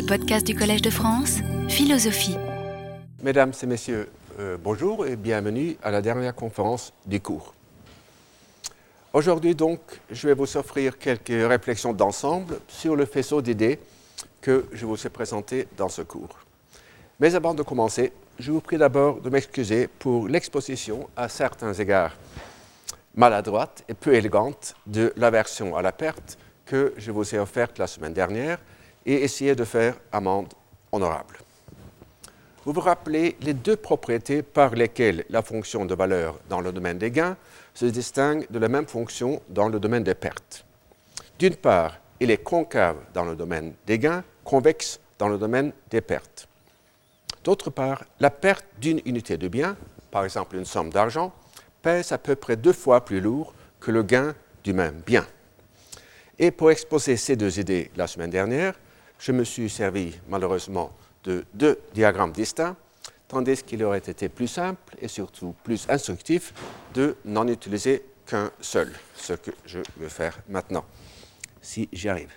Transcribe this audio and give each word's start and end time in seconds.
les 0.00 0.06
podcasts 0.06 0.46
du 0.46 0.54
Collège 0.54 0.80
de 0.80 0.88
France, 0.88 1.40
Philosophie. 1.68 2.34
Mesdames 3.22 3.52
et 3.62 3.66
messieurs, 3.66 4.08
euh, 4.38 4.56
bonjour 4.56 5.06
et 5.06 5.14
bienvenue 5.14 5.76
à 5.82 5.90
la 5.90 6.00
dernière 6.00 6.34
conférence 6.34 6.94
du 7.04 7.20
cours. 7.20 7.52
Aujourd'hui 9.12 9.54
donc, 9.54 9.80
je 10.10 10.26
vais 10.26 10.32
vous 10.32 10.56
offrir 10.56 10.96
quelques 10.96 11.28
réflexions 11.28 11.92
d'ensemble 11.92 12.60
sur 12.66 12.96
le 12.96 13.04
faisceau 13.04 13.42
d'idées 13.42 13.78
que 14.40 14.64
je 14.72 14.86
vous 14.86 15.06
ai 15.06 15.10
présenté 15.10 15.68
dans 15.76 15.90
ce 15.90 16.00
cours. 16.00 16.38
Mais 17.18 17.34
avant 17.34 17.52
de 17.52 17.62
commencer, 17.62 18.14
je 18.38 18.52
vous 18.52 18.62
prie 18.62 18.78
d'abord 18.78 19.20
de 19.20 19.28
m'excuser 19.28 19.86
pour 19.86 20.28
l'exposition 20.28 21.10
à 21.14 21.28
certains 21.28 21.74
égards 21.74 22.16
maladroite 23.16 23.84
et 23.86 23.92
peu 23.92 24.14
élégante 24.14 24.74
de 24.86 25.12
l'aversion 25.18 25.76
à 25.76 25.82
la 25.82 25.92
perte 25.92 26.38
que 26.64 26.94
je 26.96 27.10
vous 27.10 27.34
ai 27.34 27.38
offerte 27.38 27.78
la 27.78 27.86
semaine 27.86 28.14
dernière 28.14 28.58
et 29.06 29.22
essayer 29.22 29.54
de 29.54 29.64
faire 29.64 29.96
amende 30.12 30.52
honorable. 30.92 31.38
Vous 32.64 32.72
vous 32.72 32.80
rappelez 32.80 33.36
les 33.40 33.54
deux 33.54 33.76
propriétés 33.76 34.42
par 34.42 34.74
lesquelles 34.74 35.24
la 35.30 35.42
fonction 35.42 35.86
de 35.86 35.94
valeur 35.94 36.38
dans 36.48 36.60
le 36.60 36.72
domaine 36.72 36.98
des 36.98 37.10
gains 37.10 37.36
se 37.74 37.86
distingue 37.86 38.46
de 38.50 38.58
la 38.58 38.68
même 38.68 38.86
fonction 38.86 39.40
dans 39.48 39.68
le 39.68 39.80
domaine 39.80 40.04
des 40.04 40.14
pertes. 40.14 40.64
D'une 41.38 41.56
part, 41.56 41.98
il 42.20 42.30
est 42.30 42.42
concave 42.42 42.98
dans 43.14 43.24
le 43.24 43.34
domaine 43.34 43.72
des 43.86 43.98
gains, 43.98 44.22
convexe 44.44 45.00
dans 45.18 45.28
le 45.28 45.38
domaine 45.38 45.72
des 45.90 46.02
pertes. 46.02 46.46
D'autre 47.42 47.70
part, 47.70 48.04
la 48.20 48.30
perte 48.30 48.66
d'une 48.78 49.00
unité 49.06 49.38
de 49.38 49.48
bien, 49.48 49.76
par 50.10 50.24
exemple 50.24 50.56
une 50.56 50.66
somme 50.66 50.90
d'argent, 50.90 51.32
pèse 51.80 52.12
à 52.12 52.18
peu 52.18 52.36
près 52.36 52.56
deux 52.56 52.74
fois 52.74 53.04
plus 53.04 53.20
lourd 53.20 53.54
que 53.80 53.90
le 53.90 54.02
gain 54.02 54.34
du 54.62 54.74
même 54.74 55.00
bien. 55.06 55.26
Et 56.38 56.50
pour 56.50 56.70
exposer 56.70 57.16
ces 57.16 57.36
deux 57.36 57.58
idées 57.58 57.90
la 57.96 58.06
semaine 58.06 58.30
dernière, 58.30 58.74
je 59.20 59.32
me 59.32 59.44
suis 59.44 59.70
servi 59.70 60.18
malheureusement 60.28 60.92
de 61.22 61.44
deux 61.54 61.78
diagrammes 61.94 62.32
distincts, 62.32 62.74
tandis 63.28 63.62
qu'il 63.62 63.84
aurait 63.84 63.98
été 63.98 64.28
plus 64.28 64.48
simple 64.48 64.96
et 65.00 65.06
surtout 65.06 65.54
plus 65.62 65.86
instructif 65.88 66.52
de 66.94 67.16
n'en 67.24 67.46
utiliser 67.46 68.02
qu'un 68.26 68.50
seul, 68.60 68.92
ce 69.14 69.34
que 69.34 69.52
je 69.66 69.78
vais 69.98 70.08
faire 70.08 70.38
maintenant, 70.48 70.84
si 71.60 71.88
j'y 71.92 72.08
arrive. 72.08 72.30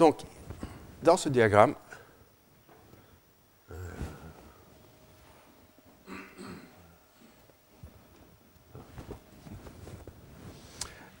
Donc, 0.00 0.20
dans 1.02 1.18
ce 1.18 1.28
diagramme, 1.28 1.74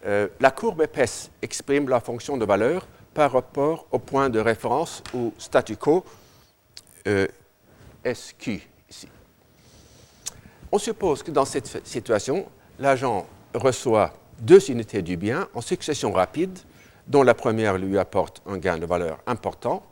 Euh, 0.06 0.28
la 0.40 0.50
courbe 0.50 0.82
épaisse 0.82 1.30
exprime 1.42 1.88
la 1.88 2.00
fonction 2.00 2.36
de 2.36 2.44
valeur 2.44 2.86
par 3.12 3.32
rapport 3.32 3.86
au 3.90 3.98
point 3.98 4.30
de 4.30 4.38
référence 4.38 5.02
ou 5.12 5.32
statu 5.36 5.76
quo 5.76 6.04
euh, 7.06 7.26
SQ 8.04 8.48
ici. 8.88 9.08
On 10.72 10.78
suppose 10.78 11.22
que 11.22 11.30
dans 11.30 11.44
cette 11.44 11.86
situation, 11.86 12.46
l'agent 12.78 13.26
reçoit 13.54 14.14
deux 14.38 14.70
unités 14.70 15.02
du 15.02 15.16
bien 15.16 15.48
en 15.54 15.60
succession 15.60 16.12
rapide, 16.12 16.58
dont 17.06 17.22
la 17.22 17.34
première 17.34 17.76
lui 17.76 17.98
apporte 17.98 18.40
un 18.46 18.56
gain 18.56 18.78
de 18.78 18.86
valeur 18.86 19.18
important 19.26 19.82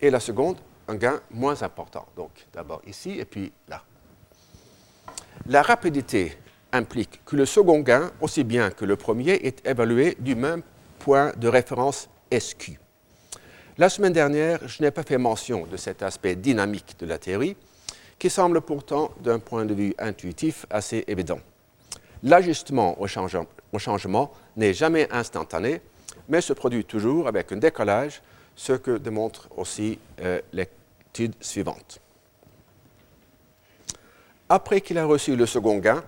et 0.00 0.10
la 0.10 0.20
seconde 0.20 0.58
un 0.88 0.96
gain 0.96 1.20
moins 1.30 1.62
important. 1.62 2.06
Donc 2.16 2.46
d'abord 2.52 2.82
ici 2.86 3.18
et 3.18 3.24
puis 3.24 3.52
là. 3.68 3.82
La 5.46 5.62
rapidité 5.62 6.36
implique 6.74 7.24
que 7.24 7.36
le 7.36 7.46
second 7.46 7.80
gain, 7.80 8.10
aussi 8.20 8.44
bien 8.44 8.70
que 8.70 8.84
le 8.84 8.96
premier, 8.96 9.32
est 9.32 9.66
évalué 9.66 10.16
du 10.18 10.34
même 10.34 10.62
point 10.98 11.32
de 11.36 11.48
référence 11.48 12.08
SQ. 12.32 12.78
La 13.78 13.88
semaine 13.88 14.12
dernière, 14.12 14.66
je 14.68 14.82
n'ai 14.82 14.90
pas 14.90 15.02
fait 15.02 15.18
mention 15.18 15.66
de 15.66 15.76
cet 15.76 16.02
aspect 16.02 16.36
dynamique 16.36 16.96
de 16.98 17.06
la 17.06 17.18
théorie, 17.18 17.56
qui 18.18 18.30
semble 18.30 18.60
pourtant, 18.60 19.10
d'un 19.20 19.38
point 19.38 19.64
de 19.64 19.74
vue 19.74 19.94
intuitif, 19.98 20.66
assez 20.70 21.04
évident. 21.08 21.40
L'ajustement 22.22 23.00
au, 23.00 23.06
changement 23.78 24.32
n'est 24.56 24.74
jamais 24.74 25.08
instantané, 25.12 25.80
mais 26.28 26.40
se 26.40 26.52
produit 26.52 26.84
toujours 26.84 27.28
avec 27.28 27.52
un 27.52 27.56
décalage, 27.56 28.22
ce 28.56 28.72
que 28.72 28.98
démontre 28.98 29.48
aussi 29.56 29.98
euh, 30.20 30.40
l'étude 30.52 31.34
suivante. 31.40 32.00
Après 34.48 34.80
qu'il 34.80 34.98
a 34.98 35.04
reçu 35.04 35.36
le 35.36 35.46
second 35.46 35.78
gain, 35.78 36.04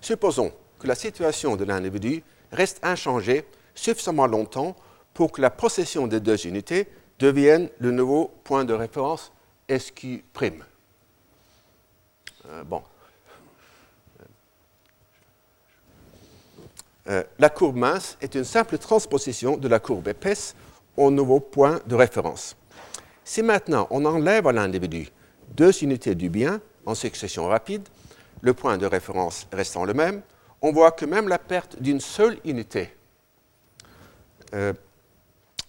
Supposons 0.00 0.52
que 0.78 0.86
la 0.86 0.94
situation 0.94 1.56
de 1.56 1.64
l'individu 1.64 2.22
reste 2.52 2.78
inchangée 2.82 3.44
suffisamment 3.74 4.26
longtemps 4.26 4.76
pour 5.14 5.32
que 5.32 5.40
la 5.40 5.50
possession 5.50 6.06
des 6.06 6.20
deux 6.20 6.46
unités 6.46 6.88
devienne 7.18 7.68
le 7.78 7.90
nouveau 7.90 8.32
point 8.44 8.64
de 8.64 8.74
référence 8.74 9.32
SQ'. 9.68 10.22
Euh, 12.48 12.64
bon. 12.64 12.82
Euh, 17.08 17.22
la 17.38 17.48
courbe 17.48 17.76
mince 17.76 18.16
est 18.20 18.34
une 18.34 18.44
simple 18.44 18.78
transposition 18.78 19.56
de 19.56 19.68
la 19.68 19.78
courbe 19.78 20.08
épaisse 20.08 20.54
au 20.96 21.10
nouveau 21.10 21.40
point 21.40 21.80
de 21.86 21.94
référence. 21.94 22.56
Si 23.24 23.42
maintenant 23.42 23.86
on 23.90 24.04
enlève 24.04 24.46
à 24.46 24.52
l'individu 24.52 25.08
deux 25.54 25.82
unités 25.82 26.14
du 26.14 26.28
bien 26.30 26.60
en 26.84 26.94
succession 26.94 27.46
rapide, 27.46 27.88
le 28.40 28.54
point 28.54 28.78
de 28.78 28.86
référence 28.86 29.46
restant 29.52 29.84
le 29.84 29.94
même, 29.94 30.22
on 30.62 30.72
voit 30.72 30.92
que 30.92 31.04
même 31.04 31.28
la 31.28 31.38
perte 31.38 31.80
d'une 31.80 32.00
seule 32.00 32.38
unité, 32.44 32.90
euh, 34.54 34.72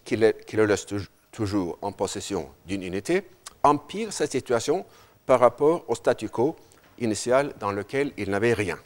qui, 0.03 0.15
le, 0.15 0.65
laisse 0.65 0.85
toujours 1.31 1.77
en 1.81 1.91
possession 1.91 2.49
d'une 2.65 2.83
unité, 2.83 3.27
empire 3.63 4.13
sa 4.13 4.27
situation 4.27 4.85
par 5.25 5.39
rapport 5.39 5.83
au 5.87 5.95
statu 5.95 6.29
quo 6.29 6.55
initial 6.99 7.53
dans 7.59 7.71
lequel 7.71 8.11
il 8.17 8.29
n'avait 8.29 8.53
rien. 8.53 8.77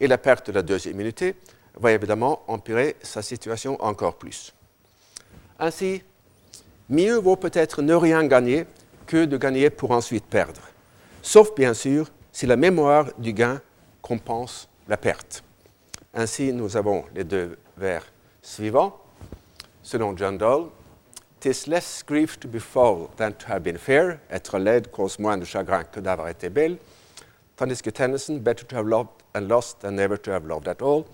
Et 0.00 0.06
la 0.06 0.18
perte 0.18 0.48
de 0.48 0.52
la 0.52 0.62
deuxième 0.62 0.98
unité 1.00 1.36
va 1.78 1.92
évidemment 1.92 2.42
empirer 2.48 2.96
sa 3.02 3.22
situation 3.22 3.80
encore 3.82 4.16
plus. 4.16 4.54
Ainsi, 5.58 6.02
mieux 6.88 7.16
vaut 7.16 7.36
peut-être 7.36 7.82
ne 7.82 7.94
rien 7.94 8.24
gagner 8.26 8.66
que 9.06 9.26
de 9.26 9.36
gagner 9.36 9.70
pour 9.70 9.90
ensuite 9.90 10.24
perdre, 10.24 10.62
sauf 11.22 11.54
bien 11.54 11.74
sûr 11.74 12.06
si 12.32 12.46
la 12.46 12.56
mémoire 12.56 13.06
du 13.18 13.32
gain 13.32 13.60
compense 14.02 14.68
la 14.88 14.96
perte. 14.96 15.42
Ainsi, 16.14 16.52
nous 16.52 16.76
avons 16.76 17.04
les 17.14 17.24
deux 17.24 17.56
vers 17.76 18.04
suivants. 18.42 18.96
Selon 19.82 20.16
John 20.16 20.36
Dole, 20.36 20.70
Tis 21.40 21.66
less 21.66 22.02
grief 22.02 22.38
to 22.38 22.46
be 22.46 22.58
foul 22.58 23.10
than 23.16 23.32
to 23.32 23.46
have 23.46 23.62
been 23.62 23.78
fair. 23.78 24.20
Être 24.30 24.58
laide 24.58 24.90
cause 24.90 25.18
moins 25.18 25.38
de 25.38 25.46
chagrin 25.46 25.84
que 25.84 25.98
d'avoir 25.98 26.28
été 26.28 26.50
belle. 26.50 26.76
Tandis 27.56 27.80
que 27.80 27.88
Tennyson, 27.88 28.36
better 28.36 28.66
to 28.66 28.76
have 28.76 28.86
loved 28.86 29.08
and 29.34 29.48
lost 29.48 29.80
than 29.80 29.92
never 29.92 30.18
to 30.18 30.30
have 30.32 30.46
loved 30.46 30.68
at 30.68 30.82
all. 30.82 31.06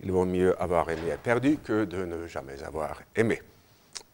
Il 0.00 0.12
vaut 0.12 0.24
mieux 0.24 0.54
avoir 0.62 0.88
aimé 0.88 1.10
et 1.12 1.16
perdu 1.16 1.58
que 1.58 1.84
de 1.84 2.04
ne 2.04 2.28
jamais 2.28 2.62
avoir 2.62 3.02
aimé. 3.16 3.42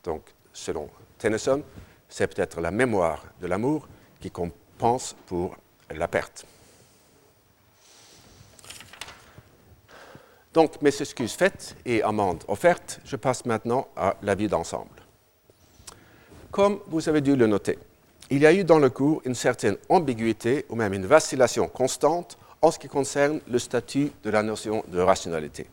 Donc, 0.05 0.23
selon 0.55 0.89
Tennyson, 1.19 1.63
c'est 2.09 2.35
peut-être 2.35 2.63
la 2.63 2.71
mémoire 2.71 3.23
de 3.39 3.47
l'amour 3.47 3.87
qui 4.21 4.31
compense 4.31 5.15
pour 5.27 5.55
la 5.95 6.09
perte. 6.09 6.45
Donc, 10.55 10.81
mes 10.83 10.91
excuses 11.01 11.35
faites 11.35 11.77
et 11.85 12.03
amendes 12.03 12.43
offertes, 12.49 13.01
je 13.05 13.17
passe 13.17 13.45
maintenant 13.45 13.89
à 13.97 14.17
la 14.23 14.35
vie 14.35 14.49
d'ensemble. 14.49 15.03
Comme 16.51 16.81
vous 16.89 17.09
avez 17.09 17.21
dû 17.21 17.37
le 17.37 17.47
noter, 17.47 17.79
il 18.31 18.41
y 18.41 18.47
a 18.47 18.53
eu 18.53 18.65
dans 18.65 18.79
le 18.79 18.91
cours 18.91 19.23
une 19.25 19.35
certaine 19.35 19.77
ambiguïté 19.89 20.65
ou 20.69 20.75
même 20.75 20.95
une 20.95 21.07
vacillation 21.07 21.69
constante 21.69 22.39
en 22.61 22.71
ce 22.71 22.79
qui 22.79 22.89
concerne 22.89 23.41
le 23.49 23.59
statut 23.59 24.11
de 24.25 24.31
la 24.31 24.43
notion 24.43 24.85
de 24.89 24.99
rationalité. 24.99 25.67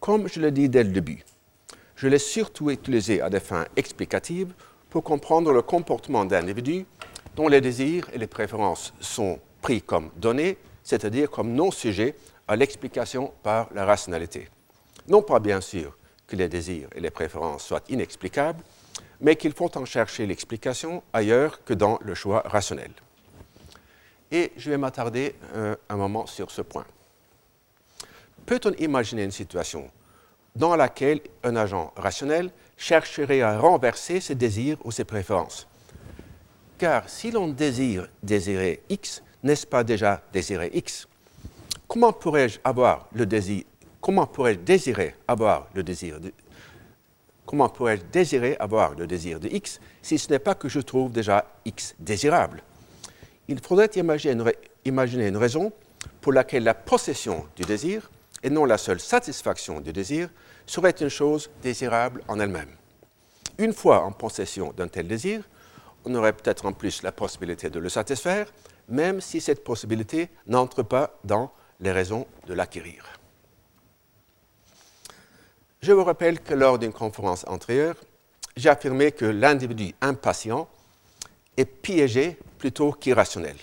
Comme 0.00 0.28
je 0.28 0.40
l'ai 0.40 0.50
dit 0.50 0.68
dès 0.68 0.84
le 0.84 0.90
début, 0.90 1.24
je 1.96 2.08
l'ai 2.08 2.18
surtout 2.18 2.70
utilisé 2.70 3.20
à 3.20 3.30
des 3.30 3.40
fins 3.40 3.66
explicatives 3.76 4.52
pour 4.90 5.02
comprendre 5.04 5.52
le 5.52 5.62
comportement 5.62 6.24
d'individus 6.24 6.86
dont 7.34 7.48
les 7.48 7.60
désirs 7.60 8.08
et 8.12 8.18
les 8.18 8.26
préférences 8.26 8.92
sont 9.00 9.38
pris 9.60 9.82
comme 9.82 10.10
données, 10.16 10.56
c'est-à-dire 10.82 11.30
comme 11.30 11.52
non-sujets 11.52 12.14
à 12.46 12.56
l'explication 12.56 13.32
par 13.42 13.68
la 13.74 13.84
rationalité. 13.84 14.48
Non 15.08 15.22
pas 15.22 15.40
bien 15.40 15.60
sûr 15.60 15.96
que 16.26 16.36
les 16.36 16.48
désirs 16.48 16.88
et 16.94 17.00
les 17.00 17.10
préférences 17.10 17.64
soient 17.64 17.82
inexplicables, 17.88 18.62
mais 19.20 19.36
qu'il 19.36 19.52
faut 19.52 19.76
en 19.76 19.84
chercher 19.84 20.26
l'explication 20.26 21.02
ailleurs 21.12 21.62
que 21.64 21.74
dans 21.74 21.98
le 22.02 22.14
choix 22.14 22.42
rationnel. 22.44 22.90
Et 24.30 24.52
je 24.56 24.70
vais 24.70 24.78
m'attarder 24.78 25.34
euh, 25.54 25.76
un 25.88 25.96
moment 25.96 26.26
sur 26.26 26.50
ce 26.50 26.62
point. 26.62 26.86
Peut-on 28.46 28.72
imaginer 28.78 29.24
une 29.24 29.30
situation 29.30 29.90
dans 30.56 30.76
laquelle 30.76 31.20
un 31.42 31.56
agent 31.56 31.92
rationnel 31.96 32.50
chercherait 32.76 33.42
à 33.42 33.58
renverser 33.58 34.20
ses 34.20 34.34
désirs 34.34 34.76
ou 34.84 34.92
ses 34.92 35.04
préférences? 35.04 35.66
Car 36.84 37.08
si 37.08 37.30
l'on 37.30 37.48
désire 37.48 38.08
désirer 38.22 38.82
X, 38.90 39.22
n'est-ce 39.42 39.66
pas 39.66 39.82
déjà 39.82 40.22
désirer 40.34 40.70
X? 40.74 41.08
Comment 41.88 42.12
pourrais-je 42.12 42.58
avoir 42.62 43.08
le 43.14 43.24
désir 43.24 43.64
comment 44.02 44.26
pourrais-je 44.26 44.58
désirer 44.58 45.14
avoir 45.26 45.66
le 45.72 45.82
désir 45.82 46.20
de, 46.20 46.30
comment 47.46 47.70
pourrais-je 47.70 48.02
désirer 48.12 48.54
avoir 48.60 48.94
le 48.96 49.06
désir 49.06 49.40
de 49.40 49.48
X 49.48 49.80
si 50.02 50.18
ce 50.18 50.28
n'est 50.28 50.38
pas 50.38 50.54
que 50.54 50.68
je 50.68 50.80
trouve 50.80 51.10
déjà 51.10 51.46
X 51.64 51.94
désirable? 51.98 52.62
Il 53.48 53.60
faudrait 53.62 53.90
imaginer 54.84 55.28
une 55.28 55.38
raison 55.38 55.72
pour 56.20 56.34
laquelle 56.34 56.64
la 56.64 56.74
possession 56.74 57.46
du 57.56 57.62
désir, 57.62 58.10
et 58.42 58.50
non 58.50 58.66
la 58.66 58.76
seule 58.76 59.00
satisfaction 59.00 59.80
du 59.80 59.94
désir, 59.94 60.28
serait 60.66 60.90
une 60.90 61.08
chose 61.08 61.48
désirable 61.62 62.22
en 62.28 62.38
elle-même. 62.40 62.76
Une 63.56 63.72
fois 63.72 64.04
en 64.04 64.12
possession 64.12 64.74
d'un 64.76 64.88
tel 64.88 65.08
désir, 65.08 65.44
on 66.04 66.14
aurait 66.14 66.32
peut-être 66.32 66.66
en 66.66 66.72
plus 66.72 67.02
la 67.02 67.12
possibilité 67.12 67.70
de 67.70 67.78
le 67.78 67.88
satisfaire, 67.88 68.52
même 68.88 69.20
si 69.20 69.40
cette 69.40 69.64
possibilité 69.64 70.28
n'entre 70.46 70.82
pas 70.82 71.18
dans 71.24 71.52
les 71.80 71.92
raisons 71.92 72.26
de 72.46 72.54
l'acquérir. 72.54 73.04
Je 75.80 75.92
vous 75.92 76.04
rappelle 76.04 76.40
que 76.40 76.54
lors 76.54 76.78
d'une 76.78 76.92
conférence 76.92 77.44
antérieure, 77.46 77.96
j'ai 78.56 78.68
affirmé 78.68 79.12
que 79.12 79.24
l'individu 79.24 79.94
impatient 80.00 80.68
est 81.56 81.64
piégé 81.64 82.38
plutôt 82.58 82.92
qu'irrationnel. 82.92 83.56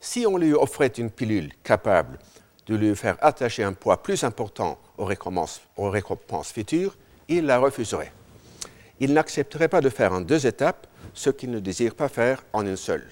Si 0.00 0.26
on 0.26 0.36
lui 0.36 0.52
offrait 0.52 0.86
une 0.86 1.10
pilule 1.10 1.52
capable 1.64 2.18
de 2.66 2.76
lui 2.76 2.94
faire 2.94 3.16
attacher 3.20 3.64
un 3.64 3.72
poids 3.72 4.02
plus 4.02 4.22
important 4.24 4.78
aux 4.98 5.04
récompenses, 5.04 5.60
aux 5.76 5.90
récompenses 5.90 6.52
futures, 6.52 6.96
il 7.28 7.46
la 7.46 7.58
refuserait. 7.58 8.12
Il 9.00 9.12
n'accepterait 9.12 9.68
pas 9.68 9.80
de 9.80 9.88
faire 9.88 10.12
en 10.12 10.20
deux 10.20 10.46
étapes 10.46 10.86
ce 11.14 11.30
qu'il 11.30 11.50
ne 11.50 11.60
désire 11.60 11.94
pas 11.94 12.08
faire 12.08 12.44
en 12.52 12.66
une 12.66 12.76
seule. 12.76 13.06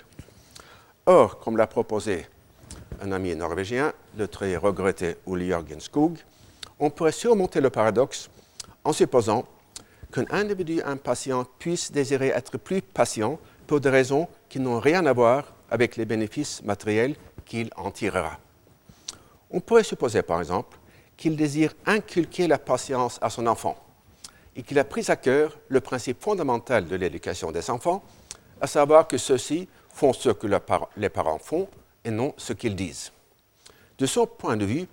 Or, 1.07 1.39
comme 1.39 1.57
l'a 1.57 1.67
proposé 1.67 2.27
un 3.01 3.13
ami 3.13 3.35
norvégien, 3.35 3.93
le 4.17 4.29
très 4.29 4.57
regretté 4.57 5.17
Uli 5.27 5.49
Jørgen 5.49 5.81
Skog, 5.81 6.19
on 6.79 6.91
pourrait 6.91 7.13
surmonter 7.13 7.61
le 7.61 7.71
paradoxe 7.71 8.31
en 8.85 8.93
supposant 8.93 9.45
qu'un 10.13 10.27
individu 10.31 10.81
impatient 10.83 11.45
puisse 11.59 11.91
désirer 11.91 12.29
être 12.29 12.59
plus 12.59 12.83
patient 12.83 13.39
pour 13.67 13.81
des 13.81 13.91
raisons 13.91 14.29
qui 14.49 14.61
n'ont 14.61 14.81
rien 14.81 15.05
à 15.07 15.13
voir 15.13 15.55
avec 15.71 15.97
les 15.97 16.05
bénéfices 16.05 16.63
matériels 16.63 17.17
qu'il 17.45 17.71
en 17.77 17.91
tirera. 17.91 18.39
On 19.51 19.61
pourrait 19.61 19.85
supposer, 19.85 20.23
par 20.23 20.41
exemple, 20.41 20.79
qu'il 21.17 21.37
désire 21.37 21.75
inculquer 21.87 22.49
la 22.49 22.59
patience 22.59 23.19
à 23.23 23.31
son 23.31 23.47
enfant 23.47 23.77
et 24.57 24.63
qu'il 24.63 24.79
a 24.79 24.85
pris 24.85 25.05
à 25.09 25.17
cœur 25.17 25.59
le 25.69 25.81
principe 25.81 26.23
fondamental 26.23 26.87
de 26.87 26.97
l'éducation 26.97 27.53
des 27.53 27.71
enfants, 27.71 28.05
à 28.61 28.67
savoir 28.67 29.09
que 29.09 29.19
ceux-ci 29.19 29.69
font 29.91 30.13
ce 30.13 30.31
que 30.31 30.47
les 30.97 31.09
parents 31.09 31.39
font 31.39 31.69
et 32.05 32.11
non 32.11 32.35
ce 32.37 32.53
qu'ils 32.53 32.77
disent. 32.77 33.13
De 33.99 34.07
son 34.07 34.27
point 34.27 34.57
de 34.57 34.65
vue, 34.65 34.87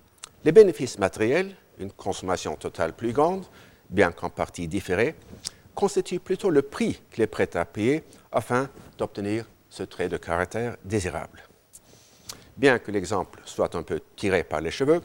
les 0.43 0.51
bénéfices 0.51 0.97
matériels 0.97 1.55
une 1.81 1.91
consommation 1.91 2.55
totale 2.55 2.93
plus 2.93 3.11
grande, 3.11 3.45
bien 3.89 4.11
qu'en 4.11 4.29
partie 4.29 4.67
différée, 4.67 5.15
constitue 5.75 6.19
plutôt 6.19 6.49
le 6.49 6.61
prix 6.61 7.01
qu'il 7.11 7.23
est 7.23 7.27
prêt 7.27 7.49
à 7.55 7.65
payer 7.65 8.03
afin 8.31 8.69
d'obtenir 8.97 9.45
ce 9.69 9.83
trait 9.83 10.09
de 10.09 10.17
caractère 10.17 10.77
désirable. 10.83 11.43
Bien 12.57 12.79
que 12.79 12.91
l'exemple 12.91 13.41
soit 13.45 13.75
un 13.75 13.83
peu 13.83 14.01
tiré 14.15 14.43
par 14.43 14.61
les 14.61 14.71
cheveux, 14.71 15.01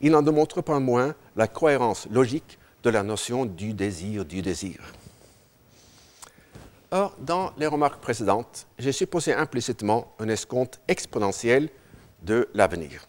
il 0.00 0.12
n'en 0.12 0.22
démontre 0.22 0.62
pas 0.62 0.80
moins 0.80 1.14
la 1.36 1.48
cohérence 1.48 2.06
logique 2.10 2.58
de 2.84 2.90
la 2.90 3.02
notion 3.02 3.46
du 3.46 3.74
désir 3.74 4.24
du 4.24 4.42
désir. 4.42 4.78
Or, 6.90 7.16
dans 7.18 7.52
les 7.56 7.66
remarques 7.66 8.00
précédentes, 8.00 8.66
j'ai 8.78 8.92
supposé 8.92 9.32
implicitement 9.32 10.14
un 10.20 10.28
escompte 10.28 10.80
exponentiel 10.86 11.68
de 12.22 12.48
l'avenir 12.54 13.08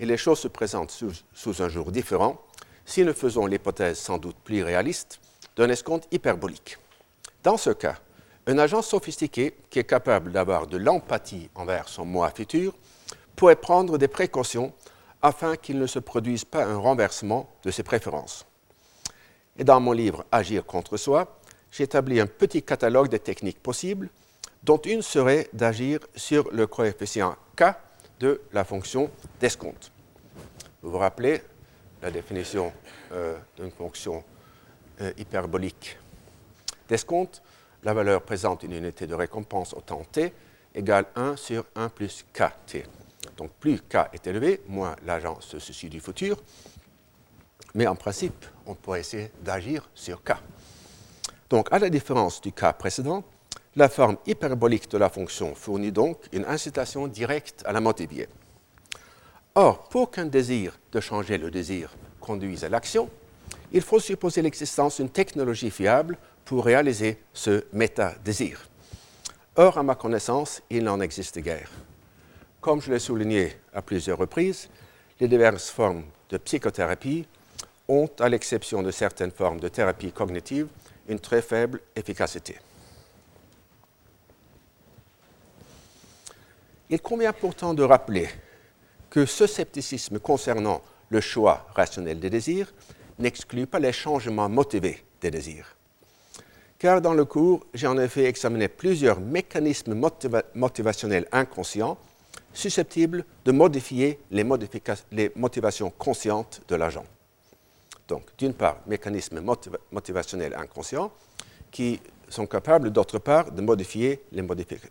et 0.00 0.06
les 0.06 0.16
choses 0.16 0.40
se 0.40 0.48
présentent 0.48 0.90
sous, 0.90 1.62
un 1.62 1.68
jour 1.68 1.90
différent 1.90 2.40
si 2.84 3.04
nous 3.04 3.12
faisons 3.12 3.46
l'hypothèse 3.46 3.98
sans 3.98 4.18
doute 4.18 4.36
plus 4.44 4.62
réaliste 4.62 5.20
d'un 5.56 5.68
escompte 5.68 6.08
hyperbolique. 6.12 6.78
Dans 7.42 7.56
ce 7.56 7.70
cas, 7.70 7.96
un 8.46 8.58
agent 8.58 8.82
sophistiqué 8.82 9.56
qui 9.68 9.78
est 9.78 9.84
capable 9.84 10.32
d'avoir 10.32 10.66
de 10.66 10.76
l'empathie 10.76 11.50
envers 11.54 11.88
son 11.88 12.04
moi 12.04 12.30
futur 12.30 12.74
pourrait 13.36 13.56
prendre 13.56 13.98
des 13.98 14.08
précautions 14.08 14.72
afin 15.20 15.56
qu'il 15.56 15.78
ne 15.78 15.86
se 15.86 15.98
produise 15.98 16.44
pas 16.44 16.64
un 16.64 16.76
renversement 16.76 17.50
de 17.64 17.70
ses 17.70 17.82
préférences. 17.82 18.47
Et 19.58 19.64
dans 19.64 19.80
mon 19.80 19.92
livre 19.92 20.24
Agir 20.30 20.64
contre 20.64 20.96
soi, 20.96 21.38
j'ai 21.70 21.84
établi 21.84 22.20
un 22.20 22.26
petit 22.26 22.62
catalogue 22.62 23.08
de 23.08 23.16
techniques 23.16 23.60
possibles, 23.60 24.08
dont 24.62 24.78
une 24.78 25.02
serait 25.02 25.48
d'agir 25.52 25.98
sur 26.14 26.48
le 26.52 26.66
coefficient 26.66 27.36
K 27.56 27.64
de 28.20 28.40
la 28.52 28.64
fonction 28.64 29.10
d'escompte. 29.40 29.92
Vous 30.82 30.92
vous 30.92 30.98
rappelez 30.98 31.42
la 32.02 32.10
définition 32.10 32.72
euh, 33.12 33.36
d'une 33.56 33.70
fonction 33.70 34.22
euh, 35.00 35.12
hyperbolique 35.18 35.98
d'escompte? 36.88 37.42
La 37.84 37.94
valeur 37.94 38.22
présente 38.22 38.62
une 38.62 38.72
unité 38.72 39.06
de 39.06 39.14
récompense 39.14 39.74
au 39.74 39.80
temps 39.80 40.04
t 40.10 40.32
égale 40.74 41.06
1 41.16 41.36
sur 41.36 41.64
1 41.74 41.88
plus 41.88 42.24
kt. 42.32 42.84
Donc 43.36 43.50
plus 43.60 43.80
k 43.80 44.08
est 44.12 44.26
élevé, 44.26 44.60
moins 44.68 44.96
l'agent 45.04 45.40
se 45.40 45.58
soucie 45.58 45.88
du 45.88 46.00
futur. 46.00 46.36
Mais 47.74 47.86
en 47.86 47.96
principe, 47.96 48.46
on 48.66 48.74
pourrait 48.74 49.00
essayer 49.00 49.30
d'agir 49.42 49.88
sur 49.94 50.22
k. 50.22 50.32
Donc 51.50 51.68
à 51.72 51.78
la 51.78 51.90
différence 51.90 52.40
du 52.40 52.52
cas 52.52 52.72
précédent, 52.72 53.24
la 53.76 53.88
forme 53.88 54.16
hyperbolique 54.26 54.90
de 54.90 54.98
la 54.98 55.08
fonction 55.08 55.54
fournit 55.54 55.92
donc 55.92 56.18
une 56.32 56.44
incitation 56.44 57.06
directe 57.06 57.62
à 57.64 57.72
la 57.72 57.80
motiver. 57.80 58.28
Or, 59.54 59.88
pour 59.88 60.10
qu'un 60.10 60.26
désir 60.26 60.78
de 60.92 61.00
changer 61.00 61.38
le 61.38 61.50
désir 61.50 61.94
conduise 62.20 62.64
à 62.64 62.68
l'action, 62.68 63.08
il 63.72 63.82
faut 63.82 64.00
supposer 64.00 64.42
l'existence 64.42 64.96
d'une 64.96 65.10
technologie 65.10 65.70
fiable 65.70 66.18
pour 66.44 66.64
réaliser 66.64 67.18
ce 67.32 67.64
méta-désir. 67.72 68.68
Or, 69.56 69.78
à 69.78 69.82
ma 69.82 69.94
connaissance, 69.94 70.62
il 70.70 70.84
n'en 70.84 71.00
existe 71.00 71.38
guère. 71.38 71.70
Comme 72.60 72.80
je 72.80 72.92
l'ai 72.92 72.98
souligné 72.98 73.56
à 73.74 73.82
plusieurs 73.82 74.18
reprises, 74.18 74.68
les 75.20 75.28
diverses 75.28 75.70
formes 75.70 76.04
de 76.30 76.38
psychothérapie 76.38 77.26
ont, 77.88 78.08
à 78.20 78.28
l'exception 78.28 78.82
de 78.82 78.90
certaines 78.90 79.30
formes 79.30 79.60
de 79.60 79.68
thérapie 79.68 80.12
cognitive, 80.12 80.68
une 81.08 81.18
très 81.18 81.42
faible 81.42 81.80
efficacité. 81.96 82.56
Il 86.90 87.00
convient 87.00 87.32
pourtant 87.32 87.74
de 87.74 87.82
rappeler 87.82 88.28
que 89.10 89.26
ce 89.26 89.46
scepticisme 89.46 90.18
concernant 90.18 90.82
le 91.10 91.20
choix 91.20 91.66
rationnel 91.74 92.20
des 92.20 92.30
désirs 92.30 92.72
n'exclut 93.18 93.66
pas 93.66 93.78
les 93.78 93.92
changements 93.92 94.48
motivés 94.48 95.02
des 95.20 95.30
désirs. 95.30 95.74
Car 96.78 97.00
dans 97.00 97.14
le 97.14 97.24
cours, 97.24 97.66
j'ai 97.74 97.88
en 97.88 97.98
effet 97.98 98.24
examiné 98.24 98.68
plusieurs 98.68 99.18
mécanismes 99.18 100.00
motivationnels 100.54 101.26
inconscients 101.32 101.98
susceptibles 102.52 103.24
de 103.44 103.52
modifier 103.52 104.20
les, 104.30 104.46
les 105.10 105.32
motivations 105.34 105.90
conscientes 105.90 106.62
de 106.68 106.76
l'agent. 106.76 107.04
Donc, 108.08 108.24
d'une 108.38 108.54
part, 108.54 108.78
mécanismes 108.86 109.40
motivationnels 109.92 110.54
inconscients 110.54 111.12
qui 111.70 112.00
sont 112.28 112.46
capables, 112.46 112.90
d'autre 112.90 113.18
part, 113.18 113.52
de 113.52 113.60
modifier 113.60 114.22
les 114.32 114.42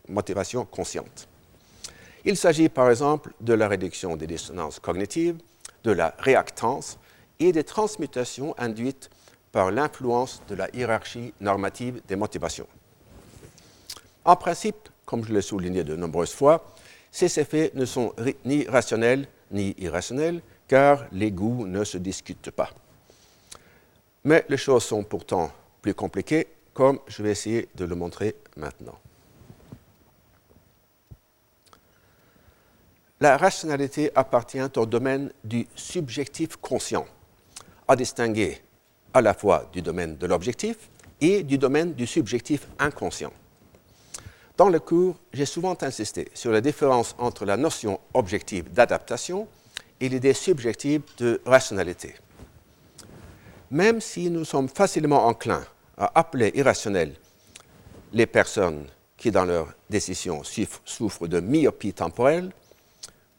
motivations 0.08 0.66
conscientes. 0.66 1.28
Il 2.24 2.38
s'agit 2.38 2.70
par 2.70 2.90
exemple 2.90 3.34
de 3.42 3.54
la 3.54 3.68
réduction 3.68 4.16
des 4.16 4.28
dissonances 4.28 4.80
cognitives, 4.80 5.38
de 5.84 5.92
la 5.92 6.14
réactance 6.20 7.00
et 7.40 7.52
des 7.52 7.64
transmutations 7.64 8.54
induites 8.58 9.10
par 9.52 9.72
l'influence 9.72 10.42
de 10.48 10.56
la 10.56 10.70
hiérarchie 10.76 11.34
normative 11.40 12.02
des 12.08 12.16
motivations. 12.16 12.68
En 14.26 14.36
principe, 14.36 14.90
comme 15.06 15.24
je 15.24 15.34
l'ai 15.34 15.42
souligné 15.42 15.84
de 15.84 15.96
nombreuses 15.96 16.34
fois, 16.34 16.66
ces 17.12 17.40
effets 17.40 17.72
ne 17.74 17.86
sont 17.86 18.14
ni 18.46 18.66
rationnels 18.68 19.28
ni 19.50 19.74
irrationnels, 19.78 20.42
car 20.68 21.06
les 21.14 21.32
goûts 21.32 21.66
ne 21.66 21.84
se 21.86 21.98
discutent 21.98 22.52
pas. 22.52 22.70
Mais 24.28 24.44
les 24.50 24.58
choses 24.58 24.84
sont 24.84 25.06
pourtant 25.06 25.54
plus 25.82 25.94
compliquées, 25.94 26.48
comme 26.74 27.00
je 27.08 27.24
vais 27.24 27.32
essayer 27.32 27.70
de 27.76 27.86
le 27.86 27.96
montrer 27.96 28.36
maintenant. 28.58 29.00
La 33.22 33.38
rationalité 33.38 34.12
appartient 34.16 34.60
au 34.76 34.86
domaine 34.86 35.32
du 35.46 35.66
subjectif 35.76 36.58
conscient, 36.58 37.06
à 37.88 37.96
distinguer 37.96 38.62
à 39.14 39.22
la 39.22 39.34
fois 39.34 39.70
du 39.72 39.82
domaine 39.82 40.18
de 40.18 40.28
l'objectif 40.28 40.76
et 41.22 41.42
du 41.42 41.58
domaine 41.58 41.94
du 41.94 42.06
subjectif 42.06 42.68
inconscient. 42.80 43.32
Dans 44.58 44.68
le 44.68 44.82
cours, 44.82 45.16
j'ai 45.32 45.46
souvent 45.46 45.78
insisté 45.80 46.28
sur 46.34 46.52
la 46.52 46.60
différence 46.60 47.16
entre 47.18 47.46
la 47.46 47.56
notion 47.56 47.98
objective 48.14 48.74
d'adaptation 48.74 49.48
et 50.02 50.10
l'idée 50.10 50.34
subjective 50.34 51.04
de 51.18 51.42
rationalité. 51.46 52.16
Même 53.72 54.00
si 54.00 54.30
nous 54.30 54.46
sommes 54.46 54.70
facilement 54.70 55.28
enclins 55.28 55.66
à 55.98 56.12
appeler 56.20 56.52
irrationnelles 56.56 57.16
les 58.14 58.26
personnes 58.26 58.86
qui, 59.18 59.32
dans 59.32 59.46
leurs 59.46 59.74
décisions, 59.90 60.42
souffrent 60.86 61.28
de 61.28 61.40
myopie 61.40 61.94
temporelle, 61.94 62.52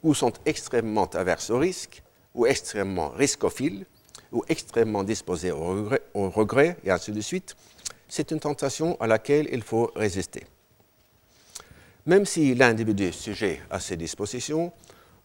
ou 0.03 0.15
sont 0.15 0.33
extrêmement 0.45 1.07
averses 1.15 1.51
au 1.51 1.59
risque, 1.59 2.03
ou 2.35 2.47
extrêmement 2.47 3.09
riscophile, 3.11 3.87
ou 4.31 4.45
extrêmement 4.49 5.05
disposé 5.05 5.51
au 5.51 6.31
regret, 6.31 6.77
et 6.85 6.91
ainsi 6.91 7.13
de 7.13 7.21
suite, 7.21 7.57
c'est 8.09 8.31
une 8.31 8.41
tentation 8.41 9.01
à 9.01 9.07
laquelle 9.07 9.49
il 9.51 9.63
faut 9.63 9.91
résister. 9.97 10.47
Même 12.07 12.27
si 12.27 12.55
l'individu 12.55 13.13
sujet 13.13 13.61
à 13.71 13.81
ces 13.81 13.97
dispositions 13.97 14.73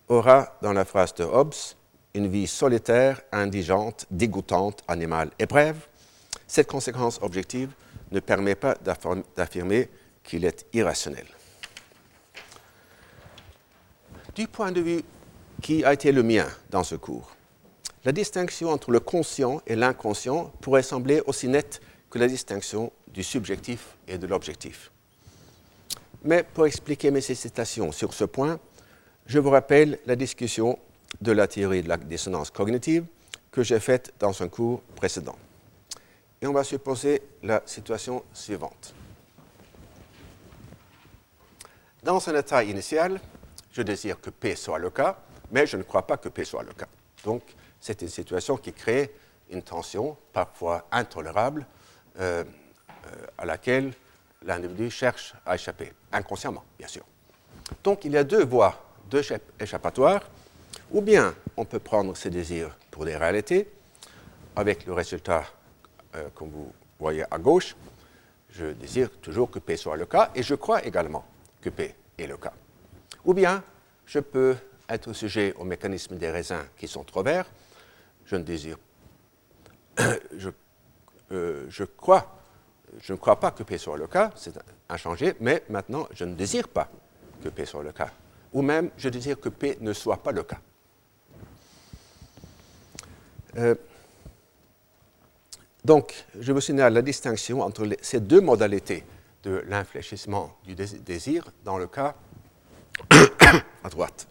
aura, 0.08 0.58
dans 0.62 0.74
la 0.74 0.86
phrase 0.86 1.14
de 1.16 1.24
Hobbes, 1.24 1.54
une 2.14 2.28
vie 2.28 2.48
solitaire, 2.48 3.22
indigente, 3.32 4.06
dégoûtante, 4.12 4.84
animale 4.88 5.32
et 5.40 5.46
brève, 5.46 5.88
cette 6.48 6.68
conséquence 6.68 7.20
objective 7.22 7.72
ne 8.12 8.20
permet 8.20 8.56
pas 8.56 8.76
d'affirmer 9.36 9.90
qu'il 10.24 10.46
est 10.46 10.66
irrationnel. 10.74 11.26
Du 14.36 14.48
point 14.48 14.72
de 14.72 14.82
vue 14.82 15.02
qui 15.62 15.84
a 15.84 15.94
été 15.94 16.12
le 16.12 16.24
mien 16.24 16.48
dans 16.70 16.84
ce 16.84 16.96
cours, 16.96 17.36
la 18.06 18.12
distinction 18.12 18.70
entre 18.70 18.92
le 18.92 19.00
conscient 19.00 19.62
et 19.66 19.76
l'inconscient 19.76 20.52
pourrait 20.62 20.84
sembler 20.84 21.22
aussi 21.26 21.48
nette 21.48 21.82
que 22.10 22.20
la 22.20 22.28
distinction 22.28 22.92
du 23.08 23.24
subjectif 23.24 23.96
et 24.08 24.18
de 24.18 24.28
l'objectif. 24.28 24.92
Mais 26.24 26.44
pour 26.44 26.66
expliquer 26.66 27.12
mes 27.12 27.32
hésitations 27.32 27.92
sur 27.92 28.14
ce 28.14 28.26
point, 28.26 28.60
je 29.26 29.40
vous 29.40 29.50
rappelle 29.50 30.00
la 30.06 30.16
discussion 30.16 30.78
de 31.22 31.32
la 31.32 31.48
théorie 31.48 31.84
de 31.84 31.90
la 31.90 31.98
dissonance 31.98 32.52
cognitive 32.52 33.06
que 33.52 33.64
j'ai 33.64 33.80
faite 33.80 34.14
dans 34.20 34.42
un 34.42 34.48
cours 34.48 34.82
précédent. 34.96 35.38
Et 36.42 36.48
on 36.48 36.54
va 36.54 36.64
supposer 36.64 37.22
la 37.44 37.62
situation 37.66 38.24
suivante. 38.34 38.94
Dans 42.04 42.28
un 42.28 42.36
état 42.38 42.64
initial, 42.64 43.20
je 43.72 43.82
désire 43.82 44.20
que 44.20 44.30
P 44.30 44.56
soit 44.56 44.80
le 44.80 44.90
cas, 44.90 45.18
mais 45.52 45.66
je 45.66 45.78
ne 45.78 45.84
crois 45.84 46.06
pas 46.06 46.18
que 46.18 46.30
P 46.30 46.44
soit 46.44 46.64
le 46.64 46.74
cas. 46.74 46.88
Donc, 47.24 47.44
c'est 47.80 48.02
une 48.02 48.10
situation 48.10 48.58
qui 48.58 48.74
crée 48.74 49.14
une 49.50 49.62
tension, 49.62 50.18
parfois 50.34 50.88
intolérable, 50.92 51.66
euh, 52.20 52.44
euh, 53.06 53.26
à 53.38 53.46
laquelle 53.46 53.94
l'individu 54.46 54.90
cherche 54.90 55.34
à 55.46 55.56
échapper, 55.56 55.94
inconsciemment, 56.12 56.64
bien 56.78 56.88
sûr. 56.88 57.04
Donc, 57.84 58.04
il 58.06 58.12
y 58.12 58.18
a 58.18 58.24
deux 58.24 58.44
voies, 58.44 58.76
deux 59.10 59.22
échappatoires. 59.60 60.24
Ou 60.94 61.02
bien 61.02 61.34
on 61.58 61.66
peut 61.66 61.80
prendre 61.80 62.16
ses 62.16 62.30
désirs 62.30 62.78
pour 62.92 63.04
des 63.04 63.18
réalités, 63.18 63.68
avec 64.56 64.86
le 64.86 64.94
résultat, 64.94 65.44
euh, 66.16 66.30
comme 66.36 66.50
vous 66.50 66.72
voyez 67.00 67.24
à 67.32 67.40
gauche, 67.40 67.76
je 68.52 68.68
désire 68.68 69.10
toujours 69.20 69.50
que 69.50 69.58
P 69.58 69.76
soit 69.76 69.98
le 69.98 70.06
cas, 70.06 70.30
et 70.36 70.44
je 70.44 70.54
crois 70.54 70.86
également 70.86 71.26
que 71.60 71.72
P 71.72 71.96
est 72.20 72.28
le 72.28 72.38
cas. 72.38 72.54
Ou 73.26 73.34
bien 73.34 73.64
je 74.06 74.20
peux 74.20 74.56
être 74.88 75.14
sujet 75.14 75.56
au 75.58 75.64
mécanisme 75.64 76.16
des 76.16 76.30
raisins 76.30 76.64
qui 76.78 76.88
sont 76.88 77.04
trop 77.04 77.24
verts, 77.24 77.50
je 78.26 78.36
ne 78.36 78.44
désire, 78.44 78.78
je, 80.38 80.52
euh, 81.32 81.66
je 81.70 81.86
crois, 81.86 82.38
je 83.00 83.14
ne 83.14 83.18
crois 83.18 83.40
pas 83.40 83.50
que 83.50 83.64
P 83.64 83.80
soit 83.80 83.98
le 83.98 84.06
cas, 84.06 84.30
c'est 84.36 84.60
inchangé, 84.88 85.34
mais 85.40 85.64
maintenant 85.70 86.08
je 86.14 86.26
ne 86.26 86.36
désire 86.36 86.68
pas 86.68 86.88
que 87.44 87.50
P 87.50 87.66
soit 87.66 87.82
le 87.82 87.92
cas. 87.94 88.12
Ou 88.54 88.62
même 88.62 88.92
je 88.96 89.10
désire 89.10 89.40
que 89.40 89.50
P 89.50 89.80
ne 89.82 89.94
soit 89.94 90.22
pas 90.22 90.32
le 90.32 90.44
cas. 90.44 90.60
Euh, 93.58 93.76
donc, 95.86 96.26
je 96.40 96.52
vous 96.52 96.62
signale 96.62 96.94
la 96.94 97.02
distinction 97.02 97.62
entre 97.62 97.88
ces 98.02 98.20
deux 98.20 98.42
modalités 98.42 99.04
de 99.44 99.64
l'infléchissement 99.68 100.56
du 100.64 100.76
désir 100.76 101.52
dans 101.66 101.78
le 101.78 101.88
cas 101.88 102.16
à 103.84 103.90
droite. 103.90 104.28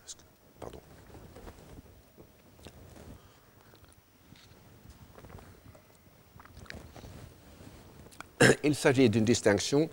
il 8.64 8.74
s'agit 8.74 9.08
d'une 9.08 9.24
distinction 9.24 9.88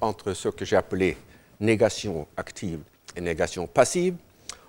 entre 0.00 0.32
ce 0.32 0.48
que 0.48 0.64
j'ai 0.64 0.76
appelé 0.76 1.16
négation 1.60 2.26
active 2.36 2.80
et 3.16 3.20
négation 3.20 3.66
passive, 3.66 4.14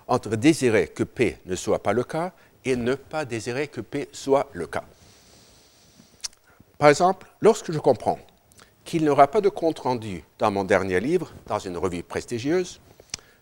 entre 0.06 0.36
désirer 0.36 0.88
que 0.88 1.04
P 1.04 1.38
ne 1.46 1.54
soit 1.54 1.82
pas 1.82 1.92
le 1.92 2.04
cas 2.04 2.32
et 2.64 2.76
ne 2.76 2.94
pas 2.94 3.24
désirer 3.24 3.68
que 3.68 3.80
P 3.80 4.08
soit 4.12 4.48
le 4.52 4.66
cas. 4.66 4.84
Par 6.78 6.88
exemple, 6.88 7.28
lorsque 7.40 7.72
je 7.72 7.78
comprends 7.78 8.18
qu'il 8.84 9.02
n'y 9.02 9.08
aura 9.08 9.28
pas 9.28 9.40
de 9.40 9.48
compte-rendu 9.48 10.24
dans 10.38 10.50
mon 10.50 10.64
dernier 10.64 11.00
livre, 11.00 11.32
dans 11.46 11.58
une 11.58 11.76
revue 11.76 12.02
prestigieuse, 12.02 12.80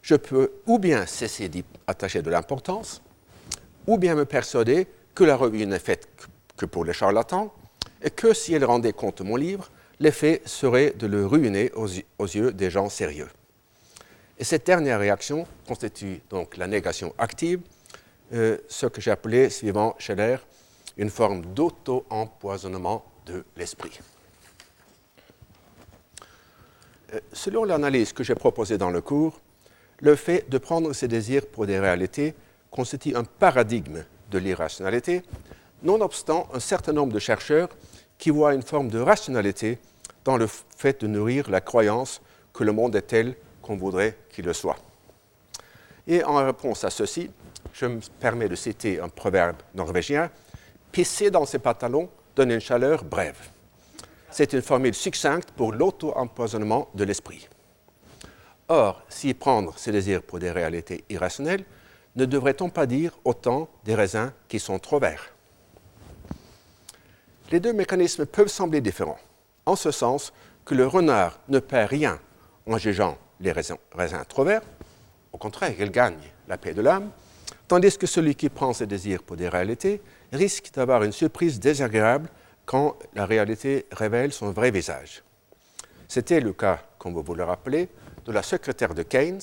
je 0.03 0.15
peux 0.15 0.53
ou 0.67 0.79
bien 0.79 1.07
cesser 1.07 1.49
d'y 1.49 1.65
attacher 1.87 2.23
de 2.23 2.31
l'importance, 2.31 3.03
ou 3.87 3.99
bien 3.99 4.15
me 4.15 4.25
persuader 4.25 4.87
que 5.15 5.25
la 5.25 5.37
revue 5.37 5.67
n'est 5.67 5.79
faite 5.79 6.09
que 6.57 6.67
pour 6.67 6.85
les 6.85 6.93
charlatans, 6.93 7.53
et 8.03 8.11
que 8.11 8.33
si 8.35 8.55
elle 8.55 8.65
rendait 8.65 8.93
compte 8.93 9.19
de 9.19 9.25
mon 9.25 9.37
livre, 9.37 9.71
l'effet 9.99 10.43
serait 10.47 10.93
de 10.93 11.07
le 11.07 11.27
ruiner 11.27 11.71
aux, 11.73 11.87
yeux 12.27 12.53
des 12.53 12.71
gens 12.71 12.89
sérieux. 12.89 13.29
Et 14.39 14.45
cette 14.45 14.67
dernière 14.67 14.99
réaction 14.99 15.47
constitue 15.67 16.23
donc 16.31 16.57
la 16.57 16.67
négation 16.67 17.15
active, 17.19 17.61
euh, 18.33 18.59
ce 18.69 18.87
que 18.87 19.01
j'ai 19.01 19.11
appelé, 19.11 19.51
suivant 19.51 19.95
Scheller, 19.99 20.37
une 20.97 21.11
forme 21.11 21.43
d'auto-empoisonnement 21.55 23.05
de 23.27 23.45
l'esprit. 23.57 23.99
Euh, 27.13 27.21
selon 27.33 27.65
l'analyse 27.65 28.13
que 28.13 28.23
j'ai 28.23 28.35
proposée 28.35 28.79
dans 28.79 28.91
le 28.91 29.01
cours, 29.01 29.41
le 30.01 30.15
fait 30.17 30.49
de 30.49 30.59
prendre 30.59 30.93
ses 30.93 31.09
désirs 31.09 31.47
pour 31.47 31.67
des 31.67 31.79
réalités 31.79 32.35
constitue 32.71 33.17
un 33.17 33.25
paradigme 33.25 34.05
de 34.31 34.39
l'irrationalité, 34.39 35.23
nonobstant 35.83 36.49
un 36.53 36.61
certain 36.61 36.93
nombre 36.93 37.13
de 37.13 37.19
chercheurs 37.19 37.69
qui 38.17 38.31
voient 38.31 38.55
une 38.55 38.63
forme 38.63 38.89
de 38.89 38.99
rationalité 38.99 39.79
dans 40.25 40.37
le 40.37 40.47
fait 40.47 41.01
de 41.01 41.07
nourrir 41.07 41.51
la 41.51 41.61
croyance 41.61 42.21
que 42.53 42.65
le 42.65 42.73
monde 42.73 42.95
est 42.95 43.03
tel 43.03 43.35
qu'on 43.63 43.77
voudrait 43.77 44.17
qu'il 44.31 44.45
le 44.45 44.53
soit. 44.53 44.77
Et 46.07 46.25
en 46.25 46.45
réponse 46.45 46.85
à 46.85 46.91
ceci, 46.91 47.31
je 47.73 47.87
me 47.87 48.01
permets 48.19 48.49
de 48.49 48.57
citer 48.57 49.01
un 49.01 49.09
proverbe 49.09 49.57
norvégien 49.75 50.31
Pisser 50.93 51.31
dans 51.31 51.47
ses 51.47 51.61
pantalons 51.61 52.09
donne 52.35 52.51
une 52.51 52.61
chaleur 52.61 53.05
brève. 53.05 53.39
C'est 54.29 54.53
une 54.53 54.63
formule 54.63 54.95
succincte 54.95 55.53
pour 55.53 55.73
l'auto-empoisonnement 55.73 56.89
de 56.95 57.05
l'esprit. 57.05 57.49
Or, 58.69 59.03
si 59.09 59.35
prendre 59.35 59.79
ses 59.79 59.93
désirs 59.93 60.23
pour 60.23 60.41
des 60.41 60.51
réalités 60.51 61.05
irrationnelles, 61.09 61.65
ne 62.17 62.25
devrait-on 62.25 62.71
pas 62.71 62.87
dire 62.87 63.17
autant 63.25 63.69
des 63.85 63.95
raisins 63.95 64.33
qui 64.49 64.59
sont 64.59 64.81
trop 64.81 64.99
verts? 64.99 65.33
Les 67.53 67.61
deux 67.61 67.73
mécanismes 67.73 68.27
peuvent 68.27 68.49
sembler 68.49 68.81
différents 68.81 69.19
en 69.67 69.77
ce 69.77 69.91
sens 69.93 70.33
que 70.65 70.75
le 70.75 70.87
renard 70.87 71.39
ne 71.49 71.61
perd 71.61 71.91
rien 71.91 72.19
en 72.67 72.79
jugeant 72.79 73.17
les 73.41 73.53
raisins, 73.53 73.79
trop 74.29 74.45
verts, 74.45 74.63
au 75.33 75.39
contraire, 75.39 75.75
il 75.79 75.91
gagne 75.91 76.19
la 76.49 76.59
paix 76.59 76.75
de 76.75 76.83
l'âme, 76.83 77.11
tandis 77.69 77.97
que 77.97 78.07
celui 78.07 78.35
qui 78.35 78.49
prend 78.49 78.73
ses 78.73 78.87
désirs 78.87 79.23
pour 79.23 79.37
des 79.37 79.49
réalités 79.49 80.01
risque 80.33 80.71
d'avoir 80.75 81.03
une 81.03 81.13
surprise 81.13 81.61
désagréable 81.61 82.29
quand 82.67 82.97
la 83.15 83.27
réalité 83.27 83.87
révèle 83.93 84.33
son 84.33 84.51
vrai 84.51 84.71
visage. 84.71 85.23
C'était 86.09 86.41
le 86.41 86.53
cas, 86.53 86.81
comme 86.99 87.15
vous 87.15 87.23
vous 87.23 87.35
le 87.35 87.45
rappelez, 87.45 87.89
de 88.27 88.33
la 88.33 88.43
secrétaire 88.43 88.95
de 88.95 89.03
Keynes, 89.03 89.41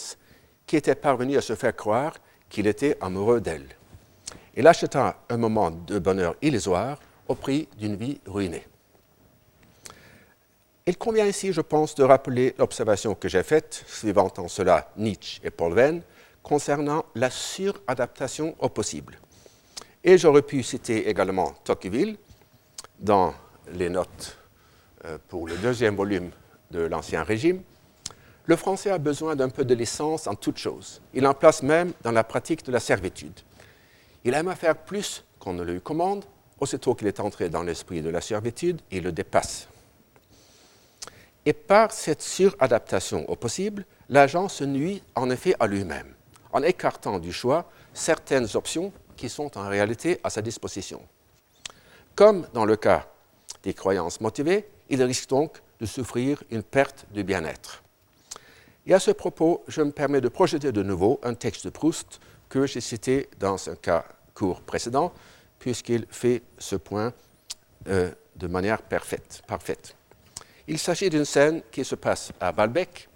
qui 0.65 0.75
était 0.75 0.96
parvenue 0.96 1.38
à 1.38 1.41
se 1.41 1.56
faire 1.56 1.75
croire 1.75 2.13
qu'il 2.50 2.67
était 2.67 2.98
amoureux 3.01 3.41
d'elle. 3.41 3.67
Il 4.56 4.67
acheta 4.67 5.17
un 5.29 5.38
moment 5.38 5.72
de 5.72 6.00
bonheur 6.00 6.36
illusoire 6.41 7.00
au 7.27 7.36
prix 7.36 7.67
d'une 7.77 7.96
vie 7.96 8.20
ruinée. 8.25 8.65
Il 10.88 10.98
convient 10.98 11.25
ici, 11.25 11.51
je 11.51 11.60
pense, 11.60 11.96
de 11.96 12.03
rappeler 12.06 12.56
l'observation 12.58 13.13
que 13.13 13.27
j'ai 13.27 13.44
faite, 13.44 13.84
suivant 13.88 14.32
en 14.38 14.48
cela 14.48 14.89
Nietzsche 14.96 15.41
et 15.44 15.51
Paul 15.51 15.74
Venn, 15.74 16.01
concernant 16.41 17.03
la 17.13 17.29
suradaptation 17.29 18.56
au 18.60 18.70
possible. 18.70 19.20
Et 20.01 20.17
j'aurais 20.17 20.44
pu 20.44 20.63
citer 20.63 21.10
également 21.10 21.53
Tocqueville 21.65 22.15
dans 23.00 23.34
les 23.74 23.89
notes 23.89 24.38
euh, 25.03 25.17
pour 25.27 25.46
le 25.46 25.58
deuxième 25.58 25.98
volume 25.98 26.32
de 26.72 26.79
l'Ancien 26.79 27.24
Régime. 27.24 27.62
Le 28.46 28.56
français 28.56 28.89
a 28.89 28.98
besoin 28.98 29.36
d'un 29.36 29.50
peu 29.50 29.65
de 29.65 29.75
licence 29.75 30.25
en 30.25 30.36
toute 30.36 30.58
chose. 30.58 31.01
Il 31.13 31.27
en 31.27 31.34
place 31.34 31.63
même 31.63 31.91
dans 32.01 32.13
la 32.13 32.24
pratique 32.24 32.65
de 32.65 32.72
la 32.72 32.79
servitude. 32.79 33.38
Il 34.24 34.34
aime 34.34 34.48
à 34.48 34.56
faire 34.56 34.77
plus 34.77 35.25
qu'on 35.38 35.51
ne 35.51 35.63
lui 35.63 35.82
commande. 35.82 36.24
Aussitôt 36.62 36.96
qu'il 36.96 37.08
est 37.08 37.20
entré 37.20 37.50
dans 37.50 37.62
l'esprit 37.62 38.01
de 38.01 38.10
la 38.10 38.22
servitude, 38.22 38.79
il 38.89 39.03
le 39.03 39.12
dépasse. 39.12 39.67
Et 41.48 41.54
par 41.54 41.94
cette 41.94 42.22
suradaptation 42.22 43.24
au 43.30 43.38
possible, 43.38 43.86
l'agent 44.10 44.50
se 44.50 44.66
nuit 44.66 45.01
en 45.16 45.30
effet 45.30 45.56
à 45.62 45.68
lui-même, 45.68 46.13
en 46.51 46.62
écartant 46.62 47.20
du 47.20 47.32
choix 47.32 47.72
certaines 47.94 48.50
options 48.56 48.92
qui 49.16 49.30
sont 49.30 49.58
en 49.58 49.70
réalité 49.70 50.20
à 50.25 50.30
sa 50.30 50.42
disposition. 50.42 51.01
Comme 52.16 52.46
dans 52.54 52.66
le 52.66 52.75
cas 52.75 53.08
des 53.63 53.74
croyances 53.74 54.20
motivées, 54.20 54.68
il 54.89 55.01
risque 55.01 55.30
donc 55.30 55.62
de 55.80 55.86
souffrir 55.86 56.44
une 56.51 56.63
perte 56.63 57.06
de 57.13 57.22
bien-être. 57.22 57.82
Et 58.86 58.94
à 58.94 59.00
ce 59.00 59.12
propos, 59.12 59.63
je 59.70 59.82
me 59.82 59.92
permets 59.92 60.20
de 60.20 60.27
projeter 60.27 60.74
de 60.74 60.84
nouveau 60.84 61.18
un 61.24 61.34
texte 61.34 61.63
de 61.63 61.70
Proust 61.70 62.20
que 62.50 62.68
j'ai 62.68 62.82
cité 62.82 63.30
dans 63.39 63.70
un 63.70 63.75
cas 63.77 64.04
cours 64.34 64.60
précédent, 64.60 65.13
puisqu'il 65.60 66.08
fait 66.10 66.44
ce 66.58 66.75
point 66.75 67.13
euh, 67.88 68.12
de 68.36 68.48
manière 68.48 68.82
parfaite. 68.82 69.97
Il 70.70 70.78
s'agit 70.80 71.10
d'une 71.10 71.24
scène 71.24 71.62
qui 71.72 71.86
se 71.86 71.96
passe 71.96 72.34
à 72.42 72.52
Balbec, 72.52 73.08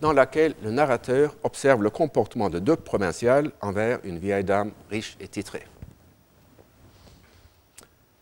dans 0.00 0.12
laquelle 0.12 0.56
le 0.64 0.72
narrateur 0.72 1.36
observe 1.44 1.80
le 1.80 1.90
comportement 1.90 2.50
de 2.50 2.58
deux 2.58 2.74
provinciales 2.74 3.52
envers 3.60 4.00
une 4.02 4.18
vieille 4.18 4.42
dame 4.42 4.72
riche 4.90 5.16
et 5.20 5.28
titrée. 5.28 5.64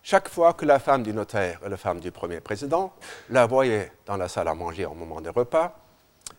Chaque 0.02 0.29
fois 0.29 0.52
que 0.52 0.67
la 0.67 0.79
femme 0.79 1.02
du 1.02 1.14
notaire 1.14 1.61
et 1.64 1.71
la 1.71 1.79
femme 1.79 2.00
du 2.00 2.11
premier 2.11 2.40
président 2.40 2.93
la 3.31 3.47
voyaient 3.47 3.93
dans 4.05 4.19
la 4.19 4.29
salle 4.29 4.49
à 4.49 4.55
manger 4.55 4.85
au 4.85 4.93
moment 4.93 5.23
des 5.23 5.31
repas, 5.31 5.75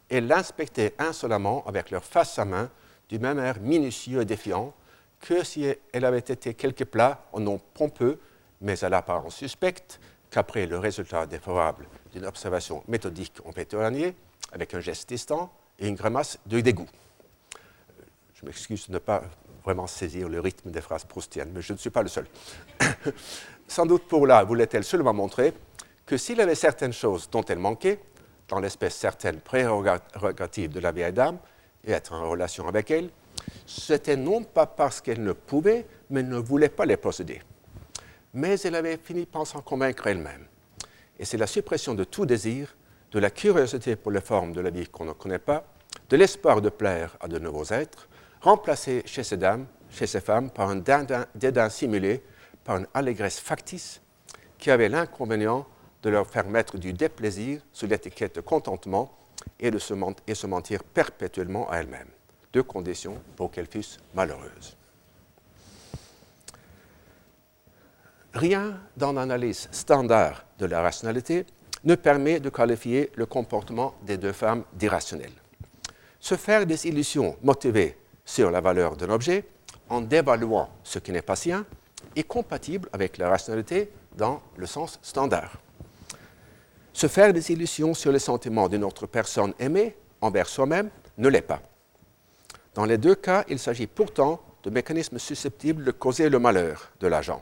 elles 0.08 0.28
l'inspectaient 0.28 0.94
insolemment 1.00 1.64
avec 1.66 1.90
leur 1.90 2.04
face 2.04 2.38
à 2.38 2.46
main 2.46 2.70
du 3.10 3.18
même 3.18 3.40
air 3.40 3.60
minutieux 3.60 4.22
et 4.22 4.26
défiant 4.26 4.74
que 5.20 5.44
si 5.44 5.66
elle 5.92 6.06
avait 6.06 6.20
été 6.20 6.54
quelque 6.54 6.84
plat 6.84 7.24
au 7.34 7.40
nom 7.40 7.60
pompeux, 7.74 8.20
mais 8.62 8.84
à 8.84 8.90
l'apparence 8.90 9.38
suspecte, 9.38 10.00
qu'après 10.30 10.68
le 10.68 10.78
résultat 10.78 11.26
défavorable 11.26 11.88
d'une 12.14 12.26
observation 12.26 12.84
méthodique 12.88 13.34
en 13.46 13.52
pétolanier, 13.52 14.16
avec 14.52 14.74
un 14.74 14.80
geste 14.80 15.10
distant 15.10 15.52
et 15.80 15.88
une 15.88 15.96
grimace 15.96 16.38
de 16.46 16.60
dégoût. 16.60 16.88
Je 18.36 18.46
m'excuse 18.46 18.88
de 18.88 18.94
ne 18.94 19.00
pas 19.00 19.24
vraiment 19.64 19.88
saisir 19.88 20.28
le 20.28 20.40
rythme 20.40 20.72
des 20.72 20.82
phrases 20.82 21.06
proustiennes, 21.06 21.52
mais 21.54 21.62
je 21.62 21.74
ne 21.74 21.78
suis 21.78 21.90
pas 21.90 22.02
le 22.02 22.10
seul. 22.10 22.26
Sans 23.68 23.86
doute 23.86 24.08
pour 24.08 24.26
là 24.28 24.44
voulait-elle 24.44 24.84
seulement 24.84 25.14
montrer 25.14 25.54
que 26.06 26.18
s'il 26.18 26.42
avait 26.42 26.56
certaines 26.56 26.94
choses 26.94 27.30
dont 27.30 27.44
elle 27.46 27.60
manquait, 27.60 28.00
dans 28.48 28.60
l'espèce 28.60 28.96
certaines 28.96 29.40
prérogatives 29.40 30.72
de 30.72 30.80
la 30.80 30.92
vieille 30.92 31.14
dame, 31.14 31.38
et 31.86 31.92
être 31.92 32.14
en 32.14 32.30
relation 32.30 32.68
avec 32.68 32.92
elle, 32.92 33.10
c'était 33.66 34.18
non 34.18 34.44
pas 34.44 34.66
parce 34.66 35.02
qu'elle 35.02 35.24
ne 35.24 35.34
pouvait, 35.34 35.86
mais 36.10 36.24
ne 36.24 36.38
voulait 36.38 36.70
pas 36.70 36.86
les 36.86 36.98
posséder. 36.98 37.42
Mais 38.34 38.60
elle 38.60 38.76
avait 38.76 38.98
fini 38.98 39.26
par 39.26 39.48
s'en 39.48 39.62
convaincre 39.62 40.08
elle-même. 40.08 40.46
Et 41.22 41.26
c'est 41.26 41.38
la 41.38 41.46
suppression 41.46 41.94
de 41.94 42.04
tout 42.04 42.26
désir, 42.26 42.76
de 43.12 43.20
la 43.20 43.30
curiosité 43.30 43.96
pour 43.96 44.12
les 44.12 44.22
formes 44.22 44.54
de 44.54 44.60
la 44.60 44.72
vie 44.72 44.88
qu'on 44.88 45.06
ne 45.06 45.14
connaît 45.14 45.38
pas, 45.38 45.64
de 46.10 46.18
l'espoir 46.18 46.62
de 46.62 46.70
plaire 46.70 47.16
à 47.22 47.28
de 47.28 47.38
nouveaux 47.38 47.66
êtres, 47.66 48.10
remplacé 48.42 49.04
chez 49.06 49.24
ces 49.24 49.38
dames, 49.38 49.68
chez 49.92 50.08
ces 50.08 50.20
femmes, 50.20 50.50
par 50.50 50.70
un 50.70 50.78
dédain, 50.78 51.70
simulé, 51.70 52.24
par 52.64 52.78
une 52.78 52.88
allégresse 52.96 53.40
factice, 53.40 54.02
qui 54.58 54.72
avait 54.72 54.90
l'inconvénient 54.90 55.68
de 56.02 56.10
leur 56.10 56.26
faire 56.26 56.48
mettre 56.48 56.80
du 56.80 56.92
déplaisir 56.92 57.62
sous 57.72 57.86
l'étiquette 57.86 58.38
de 58.38 58.42
contentement 58.42 59.16
et, 59.60 59.70
de 59.70 59.78
se, 59.78 59.94
se 60.34 60.48
mentir 60.48 60.84
perpétuellement 60.84 61.70
à 61.70 61.78
elles-mêmes. 61.78 62.10
Deux 62.52 62.64
conditions 62.64 63.22
pour 63.36 63.52
qu'elles 63.52 63.68
fussent 63.68 64.00
malheureuses. 64.16 64.76
Rien 68.34 68.80
dans 68.98 69.14
l'analyse 69.14 69.68
standard 69.72 70.46
de 70.62 70.68
la 70.68 70.82
rationalité 70.82 71.46
ne 71.84 71.96
permet 71.96 72.40
de 72.40 72.50
qualifier 72.50 73.12
le 73.16 73.26
comportement 73.26 73.96
des 74.04 74.18
deux 74.18 74.32
femmes 74.32 74.64
d'irrationnel. 74.74 75.32
Se 76.20 76.36
faire 76.36 76.66
des 76.66 76.88
illusions 76.88 77.36
motivées 77.42 77.98
sur 78.24 78.52
la 78.52 78.62
valeur 78.62 78.96
d'un 78.96 79.10
objet 79.10 79.44
en 79.90 80.02
dévaluant 80.02 80.70
ce 80.84 81.00
qui 81.00 81.12
n'est 81.12 81.24
pas 81.24 81.36
sien 81.36 81.66
est 82.16 82.24
compatible 82.24 82.88
avec 82.94 83.18
la 83.18 83.30
rationalité 83.30 83.90
dans 84.16 84.42
le 84.56 84.68
sens 84.68 85.00
standard. 85.02 85.58
Se 86.94 87.08
faire 87.08 87.34
des 87.34 87.52
illusions 87.52 87.94
sur 87.96 88.12
les 88.12 88.20
sentiments 88.20 88.70
d'une 88.70 88.84
autre 88.84 89.08
personne 89.08 89.54
aimée 89.60 89.96
envers 90.22 90.48
soi-même 90.48 90.90
ne 91.18 91.30
l'est 91.30 91.42
pas. 91.42 91.62
Dans 92.76 92.86
les 92.86 92.98
deux 93.00 93.16
cas, 93.16 93.44
il 93.50 93.58
s'agit 93.58 93.88
pourtant 93.88 94.42
de 94.64 94.70
mécanismes 94.70 95.18
susceptibles 95.18 95.84
de 95.84 95.92
causer 95.92 96.30
le 96.30 96.38
malheur 96.38 96.92
de 97.00 97.08
l'agent, 97.08 97.42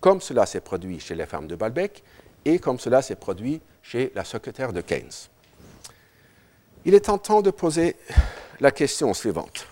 comme 0.00 0.20
cela 0.20 0.44
s'est 0.44 0.60
produit 0.60 1.00
chez 1.00 1.14
les 1.14 1.26
femmes 1.26 1.46
de 1.46 1.56
Balbec 1.56 2.04
et 2.44 2.58
comme 2.58 2.78
cela 2.78 3.02
s'est 3.02 3.16
produit 3.16 3.60
chez 3.82 4.12
la 4.14 4.24
secrétaire 4.24 4.72
de 4.72 4.80
Keynes. 4.80 5.28
Il 6.84 6.94
est 6.94 7.06
tentant 7.06 7.42
de 7.42 7.50
poser 7.50 7.96
la 8.60 8.70
question 8.70 9.12
suivante. 9.14 9.66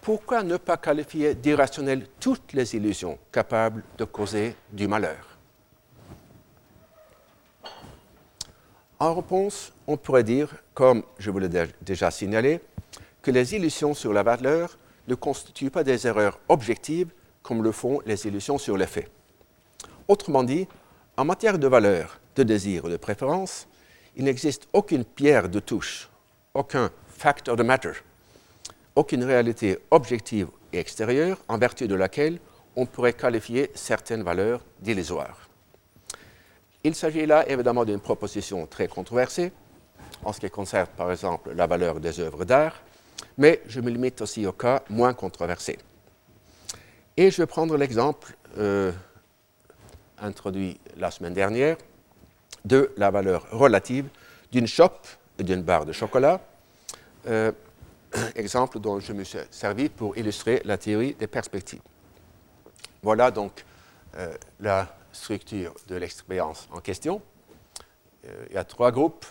Pourquoi 0.00 0.42
ne 0.42 0.56
pas 0.56 0.76
qualifier 0.76 1.34
d'irrationnelles 1.34 2.06
toutes 2.18 2.52
les 2.52 2.74
illusions 2.74 3.18
capables 3.30 3.84
de 3.98 4.04
causer 4.04 4.56
du 4.72 4.88
malheur? 4.88 5.38
En 8.98 9.14
réponse, 9.14 9.72
on 9.86 9.96
pourrait 9.96 10.24
dire, 10.24 10.54
comme 10.74 11.02
je 11.18 11.30
vous 11.30 11.38
l'ai 11.38 11.48
déjà 11.82 12.10
signalé, 12.10 12.60
que 13.20 13.30
les 13.30 13.54
illusions 13.54 13.94
sur 13.94 14.12
la 14.12 14.22
valeur 14.22 14.78
ne 15.08 15.14
constituent 15.14 15.70
pas 15.70 15.84
des 15.84 16.06
erreurs 16.06 16.38
objectives 16.48 17.10
comme 17.42 17.62
le 17.62 17.72
font 17.72 18.00
les 18.06 18.26
illusions 18.26 18.58
sur 18.58 18.76
les 18.76 18.86
faits. 18.86 19.10
Autrement 20.08 20.44
dit, 20.44 20.68
en 21.22 21.24
matière 21.24 21.56
de 21.56 21.68
valeur, 21.68 22.18
de 22.34 22.42
désir 22.42 22.84
ou 22.84 22.88
de 22.88 22.96
préférence, 22.96 23.68
il 24.16 24.24
n'existe 24.24 24.66
aucune 24.72 25.04
pierre 25.04 25.48
de 25.48 25.60
touche, 25.60 26.10
aucun 26.52 26.90
fact 27.06 27.48
of 27.48 27.56
the 27.56 27.62
matter, 27.62 27.92
aucune 28.96 29.22
réalité 29.22 29.78
objective 29.92 30.48
et 30.72 30.80
extérieure 30.80 31.38
en 31.46 31.58
vertu 31.58 31.86
de 31.86 31.94
laquelle 31.94 32.40
on 32.74 32.86
pourrait 32.86 33.12
qualifier 33.12 33.70
certaines 33.72 34.24
valeurs 34.24 34.64
d'illusoires. 34.80 35.48
Il 36.82 36.96
s'agit 36.96 37.24
là 37.24 37.48
évidemment 37.48 37.84
d'une 37.84 38.00
proposition 38.00 38.66
très 38.66 38.88
controversée 38.88 39.52
en 40.24 40.32
ce 40.32 40.40
qui 40.40 40.50
concerne 40.50 40.88
par 40.96 41.12
exemple 41.12 41.52
la 41.54 41.68
valeur 41.68 42.00
des 42.00 42.18
œuvres 42.18 42.44
d'art, 42.44 42.82
mais 43.38 43.62
je 43.68 43.80
me 43.80 43.90
limite 43.90 44.20
aussi 44.22 44.44
au 44.44 44.52
cas 44.52 44.82
moins 44.90 45.14
controversé. 45.14 45.78
Et 47.16 47.30
je 47.30 47.36
vais 47.40 47.46
prendre 47.46 47.76
l'exemple 47.76 48.34
euh, 48.58 48.90
introduit 50.22 50.78
la 50.96 51.10
semaine 51.10 51.34
dernière 51.34 51.76
de 52.64 52.92
la 52.96 53.10
valeur 53.10 53.46
relative 53.50 54.08
d'une 54.50 54.66
chope 54.66 55.06
et 55.38 55.42
d'une 55.42 55.62
barre 55.62 55.84
de 55.84 55.92
chocolat, 55.92 56.40
euh, 57.26 57.52
exemple 58.36 58.78
dont 58.78 59.00
je 59.00 59.12
me 59.12 59.24
suis 59.24 59.38
servi 59.50 59.88
pour 59.88 60.16
illustrer 60.16 60.62
la 60.64 60.78
théorie 60.78 61.14
des 61.14 61.26
perspectives. 61.26 61.80
Voilà 63.02 63.30
donc 63.30 63.64
euh, 64.16 64.34
la 64.60 64.94
structure 65.12 65.74
de 65.88 65.96
l'expérience 65.96 66.68
en 66.70 66.80
question. 66.80 67.20
Euh, 68.26 68.46
il 68.50 68.54
y 68.54 68.58
a 68.58 68.64
trois 68.64 68.92
groupes. 68.92 69.26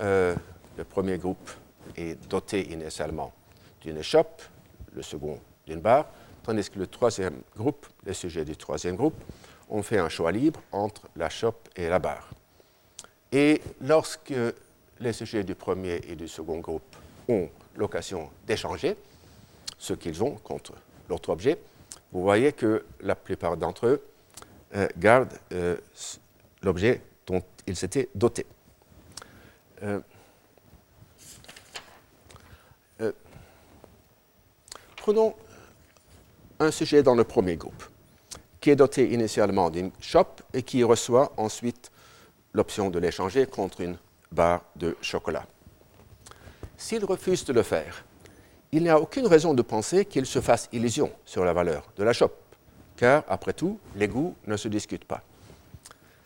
Le 0.00 0.82
premier 0.88 1.18
groupe 1.18 1.50
est 1.96 2.16
doté 2.28 2.72
initialement 2.72 3.32
d'une 3.80 3.98
échoppe, 3.98 4.42
le 4.92 5.02
second 5.02 5.38
d'une 5.66 5.80
barre, 5.80 6.06
tandis 6.42 6.68
que 6.68 6.80
le 6.80 6.88
troisième 6.88 7.42
groupe, 7.56 7.86
les 8.04 8.14
sujets 8.14 8.44
du 8.44 8.56
troisième 8.56 8.96
groupe, 8.96 9.14
ont 9.68 9.82
fait 9.82 9.98
un 9.98 10.08
choix 10.08 10.32
libre 10.32 10.60
entre 10.72 11.02
la 11.16 11.28
chope 11.28 11.68
et 11.76 11.88
la 11.88 11.98
barre. 11.98 12.28
Et 13.32 13.60
lorsque 13.80 14.34
les 15.00 15.12
sujets 15.12 15.44
du 15.44 15.54
premier 15.54 16.00
et 16.08 16.14
du 16.14 16.28
second 16.28 16.58
groupe 16.58 16.96
ont 17.28 17.48
l'occasion 17.76 18.30
d'échanger 18.46 18.96
ce 19.78 19.94
qu'ils 19.94 20.22
ont 20.22 20.36
contre 20.36 20.72
l'autre 21.08 21.30
objet, 21.30 21.58
vous 22.12 22.22
voyez 22.22 22.52
que 22.52 22.84
la 23.00 23.16
plupart 23.16 23.56
d'entre 23.56 23.86
eux 23.86 24.02
euh, 24.76 24.88
garde 24.96 25.32
euh, 25.52 25.76
l'objet 26.62 27.00
dont 27.26 27.42
il 27.66 27.76
s'était 27.76 28.08
doté. 28.14 28.46
Euh, 29.82 30.00
prenons 34.96 35.34
un 36.60 36.70
sujet 36.70 37.02
dans 37.02 37.14
le 37.14 37.24
premier 37.24 37.56
groupe, 37.56 37.84
qui 38.64 38.70
est 38.70 38.76
doté 38.76 39.12
initialement 39.12 39.68
d'une 39.68 39.90
chope 40.00 40.40
et 40.54 40.62
qui 40.62 40.82
reçoit 40.82 41.34
ensuite 41.36 41.92
l'option 42.54 42.88
de 42.88 42.98
l'échanger 42.98 43.44
contre 43.44 43.82
une 43.82 43.98
barre 44.32 44.62
de 44.74 44.96
chocolat. 45.02 45.44
S'il 46.78 47.04
refuse 47.04 47.44
de 47.44 47.52
le 47.52 47.62
faire, 47.62 48.06
il 48.72 48.84
n'y 48.84 48.88
a 48.88 48.98
aucune 48.98 49.26
raison 49.26 49.52
de 49.52 49.60
penser 49.60 50.06
qu'il 50.06 50.24
se 50.24 50.40
fasse 50.40 50.70
illusion 50.72 51.12
sur 51.26 51.44
la 51.44 51.52
valeur 51.52 51.92
de 51.98 52.04
la 52.04 52.14
chope 52.14 52.40
car, 52.96 53.22
après 53.28 53.52
tout, 53.52 53.78
les 53.96 54.08
goûts 54.08 54.34
ne 54.46 54.56
se 54.56 54.68
discutent 54.68 55.04
pas. 55.04 55.20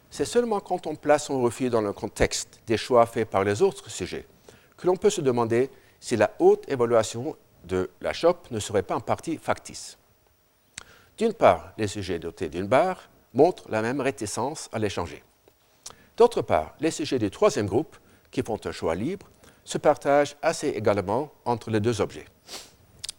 C'est 0.09 0.25
seulement 0.25 0.61
quand 0.61 0.87
on 0.87 0.95
place 0.95 1.25
son 1.25 1.43
refus 1.43 1.71
dans 1.71 1.81
le 1.81 1.93
contexte 1.93 2.61
des 2.69 2.77
choix 2.77 3.05
faits 3.07 3.29
par 3.29 3.43
les 3.43 3.63
autres 3.63 3.91
sujets 3.91 4.27
que 4.77 4.87
l'on 4.87 4.95
peut 4.95 5.11
se 5.11 5.23
demander 5.23 5.71
si 5.99 6.15
la 6.15 6.31
haute 6.39 6.71
évaluation 6.71 7.35
de 7.65 7.91
la 8.01 8.13
chope 8.13 8.49
ne 8.53 8.61
serait 8.61 8.85
pas 8.85 8.95
en 8.95 9.01
partie 9.01 9.39
factice. 9.39 9.99
D'une 11.19 11.35
part, 11.35 11.73
les 11.77 11.89
sujets 11.89 12.21
dotés 12.21 12.49
d'une 12.49 12.69
barre 12.69 13.09
montrent 13.35 13.69
la 13.69 13.83
même 13.83 14.01
réticence 14.01 14.69
à 14.73 14.79
l'échanger. 14.79 15.25
D'autre 16.17 16.43
part, 16.43 16.77
les 16.79 16.93
sujets 16.93 17.19
du 17.19 17.29
troisième 17.29 17.67
groupe, 17.67 17.97
qui 18.31 18.43
font 18.43 18.61
un 18.65 18.71
choix 18.71 18.95
libre, 18.95 19.27
se 19.65 19.79
partagent 19.79 20.37
assez 20.43 20.69
également 20.69 21.33
entre 21.45 21.71
les 21.71 21.81
deux 21.81 22.01
objets. 22.01 22.25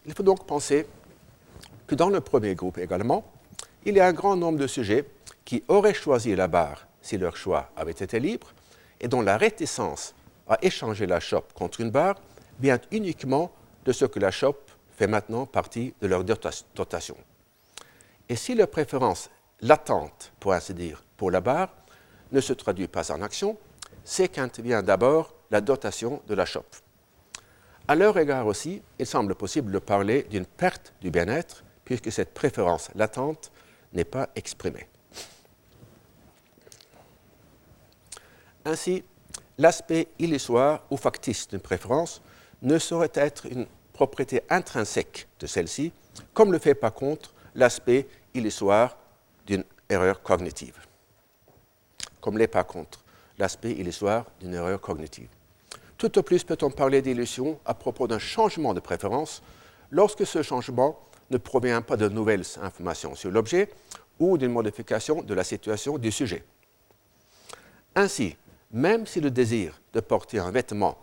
Il 0.06 0.14
faut 0.14 0.24
donc 0.24 0.48
penser 0.48 0.88
que 1.88 1.96
dans 1.96 2.10
le 2.10 2.22
premier 2.22 2.56
groupe 2.56 2.78
également, 2.78 3.26
il 3.86 3.96
y 3.96 4.00
a 4.00 4.08
un 4.08 4.14
grand 4.14 4.38
nombre 4.38 4.60
de 4.60 4.68
sujets 4.68 5.06
qui 5.44 5.64
auraient 5.68 5.94
choisi 5.94 6.36
la 6.36 6.48
barre 6.48 6.88
si 7.02 7.18
leur 7.18 7.36
choix 7.36 7.70
avait 7.76 7.92
été 7.92 8.20
libre 8.20 8.54
et 9.02 9.10
dont 9.10 9.22
la 9.22 9.38
réticence 9.38 10.16
à 10.48 10.58
échanger 10.62 11.06
la 11.06 11.20
chope 11.20 11.52
contre 11.54 11.82
une 11.82 11.92
barre 11.92 12.16
vient 12.60 12.80
uniquement 12.92 13.52
de 13.84 13.92
ce 13.92 14.06
que 14.06 14.20
la 14.20 14.32
chope 14.32 14.72
fait 14.98 15.08
maintenant 15.08 15.46
partie 15.46 15.94
de 16.02 16.08
leur 16.08 16.24
dotation. 16.24 17.16
Et 18.30 18.36
si 18.36 18.54
la 18.54 18.68
préférence 18.68 19.30
latente, 19.62 20.32
pour 20.40 20.54
ainsi 20.54 20.74
dire, 20.76 21.04
pour 21.18 21.32
la 21.32 21.42
barre 21.42 21.74
ne 22.32 22.40
se 22.40 22.54
traduit 22.54 22.88
pas 22.88 23.12
en 23.12 23.24
action, 23.24 23.58
c'est 24.04 24.30
qu'intervient 24.30 24.84
d'abord 24.84 25.34
la 25.50 25.62
dotation 25.62 26.22
de 26.28 26.36
la 26.36 26.46
chope. 26.46 26.76
À 27.88 27.96
leur 27.96 28.16
égard 28.20 28.46
aussi, 28.46 28.84
il 29.00 29.06
semble 29.08 29.34
possible 29.34 29.72
de 29.72 29.80
parler 29.80 30.24
d'une 30.30 30.46
perte 30.46 30.94
du 31.02 31.10
bien-être, 31.10 31.64
puisque 31.84 32.12
cette 32.12 32.36
préférence 32.36 32.92
latente 32.94 33.52
n'est 33.94 34.06
pas 34.06 34.30
exprimée. 34.36 34.88
Ainsi, 38.64 39.04
l'aspect 39.58 40.08
illusoire 40.20 40.84
ou 40.92 40.98
factice 40.98 41.48
d'une 41.48 41.60
préférence 41.60 42.22
ne 42.62 42.78
saurait 42.78 43.12
être 43.16 43.48
une 43.48 43.66
propriété 43.92 44.44
intrinsèque 44.52 45.28
de 45.40 45.48
celle-ci, 45.48 45.92
comme 46.36 46.52
le 46.52 46.60
fait 46.60 46.76
par 46.76 46.94
contre 46.94 47.34
l'aspect 47.56 48.08
illusoire 48.34 48.98
d'une 49.46 49.64
erreur 49.90 50.22
cognitive. 50.22 50.78
Comme 52.22 52.38
l'est 52.38 52.48
par 52.48 52.66
contre 52.66 53.04
l'aspect 53.38 53.72
illusoire 53.72 54.26
d'une 54.40 54.54
erreur 54.54 54.82
cognitive. 54.82 55.30
Tout 55.98 56.18
au 56.18 56.24
plus 56.24 56.44
peut-on 56.44 56.70
parler 56.70 57.02
d'illusion 57.02 57.60
à 57.66 57.74
propos 57.74 58.08
d'un 58.08 58.20
changement 58.20 58.74
de 58.74 58.80
préférence 58.80 59.42
lorsque 59.92 60.26
ce 60.26 60.42
changement 60.44 61.00
ne 61.32 61.38
provient 61.38 61.82
pas 61.82 61.98
de 61.98 62.10
nouvelles 62.10 62.46
informations 62.62 63.16
sur 63.16 63.32
l'objet 63.32 63.70
ou 64.20 64.38
d'une 64.38 64.52
modification 64.52 65.22
de 65.22 65.34
la 65.34 65.44
situation 65.44 65.98
du 65.98 66.12
sujet. 66.12 66.44
Ainsi, 67.96 68.36
même 68.72 69.06
si 69.06 69.20
le 69.20 69.32
désir 69.32 69.80
de 69.94 70.00
porter 70.00 70.40
un 70.40 70.52
vêtement 70.52 70.98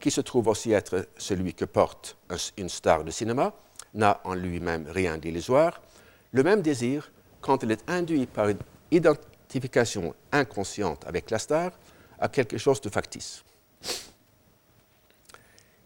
qui 0.00 0.10
se 0.10 0.20
trouve 0.20 0.48
aussi 0.48 0.72
être 0.72 1.08
celui 1.16 1.54
que 1.54 1.64
porte 1.64 2.16
une 2.56 2.68
star 2.68 3.04
de 3.04 3.10
cinéma 3.10 3.54
n'a 3.94 4.20
en 4.24 4.34
lui-même 4.34 4.86
rien 4.88 5.16
d'illusoire, 5.16 5.80
le 6.32 6.42
même 6.42 6.62
désir, 6.62 7.10
quand 7.40 7.62
il 7.62 7.70
est 7.70 7.88
induit 7.88 8.26
par 8.26 8.48
une 8.48 8.58
identification 8.90 10.14
inconsciente 10.32 11.04
avec 11.06 11.30
la 11.30 11.38
star, 11.38 11.72
a 12.18 12.28
quelque 12.28 12.58
chose 12.58 12.80
de 12.80 12.88
factice. 12.88 13.44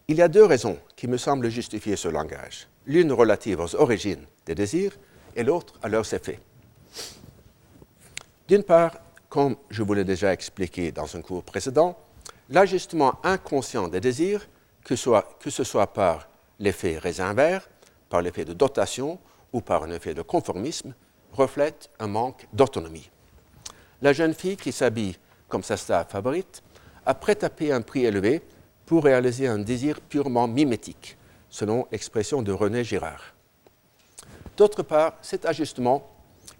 Il 0.09 0.17
y 0.17 0.23
a 0.23 0.29
deux 0.29 0.45
raisons 0.45 0.79
qui 0.97 1.07
me 1.07 1.17
semblent 1.17 1.49
justifier 1.49 1.97
ce 1.97 2.09
langage, 2.09 2.67
l'une 2.87 3.13
relative 3.13 3.61
aux 3.61 3.77
origines 3.77 4.27
des 4.47 4.55
désirs 4.55 4.97
et 5.37 5.45
l'autre 5.45 5.75
à 5.83 5.89
leurs 5.89 6.13
effets. 6.13 6.41
D'une 8.49 8.65
part, 8.65 8.97
comme 9.29 9.57
je 9.71 9.85
vous 9.85 9.95
l'ai 9.95 10.05
déjà 10.05 10.33
expliqué 10.33 10.91
dans 10.91 11.17
un 11.17 11.23
cours 11.23 11.45
précédent, 11.45 11.97
l'ajustement 12.49 13.21
inconscient 13.23 13.87
des 13.87 14.01
désirs, 14.01 14.49
que, 14.83 14.97
ce 14.97 15.65
soit 15.65 15.87
par 15.93 16.29
l'effet 16.59 16.99
raisin 16.99 17.33
vert, 17.33 17.69
par 18.09 18.23
l'effet 18.23 18.45
de 18.45 18.53
dotation 18.53 19.21
ou 19.53 19.61
par 19.61 19.83
un 19.83 19.91
effet 19.91 20.15
de 20.15 20.23
conformisme, 20.23 20.95
reflète 21.33 21.91
un 21.99 22.07
manque 22.07 22.47
d'autonomie. 22.53 23.11
La 24.03 24.13
jeune 24.13 24.35
fille 24.35 24.57
qui 24.57 24.73
s'habille 24.73 25.17
comme 25.49 25.63
sa 25.63 25.77
star 25.77 26.09
favorite 26.09 26.63
a 27.07 27.15
prêt 27.15 27.43
à 27.45 27.51
payer 27.51 27.73
un 27.73 27.83
prix 27.83 28.05
élevé 28.05 28.43
pour 28.87 29.05
réaliser 29.05 29.47
un 29.47 29.59
désir 29.59 30.01
purement 30.01 30.49
mimétique, 30.49 31.17
selon 31.49 31.87
l'expression 31.93 32.43
de 32.43 32.53
René 32.53 32.85
Girard. 32.85 33.35
D'autre 34.57 34.83
part, 34.83 35.15
cet 35.23 35.47
ajustement 35.47 36.09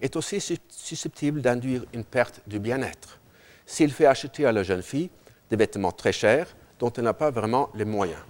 est 0.01 0.17
aussi 0.17 0.41
susceptible 0.69 1.43
d'induire 1.43 1.85
une 1.93 2.05
perte 2.05 2.41
du 2.47 2.59
bien-être 2.59 3.21
s'il 3.67 3.93
fait 3.93 4.07
acheter 4.07 4.47
à 4.47 4.53
la 4.53 4.65
jeune 4.65 4.83
fille 4.83 5.11
des 5.49 5.57
vêtements 5.57 5.93
très 5.93 6.13
chers 6.13 6.49
dont 6.81 6.93
elle 6.93 7.05
n'a 7.05 7.15
pas 7.15 7.31
vraiment 7.31 7.71
les 7.75 7.85
moyens. 7.85 8.23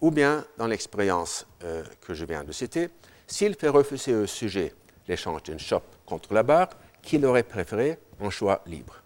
Ou 0.00 0.10
bien, 0.10 0.44
dans 0.58 0.66
l'expérience 0.66 1.46
euh, 1.64 1.82
que 2.02 2.14
je 2.14 2.24
viens 2.24 2.44
de 2.44 2.52
citer, 2.52 2.90
s'il 3.26 3.54
fait 3.54 3.68
refuser 3.68 4.14
au 4.14 4.26
sujet 4.26 4.72
l'échange 5.08 5.42
d'une 5.44 5.58
chope 5.58 5.96
contre 6.06 6.32
la 6.34 6.42
barre 6.42 6.70
qu'il 7.02 7.24
aurait 7.26 7.42
préféré 7.42 7.98
en 8.20 8.30
choix 8.30 8.62
libre. 8.66 9.02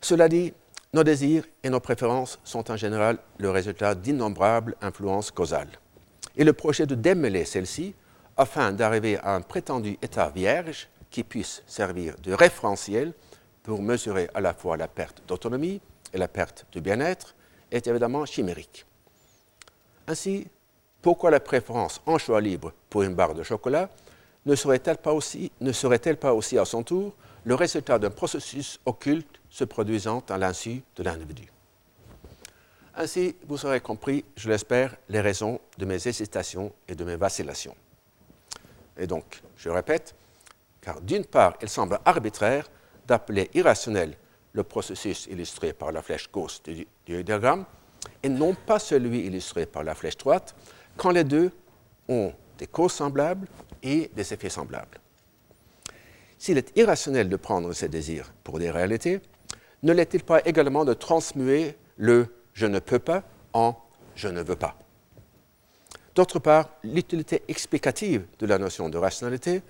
Cela 0.00 0.28
dit, 0.28 0.52
nos 0.92 1.04
désirs 1.04 1.44
et 1.62 1.70
nos 1.70 1.80
préférences 1.80 2.38
sont 2.44 2.70
en 2.70 2.76
général 2.76 3.18
le 3.38 3.50
résultat 3.50 3.94
d'innombrables 3.94 4.76
influences 4.80 5.30
causales. 5.30 5.78
Et 6.36 6.44
le 6.44 6.52
projet 6.52 6.86
de 6.86 6.94
démêler 6.94 7.44
celles-ci 7.44 7.94
afin 8.36 8.72
d'arriver 8.72 9.18
à 9.18 9.34
un 9.34 9.42
prétendu 9.42 9.98
état 10.02 10.30
vierge 10.30 10.88
qui 11.10 11.22
puisse 11.22 11.62
servir 11.66 12.14
de 12.22 12.32
référentiel 12.32 13.12
pour 13.62 13.82
mesurer 13.82 14.28
à 14.34 14.40
la 14.40 14.54
fois 14.54 14.76
la 14.76 14.88
perte 14.88 15.22
d'autonomie 15.28 15.80
et 16.12 16.18
la 16.18 16.28
perte 16.28 16.66
de 16.72 16.80
bien-être, 16.80 17.34
est 17.70 17.86
évidemment 17.86 18.26
chimérique. 18.26 18.84
Ainsi, 20.06 20.46
pourquoi 21.00 21.30
la 21.30 21.40
préférence 21.40 22.00
en 22.06 22.18
choix 22.18 22.40
libre 22.40 22.72
pour 22.88 23.02
une 23.02 23.14
barre 23.14 23.34
de 23.34 23.42
chocolat 23.42 23.90
ne 24.44 24.54
serait-elle 24.54 24.96
pas, 24.96 25.12
aussi, 25.12 26.58
à 26.58 26.64
son 26.64 26.82
tour 26.82 27.14
le 27.44 27.54
résultat 27.54 27.98
d'un 27.98 28.10
processus 28.10 28.78
occulte 28.86 29.40
se 29.50 29.64
produisant 29.64 30.22
à 30.28 30.38
l'insu 30.38 30.82
de 30.96 31.02
l'individu? 31.02 31.48
Ainsi, 32.94 33.36
vous 33.46 33.64
aurez 33.64 33.80
compris, 33.80 34.24
je 34.36 34.48
l'espère, 34.48 34.96
les 35.08 35.20
raisons 35.20 35.60
de 35.78 35.86
mes 35.86 36.06
hésitations 36.06 36.72
et 36.86 36.94
de 36.94 37.04
mes 37.04 37.16
vacillations. 37.16 37.74
Et 38.98 39.06
donc, 39.06 39.42
je 39.56 39.70
répète, 39.70 40.14
car 40.80 41.00
d'une 41.00 41.24
part, 41.24 41.54
il 41.62 41.68
semble 41.68 41.98
arbitraire 42.04 42.68
d'appeler 43.06 43.50
irrationnel 43.54 44.14
le 44.52 44.62
processus 44.62 45.26
illustré 45.26 45.72
par 45.72 45.92
la 45.92 46.02
flèche 46.02 46.30
gauche 46.30 46.62
du, 46.62 46.86
diagramme 47.06 47.64
et 48.22 48.28
non 48.28 48.54
pas 48.54 48.78
celui 48.78 49.20
illustré 49.20 49.66
par 49.66 49.84
la 49.84 49.94
flèche 49.94 50.16
droite, 50.16 50.54
quand 50.96 51.10
les 51.10 51.24
deux 51.24 51.50
ont 52.08 52.32
des 52.58 52.66
causes 52.66 52.92
semblables 52.92 53.48
et 53.82 54.10
des 54.14 54.32
effets 54.32 54.48
semblables. 54.48 54.98
S'il 56.38 56.58
est 56.58 56.76
irrationnel 56.76 57.28
de 57.28 57.36
prendre 57.36 57.72
ces 57.72 57.88
désirs 57.88 58.32
pour 58.44 58.58
des 58.58 58.70
réalités, 58.70 59.20
ne 59.82 59.92
l'est-il 59.92 60.22
pas 60.22 60.40
également 60.44 60.84
de 60.84 60.94
transmuer 60.94 61.76
le 61.96 62.26
je 62.52 62.66
ne 62.66 62.78
peux 62.78 62.98
pas 62.98 63.22
en 63.52 63.76
je 64.14 64.28
ne 64.28 64.42
veux 64.42 64.56
pas 64.56 64.76
D'autre 66.14 66.38
part, 66.38 66.68
l'utilité 66.84 67.42
explicative 67.48 68.26
de 68.38 68.46
la 68.46 68.58
notion 68.58 68.88
de 68.90 68.98
rationalité 68.98 69.62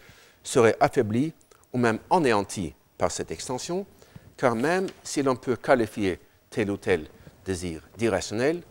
serait 0.43 0.77
affaiblie 0.81 1.33
ou 1.73 1.79
même 1.79 1.99
anéantie 2.11 2.75
par 2.99 3.11
cette 3.13 3.31
extension, 3.31 3.87
car 4.37 4.57
même 4.57 4.89
si 5.05 5.23
l'on 5.23 5.37
peut 5.37 5.57
qualifier 5.57 6.19
tel 6.51 6.71
ou 6.71 6.77
tel 6.77 7.07
désir 7.45 7.83
d'irrationnel, 7.97 8.63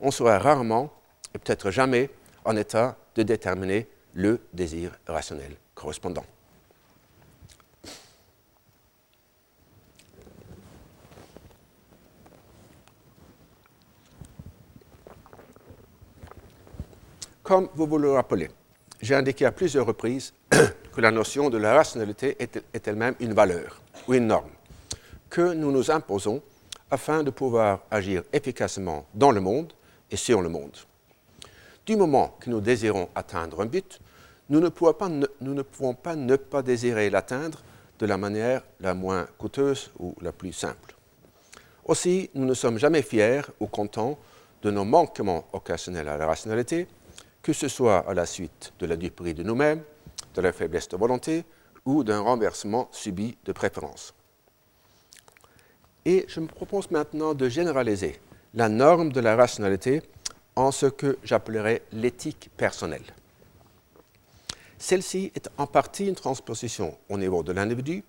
on 0.00 0.10
sera 0.10 0.38
rarement, 0.38 0.92
et 1.34 1.38
peut-être 1.38 1.70
jamais, 1.70 2.10
en 2.44 2.56
état 2.56 2.96
de 3.14 3.22
déterminer 3.22 3.88
le 4.14 4.40
désir 4.52 4.92
rationnel 5.06 5.56
correspondant. 5.74 6.24
Comme 17.42 17.68
vous 17.74 17.86
vous 17.86 17.98
le 17.98 18.10
rappelez, 18.10 18.48
j'ai 19.02 19.14
indiqué 19.14 19.44
à 19.44 19.52
plusieurs 19.52 19.84
reprises 19.84 20.32
que 20.50 21.00
la 21.02 21.10
notion 21.10 21.50
de 21.50 21.58
la 21.58 21.74
rationalité 21.74 22.36
est, 22.38 22.88
elle-même 22.88 23.14
une 23.20 23.34
valeur 23.34 23.82
ou 24.08 24.14
une 24.14 24.28
norme 24.28 24.48
que 25.28 25.52
nous 25.52 25.70
nous 25.70 25.90
imposons 25.90 26.42
afin 26.90 27.22
de 27.22 27.30
pouvoir 27.30 27.80
agir 27.90 28.22
efficacement 28.32 29.06
dans 29.14 29.30
le 29.30 29.40
monde 29.40 29.72
et 30.10 30.16
sur 30.16 30.42
le 30.42 30.48
monde. 30.48 30.76
Du 31.86 31.96
moment 31.96 32.36
que 32.40 32.50
nous 32.50 32.60
désirons 32.60 33.08
atteindre 33.14 33.60
un 33.60 33.66
but, 33.66 34.00
nous 34.48 34.60
ne, 34.60 34.68
pouvons 34.68 34.92
pas 34.92 35.08
ne, 35.08 35.92
pas 35.92 36.16
pas 36.36 36.62
désirer 36.62 37.10
l'atteindre 37.10 37.62
de 37.98 38.06
la 38.06 38.16
manière 38.16 38.62
la 38.80 38.94
moins 38.94 39.26
coûteuse 39.38 39.90
ou 39.98 40.14
la 40.20 40.32
plus 40.32 40.52
simple. 40.52 40.94
Aussi, 41.84 42.30
nous 42.34 42.44
ne 42.44 42.54
sommes 42.54 42.78
jamais 42.78 43.02
fiers 43.02 43.42
ou 43.60 43.66
contents 43.66 44.18
de 44.62 44.70
nos 44.70 44.84
manquements 44.84 45.46
occasionnels 45.52 46.08
à 46.08 46.16
la 46.16 46.26
rationalité, 46.26 46.86
que 47.42 47.52
ce 47.52 47.68
soit 47.68 47.98
à 48.08 48.14
la 48.14 48.24
suite 48.24 48.72
de 48.78 48.86
la 48.86 48.96
duperie 48.96 49.34
de 49.34 49.42
nous-mêmes, 49.42 49.82
de 50.34 50.40
la 50.40 50.52
faiblesse 50.52 50.88
de 50.88 50.96
volonté 50.96 51.44
ou 51.84 52.02
d'un 52.02 52.20
renversement 52.20 52.88
subi 52.90 53.36
de 53.44 53.52
préférence. 53.52 54.14
Et 56.04 56.24
je 56.28 56.40
me 56.40 56.46
propose 56.46 56.90
maintenant 56.90 57.34
de 57.34 57.48
généraliser 57.48 58.20
la 58.54 58.68
norme 58.68 59.12
de 59.12 59.20
la 59.20 59.36
rationalité 59.36 60.02
en 60.56 60.70
ce 60.70 60.86
que 60.86 61.18
j'appellerais 61.24 61.82
l'éthique 61.92 62.50
personnelle. 62.56 63.04
Celle-ci 64.78 65.32
est 65.34 65.48
en 65.56 65.66
partie 65.66 66.06
une 66.06 66.14
transposition 66.14 66.96
au 67.08 67.16
niveau 67.16 67.42
de 67.42 67.52
l'individu 67.52 68.04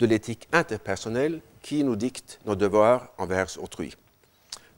de 0.00 0.06
l'éthique 0.06 0.48
interpersonnelle 0.52 1.40
qui 1.62 1.84
nous 1.84 1.94
dicte 1.94 2.40
nos 2.46 2.56
devoirs 2.56 3.10
envers 3.18 3.46
autrui. 3.62 3.94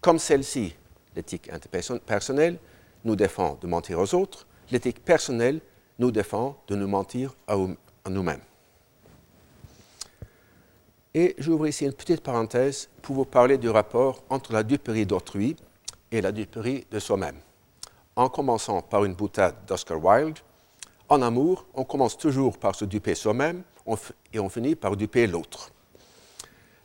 Comme 0.00 0.18
celle-ci, 0.18 0.74
l'éthique 1.14 1.48
interpersonnelle, 1.50 2.58
nous 3.04 3.16
défend 3.16 3.56
de 3.60 3.66
mentir 3.66 4.00
aux 4.00 4.14
autres, 4.14 4.46
l'éthique 4.70 5.04
personnelle 5.04 5.60
nous 5.98 6.10
défend 6.10 6.60
de 6.66 6.74
nous 6.74 6.88
mentir 6.88 7.34
à, 7.46 7.56
nous-mêmes. 8.10 8.40
Et 11.14 11.34
j'ouvre 11.36 11.66
ici 11.66 11.84
une 11.84 11.92
petite 11.92 12.22
parenthèse 12.22 12.88
pour 13.02 13.16
vous 13.16 13.24
parler 13.26 13.58
du 13.58 13.68
rapport 13.68 14.22
entre 14.30 14.54
la 14.54 14.62
duperie 14.62 15.04
d'autrui 15.04 15.56
et 16.10 16.22
la 16.22 16.32
duperie 16.32 16.86
de 16.90 16.98
soi-même. 16.98 17.36
en 18.14 18.28
commençant 18.28 18.82
par 18.82 19.04
une 19.04 19.14
boutade 19.14 19.54
d'Oscar 19.66 20.02
Wilde, 20.02 20.38
en 21.08 21.22
amour, 21.22 21.66
on 21.74 21.84
commence 21.84 22.16
toujours 22.16 22.58
par 22.58 22.74
se 22.74 22.84
duper 22.84 23.14
soi-même 23.14 23.62
et 24.32 24.38
on 24.38 24.48
finit 24.48 24.74
par 24.74 24.96
duper 24.96 25.26
l'autre. 25.26 25.70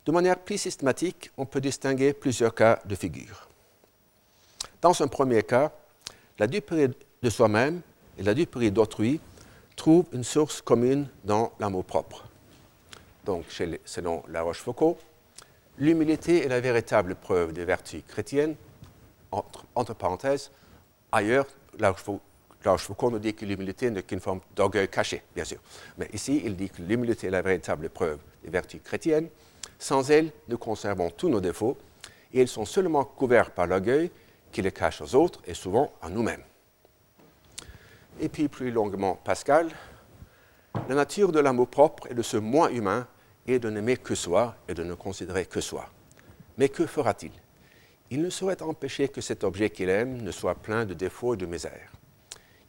De 0.05 0.11
manière 0.11 0.39
plus 0.39 0.57
systématique, 0.57 1.31
on 1.37 1.45
peut 1.45 1.59
distinguer 1.59 2.13
plusieurs 2.13 2.55
cas 2.55 2.79
de 2.85 2.95
figure. 2.95 3.47
Dans 4.81 5.01
un 5.01 5.07
premier 5.07 5.43
cas, 5.43 5.71
la 6.39 6.47
duperie 6.47 6.89
de 7.21 7.29
soi-même 7.29 7.81
et 8.17 8.23
la 8.23 8.33
duperie 8.33 8.71
d'autrui 8.71 9.19
trouvent 9.75 10.07
une 10.13 10.23
source 10.23 10.61
commune 10.61 11.07
dans 11.23 11.51
l'amour 11.59 11.83
propre. 11.83 12.25
Donc, 13.27 13.43
selon 13.83 14.23
La 14.29 14.41
Rochefoucauld, 14.41 14.95
l'humilité 15.77 16.45
est 16.45 16.47
la 16.47 16.61
véritable 16.61 17.13
preuve 17.15 17.51
des 17.51 17.65
vertus 17.65 18.01
chrétiennes. 18.07 18.55
Entre, 19.31 19.93
parenthèses, 19.93 20.49
ailleurs, 21.11 21.45
La 21.77 21.93
Rochefoucauld 22.63 23.11
nous 23.11 23.19
dit 23.19 23.33
que 23.33 23.43
l'humilité 23.43 23.91
n'est 23.91 24.03
qu'une 24.03 24.21
forme 24.21 24.39
d'orgueil 24.55 24.87
caché, 24.87 25.23
bien 25.35 25.43
sûr. 25.43 25.57
Mais 25.97 26.09
ici, 26.13 26.41
il 26.45 26.55
dit 26.55 26.69
que 26.69 26.81
l'humilité 26.81 27.27
est 27.27 27.31
la 27.31 27.41
véritable 27.41 27.89
preuve 27.89 28.19
des 28.45 28.49
vertus 28.49 28.79
chrétiennes. 28.81 29.27
Sans 29.77 30.09
elle, 30.09 30.31
nous 30.47 30.57
conservons 30.57 31.09
tous 31.09 31.27
nos 31.27 31.41
défauts 31.41 31.77
et 32.33 32.39
ils 32.39 32.47
sont 32.47 32.63
seulement 32.63 33.03
couverts 33.03 33.51
par 33.51 33.67
l'orgueil 33.67 34.09
qui 34.53 34.61
les 34.61 34.71
cache 34.71 35.01
aux 35.01 35.15
autres 35.15 35.41
et 35.45 35.53
souvent 35.53 35.91
à 36.01 36.07
nous-mêmes. 36.07 36.43
Et 38.21 38.29
puis 38.29 38.47
plus 38.47 38.71
longuement, 38.71 39.19
Pascal, 39.21 39.69
la 40.87 40.95
nature 40.95 41.33
de 41.33 41.41
l'amour 41.41 41.67
propre 41.67 42.09
et 42.09 42.13
de 42.13 42.21
ce 42.21 42.37
moins 42.37 42.69
humain 42.69 43.05
est 43.47 43.59
de 43.59 43.69
n'aimer 43.69 43.97
que 43.97 44.15
soi 44.15 44.55
et 44.67 44.73
de 44.73 44.83
ne 44.83 44.93
considérer 44.93 45.45
que 45.45 45.61
soi. 45.61 45.89
Mais 46.57 46.69
que 46.69 46.85
fera-t-il? 46.85 47.31
Il 48.09 48.21
ne 48.21 48.29
saurait 48.29 48.61
empêcher 48.61 49.09
que 49.09 49.21
cet 49.21 49.43
objet 49.43 49.69
qu'il 49.69 49.89
aime 49.89 50.21
ne 50.21 50.31
soit 50.31 50.55
plein 50.55 50.85
de 50.85 50.93
défauts 50.93 51.33
et 51.33 51.37
de 51.37 51.45
misères. 51.45 51.91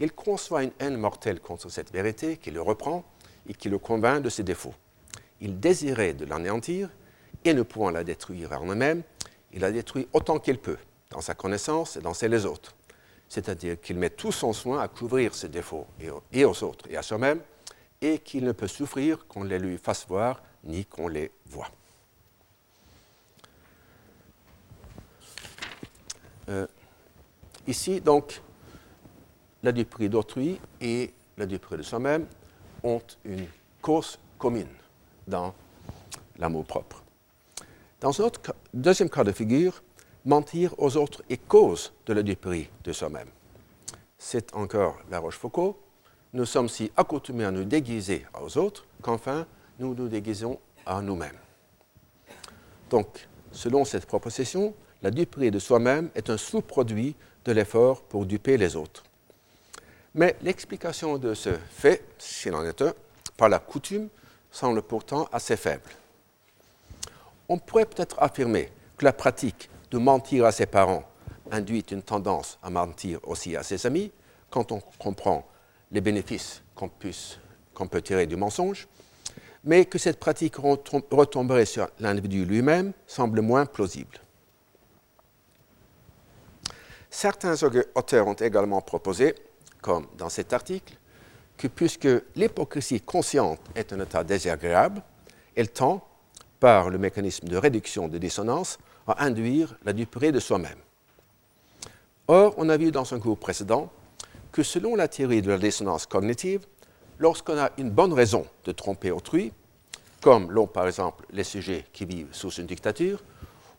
Il 0.01 0.13
conçoit 0.13 0.65
une 0.65 0.73
haine 0.79 0.97
mortelle 0.97 1.41
contre 1.41 1.69
cette 1.69 1.93
vérité 1.93 2.37
qui 2.37 2.51
le 2.51 2.61
reprend 2.61 3.05
et 3.49 3.55
qui 3.55 3.69
le 3.69 3.79
convainc 3.79 4.23
de 4.23 4.29
ses 4.29 4.43
défauts. 4.43 4.75
Il 5.41 5.61
désirait 5.61 6.15
de 6.15 6.25
l'anéantir 6.25 6.91
et 7.45 7.55
ne 7.55 7.63
pouvant 7.63 7.91
la 7.91 8.05
détruire 8.05 8.53
en 8.53 8.71
elle-même, 8.71 9.03
il 9.53 9.61
la 9.61 9.73
détruit 9.73 10.09
autant 10.13 10.39
qu'il 10.39 10.59
peut, 10.59 10.79
dans 11.11 11.21
sa 11.21 11.35
connaissance 11.35 11.97
et 11.97 12.01
dans 12.01 12.15
celle 12.15 12.33
des 12.33 12.47
autres. 12.47 12.75
C'est-à-dire 13.29 13.81
qu'il 13.81 13.99
met 13.99 14.11
tout 14.11 14.33
son 14.33 14.53
soin 14.53 14.81
à 14.81 14.89
couvrir 14.89 15.35
ses 15.35 15.49
défauts 15.49 15.87
et 16.33 16.45
aux 16.45 16.65
autres 16.65 16.87
et 16.91 16.97
à 16.97 17.03
soi-même, 17.03 17.41
et 18.01 18.19
qu'il 18.19 18.45
ne 18.45 18.53
peut 18.53 18.69
souffrir 18.69 19.27
qu'on 19.27 19.43
les 19.43 19.59
lui 19.59 19.79
fasse 19.79 20.07
voir 20.07 20.43
ni 20.65 20.85
qu'on 20.85 21.09
les 21.09 21.31
voit. 21.47 21.71
Euh, 26.49 26.67
ici, 27.67 28.01
donc, 28.01 28.41
la 29.63 29.73
duperie 29.73 30.09
d'autrui 30.09 30.61
et 30.81 31.13
la 31.37 31.47
duperie 31.47 31.77
de 31.77 31.83
soi-même 31.83 32.27
ont 32.83 33.03
une 33.25 33.47
cause 33.83 34.19
commune 34.39 34.69
dans 35.27 35.55
l'amour 36.39 36.65
propre. 36.65 37.03
Dans 38.01 38.21
un 38.21 38.25
autre, 38.25 38.55
deuxième 38.73 39.11
cas 39.11 39.25
de 39.25 39.33
figure, 39.33 39.83
mentir 40.25 40.75
aux 40.79 40.97
autres 40.97 41.23
est 41.29 41.45
cause 41.49 41.93
de 42.07 42.13
la 42.13 42.23
duperie 42.23 42.71
de 42.85 42.93
soi-même. 42.93 43.29
C'est 44.17 44.55
encore 44.55 44.99
La 45.11 45.19
Rochefoucauld. 45.19 45.75
Nous 46.39 46.47
sommes 46.47 46.69
si 46.69 46.93
accoutumés 46.97 47.47
à 47.47 47.51
nous 47.51 47.65
déguiser 47.65 48.25
aux 48.41 48.59
autres 48.59 48.85
qu'enfin 49.03 49.45
nous 49.81 49.93
nous 49.93 50.07
déguisons 50.07 50.61
à 50.87 51.03
nous-mêmes. 51.03 51.37
Donc, 52.91 53.27
selon 53.51 53.85
cette 53.85 54.07
proposition, 54.07 54.73
la 55.03 55.11
duperie 55.11 55.51
de 55.51 55.59
soi-même 55.59 56.11
est 56.15 56.31
un 56.31 56.37
sous-produit 56.37 57.17
de 57.45 57.51
l'effort 57.51 58.03
pour 58.03 58.25
duper 58.25 58.57
les 58.57 58.77
autres. 58.77 59.03
Mais 60.15 60.37
l'explication 60.43 61.19
de 61.19 61.35
ce 61.35 61.59
fait, 61.71 62.05
s'il 62.19 62.55
en 62.55 62.65
est 62.65 62.83
un, 62.83 62.95
par 63.37 63.49
la 63.49 63.59
coutume, 63.59 64.09
semble 64.53 64.83
pourtant 64.83 65.29
assez 65.33 65.57
faible. 65.57 65.91
On 67.49 67.59
pourrait 67.59 67.87
peut-être 67.87 68.15
affirmer 68.23 68.71
que 68.97 69.05
la 69.05 69.13
pratique 69.13 69.69
de 69.91 69.99
mentir 69.99 70.45
à 70.45 70.53
ses 70.53 70.67
parents 70.67 71.03
induit 71.51 71.85
une 71.91 72.03
tendance 72.03 72.61
à 72.63 72.71
mentir 72.71 73.19
aussi 73.25 73.57
à 73.57 73.65
ses 73.65 73.85
amis, 73.87 74.13
quand 74.51 74.71
on 74.71 74.81
comprend 75.01 75.45
les 75.91 76.01
bénéfices 76.01 76.63
qu'on 76.75 76.89
peut 76.89 78.03
tirer 78.03 78.27
du 78.27 78.37
mensonge, 78.37 78.89
mais 79.65 79.85
que 79.85 79.99
cette 79.99 80.21
pratique 80.21 80.57
retomberait 80.57 81.65
sur 81.67 81.89
l'individu 81.99 82.45
lui-même 82.45 82.93
semble 83.07 83.41
moins 83.41 83.67
plausible. 83.67 84.19
Certains 87.11 87.55
auteurs 87.95 88.27
ont 88.27 88.35
également 88.35 88.81
proposé, 88.81 89.35
comme 89.81 90.07
dans 90.17 90.29
cet 90.29 90.53
article, 90.53 90.95
que 91.57 91.67
puisque 91.67 92.09
l'hypocrisie 92.37 93.01
consciente 93.01 93.61
est 93.75 93.93
un 93.93 94.01
état 94.01 94.23
désagréable, 94.23 95.03
elle 95.57 95.71
tend, 95.71 96.07
par 96.61 96.91
le 96.91 96.99
mécanisme 96.99 97.49
de 97.49 97.57
réduction 97.57 98.09
de 98.09 98.19
dissonance, 98.19 98.79
à 99.07 99.25
induire 99.25 99.77
la 99.85 99.93
duperie 99.93 100.33
de 100.33 100.39
soi-même. 100.39 100.79
Or, 102.29 102.55
on 102.59 102.69
a 102.69 102.77
vu 102.77 102.93
dans 102.93 103.13
un 103.15 103.19
cours 103.19 103.39
précédent 103.39 103.91
que 104.59 104.65
selon 104.65 104.97
la 104.97 105.07
théorie 105.07 105.41
de 105.41 105.53
la 105.53 105.57
dissonance 105.57 106.07
cognitive, 106.07 106.67
lorsqu'on 107.21 107.57
a 107.57 107.71
une 107.79 107.91
bonne 107.91 108.13
raison 108.13 108.45
de 108.65 108.73
tromper 108.73 109.13
autrui, 109.13 109.53
comme 110.21 110.51
l'ont 110.51 110.67
par 110.67 110.89
exemple 110.89 111.25
les 111.31 111.45
sujets 111.45 111.85
qui 111.93 112.05
vivent 112.05 112.27
sous 112.33 112.51
une 112.51 112.67
dictature, 112.67 113.23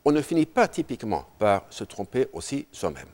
on 0.06 0.10
ne 0.10 0.22
finit 0.22 0.46
pas 0.46 0.68
typiquement 0.68 1.26
par 1.38 1.66
se 1.68 1.84
tromper 1.84 2.28
aussi 2.32 2.66
soi-même. 2.72 3.08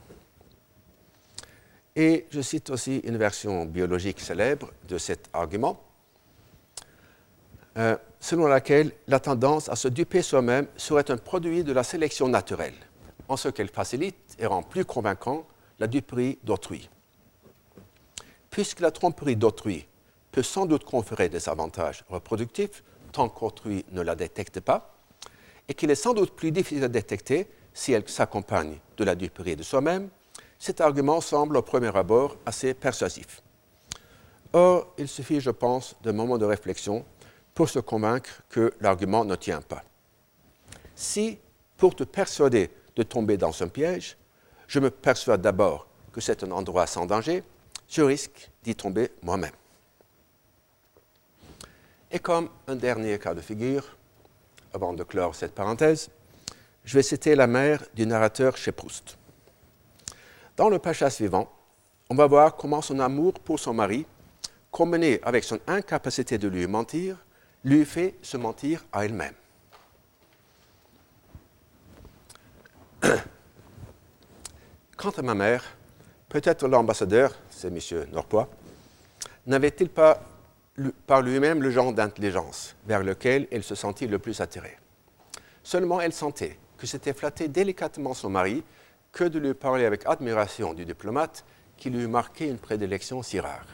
Et 1.96 2.26
je 2.30 2.40
cite 2.40 2.70
aussi 2.70 2.98
une 2.98 3.16
version 3.16 3.64
biologique 3.64 4.20
célèbre 4.20 4.70
de 4.88 4.96
cet 4.96 5.28
argument, 5.32 5.82
euh, 7.78 7.96
selon 8.20 8.46
laquelle 8.46 8.92
la 9.08 9.18
tendance 9.18 9.68
à 9.68 9.74
se 9.74 9.88
duper 9.88 10.22
soi-même 10.22 10.68
serait 10.76 11.10
un 11.10 11.16
produit 11.16 11.64
de 11.64 11.72
la 11.72 11.82
sélection 11.82 12.28
naturelle, 12.28 12.78
en 13.26 13.36
ce 13.36 13.48
qu'elle 13.48 13.70
facilite 13.70 14.36
et 14.38 14.46
rend 14.46 14.62
plus 14.62 14.84
convaincant 14.84 15.48
la 15.80 15.88
duperie 15.88 16.38
d'autrui. 16.44 16.88
Puisque 18.56 18.80
la 18.80 18.90
tromperie 18.90 19.36
d'autrui 19.36 19.86
peut 20.32 20.42
sans 20.42 20.64
doute 20.64 20.84
conférer 20.84 21.28
des 21.28 21.46
avantages 21.46 22.06
reproductifs 22.08 22.82
tant 23.12 23.28
qu'autrui 23.28 23.84
ne 23.92 24.00
la 24.00 24.14
détecte 24.14 24.60
pas, 24.60 24.96
et 25.68 25.74
qu'il 25.74 25.90
est 25.90 25.94
sans 25.94 26.14
doute 26.14 26.30
plus 26.30 26.52
difficile 26.52 26.82
à 26.84 26.88
détecter 26.88 27.50
si 27.74 27.92
elle 27.92 28.08
s'accompagne 28.08 28.78
de 28.96 29.04
la 29.04 29.14
duperie 29.14 29.56
de 29.56 29.62
soi-même, 29.62 30.08
cet 30.58 30.80
argument 30.80 31.20
semble 31.20 31.58
au 31.58 31.60
premier 31.60 31.94
abord 31.94 32.38
assez 32.46 32.72
persuasif. 32.72 33.42
Or, 34.54 34.90
il 34.96 35.08
suffit, 35.08 35.40
je 35.40 35.50
pense, 35.50 35.94
d'un 36.02 36.14
moment 36.14 36.38
de 36.38 36.46
réflexion 36.46 37.04
pour 37.52 37.68
se 37.68 37.80
convaincre 37.80 38.40
que 38.48 38.72
l'argument 38.80 39.26
ne 39.26 39.36
tient 39.36 39.60
pas. 39.60 39.84
Si, 40.94 41.38
pour 41.76 41.94
te 41.94 42.04
persuader 42.04 42.70
de 42.96 43.02
tomber 43.02 43.36
dans 43.36 43.62
un 43.62 43.68
piège, 43.68 44.16
je 44.66 44.80
me 44.80 44.90
persuade 44.90 45.42
d'abord 45.42 45.86
que 46.10 46.22
c'est 46.22 46.42
un 46.42 46.52
endroit 46.52 46.86
sans 46.86 47.04
danger, 47.04 47.44
je 47.88 48.02
risque 48.02 48.50
d'y 48.62 48.74
tomber 48.74 49.10
moi-même. 49.22 49.52
Et 52.10 52.18
comme 52.18 52.48
un 52.66 52.76
dernier 52.76 53.18
cas 53.18 53.34
de 53.34 53.40
figure, 53.40 53.96
avant 54.72 54.92
de 54.92 55.02
clore 55.04 55.34
cette 55.34 55.54
parenthèse, 55.54 56.08
je 56.84 56.94
vais 56.94 57.02
citer 57.02 57.34
la 57.34 57.46
mère 57.46 57.82
du 57.94 58.06
narrateur 58.06 58.56
chez 58.56 58.72
Proust. 58.72 59.18
Dans 60.56 60.68
le 60.68 60.78
pacha 60.78 61.10
suivant, 61.10 61.52
on 62.08 62.14
va 62.14 62.26
voir 62.26 62.56
comment 62.56 62.80
son 62.80 63.00
amour 63.00 63.34
pour 63.34 63.58
son 63.58 63.74
mari, 63.74 64.06
combiné 64.70 65.20
avec 65.22 65.42
son 65.44 65.58
incapacité 65.66 66.38
de 66.38 66.48
lui 66.48 66.66
mentir, 66.66 67.16
lui 67.64 67.84
fait 67.84 68.14
se 68.22 68.36
mentir 68.36 68.84
à 68.92 69.04
elle-même. 69.04 69.34
Quant 74.96 75.10
à 75.10 75.22
ma 75.22 75.34
mère, 75.34 75.64
peut-être 76.28 76.68
l'ambassadeur, 76.68 77.34
c'est 77.56 77.68
M. 77.68 78.06
Norpois, 78.12 78.48
n'avait-il 79.46 79.88
pas 79.88 80.22
par 81.06 81.22
lui-même 81.22 81.62
le 81.62 81.70
genre 81.70 81.92
d'intelligence 81.92 82.76
vers 82.86 83.02
lequel 83.02 83.48
elle 83.50 83.62
se 83.62 83.74
sentit 83.74 84.06
le 84.06 84.18
plus 84.18 84.40
attirée? 84.40 84.76
Seulement 85.62 86.00
elle 86.00 86.12
sentait 86.12 86.58
que 86.76 86.86
c'était 86.86 87.14
flatter 87.14 87.48
délicatement 87.48 88.14
son 88.14 88.30
mari 88.30 88.62
que 89.10 89.24
de 89.24 89.38
lui 89.38 89.54
parler 89.54 89.86
avec 89.86 90.04
admiration 90.04 90.74
du 90.74 90.84
diplomate 90.84 91.44
qui 91.76 91.88
lui 91.90 92.06
marquait 92.06 92.48
une 92.48 92.58
prédilection 92.58 93.22
si 93.22 93.40
rare. 93.40 93.66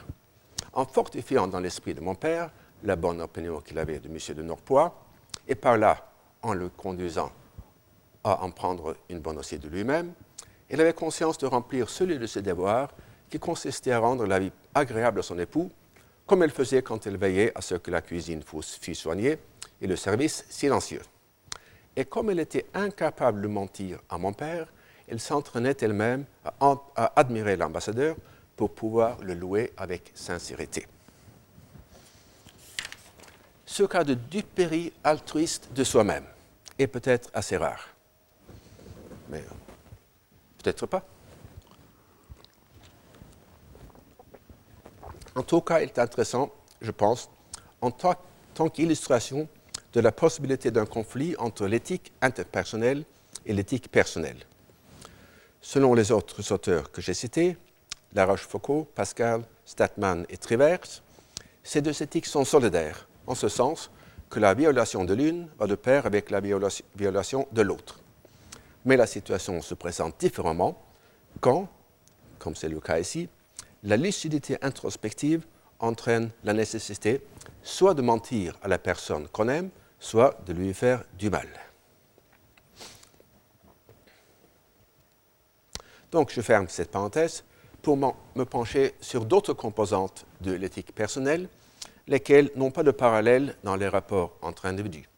En 0.71 0.85
fortifiant 0.85 1.47
dans 1.47 1.59
l'esprit 1.59 1.93
de 1.93 2.01
mon 2.01 2.15
père 2.15 2.49
la 2.83 2.95
bonne 2.95 3.21
opinion 3.21 3.59
qu'il 3.59 3.77
avait 3.77 3.99
de 3.99 4.07
M. 4.07 4.17
de 4.35 4.41
Norpois, 4.41 5.03
et 5.47 5.55
par 5.55 5.77
là, 5.77 6.09
en 6.41 6.53
le 6.53 6.69
conduisant 6.69 7.31
à 8.23 8.43
en 8.43 8.51
prendre 8.51 8.95
une 9.09 9.19
bonne 9.19 9.37
aussi 9.37 9.59
de 9.59 9.67
lui-même, 9.67 10.13
il 10.69 10.79
avait 10.79 10.93
conscience 10.93 11.37
de 11.37 11.45
remplir 11.45 11.89
celui 11.89 12.17
de 12.17 12.25
ses 12.25 12.41
devoirs 12.41 12.89
qui 13.29 13.39
consistait 13.39 13.91
à 13.91 13.99
rendre 13.99 14.25
la 14.25 14.39
vie 14.39 14.51
agréable 14.73 15.19
à 15.19 15.23
son 15.23 15.39
époux, 15.39 15.71
comme 16.25 16.43
elle 16.43 16.51
faisait 16.51 16.81
quand 16.81 17.05
elle 17.07 17.17
veillait 17.17 17.51
à 17.55 17.61
ce 17.61 17.75
que 17.75 17.91
la 17.91 18.01
cuisine 18.01 18.41
fût 18.43 18.95
soignée 18.95 19.37
et 19.81 19.87
le 19.87 19.95
service 19.95 20.45
silencieux. 20.49 21.01
Et 21.95 22.05
comme 22.05 22.29
elle 22.29 22.39
était 22.39 22.65
incapable 22.73 23.41
de 23.41 23.47
mentir 23.47 23.99
à 24.09 24.17
mon 24.17 24.33
père, 24.33 24.67
elle 25.07 25.19
s'entraînait 25.19 25.75
elle-même 25.81 26.25
à, 26.59 26.79
admirer 27.15 27.55
l'ambassadeur 27.55 28.15
pour 28.55 28.73
pouvoir 28.73 29.19
le 29.21 29.33
louer 29.33 29.73
avec 29.77 30.11
sincérité. 30.15 30.87
Ce 33.65 33.83
cas 33.83 34.03
de 34.03 34.13
duperie 34.13 34.93
altruiste 35.03 35.69
de 35.73 35.83
soi-même 35.83 36.25
est 36.79 36.87
peut-être 36.87 37.29
assez 37.33 37.57
rare, 37.57 37.89
mais 39.29 39.43
peut-être 40.61 40.85
pas. 40.85 41.05
En 45.35 45.43
tout 45.43 45.61
cas, 45.61 45.79
il 45.81 45.85
est 45.85 45.99
intéressant, 45.99 46.51
je 46.81 46.91
pense, 46.91 47.29
en 47.81 47.91
tant, 47.91 48.69
qu'illustration 48.69 49.47
de 49.93 49.99
la 49.99 50.11
possibilité 50.11 50.69
d'un 50.69 50.85
conflit 50.85 51.35
entre 51.37 51.65
l'éthique 51.65 52.11
interpersonnelle 52.21 53.03
et 53.45 53.53
l'éthique 53.53 53.89
personnelle. 53.91 54.45
Selon 55.61 55.93
les 55.95 56.11
autres 56.11 56.51
auteurs 56.51 56.91
que 56.91 57.01
j'ai 57.01 57.13
cités, 57.13 57.57
La 58.13 58.25
Rochefoucauld, 58.25 58.85
Pascal, 58.87 59.43
Statman 59.65 60.25
et 60.29 60.37
Trivers, 60.37 61.01
ces 61.63 61.81
deux 61.81 62.03
éthiques 62.03 62.27
sont 62.27 62.45
solidaires, 62.45 63.07
en 63.25 63.33
ce 63.33 63.49
sens 63.49 63.89
que 64.29 64.39
la 64.39 64.53
violation 64.53 65.03
de 65.03 65.13
l'une 65.13 65.47
va 65.57 65.65
de 65.65 65.75
pair 65.75 66.05
avec 66.05 66.29
la 66.29 66.41
violation 66.41 67.47
de 67.51 67.61
l'autre. 67.61 67.99
Mais 68.85 68.97
la 68.97 69.07
situation 69.07 69.61
se 69.61 69.73
présente 69.73 70.19
différemment 70.19 70.79
quand, 71.39 71.67
comme 72.39 72.55
c'est 72.55 72.69
le 72.69 72.79
cas 72.79 72.99
ici, 72.99 73.29
la 73.83 73.97
lucidité 73.97 74.57
introspective 74.61 75.45
entraîne 75.79 76.31
la 76.43 76.53
nécessité 76.53 77.21
soit 77.61 77.93
de 77.93 78.01
mentir 78.01 78.57
à 78.61 78.67
la 78.67 78.77
personne 78.77 79.27
qu'on 79.27 79.49
aime, 79.49 79.69
soit 79.99 80.39
de 80.45 80.53
lui 80.53 80.73
faire 80.73 81.03
du 81.17 81.29
mal. 81.29 81.47
Donc 86.11 86.31
je 86.31 86.41
ferme 86.41 86.67
cette 86.69 86.91
parenthèse 86.91 87.43
pour 87.81 87.97
me 87.97 88.43
pencher 88.45 88.93
sur 89.01 89.25
d'autres 89.25 89.53
composantes 89.53 90.25
de 90.41 90.53
l'éthique 90.53 90.95
personnelle, 90.95 91.49
lesquelles 92.07 92.51
n'ont 92.55 92.71
pas 92.71 92.83
de 92.83 92.91
parallèle 92.91 93.57
dans 93.63 93.75
les 93.75 93.87
rapports 93.87 94.37
entre 94.41 94.65
individus, 94.65 95.09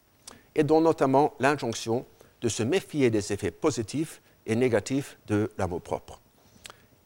et 0.54 0.64
dont 0.64 0.80
notamment 0.80 1.34
l'injonction 1.38 2.06
de 2.40 2.48
se 2.48 2.62
méfier 2.62 3.10
des 3.10 3.32
effets 3.32 3.50
positifs 3.50 4.20
et 4.46 4.56
négatifs 4.56 5.18
de 5.26 5.52
l'amour-propre. 5.58 6.20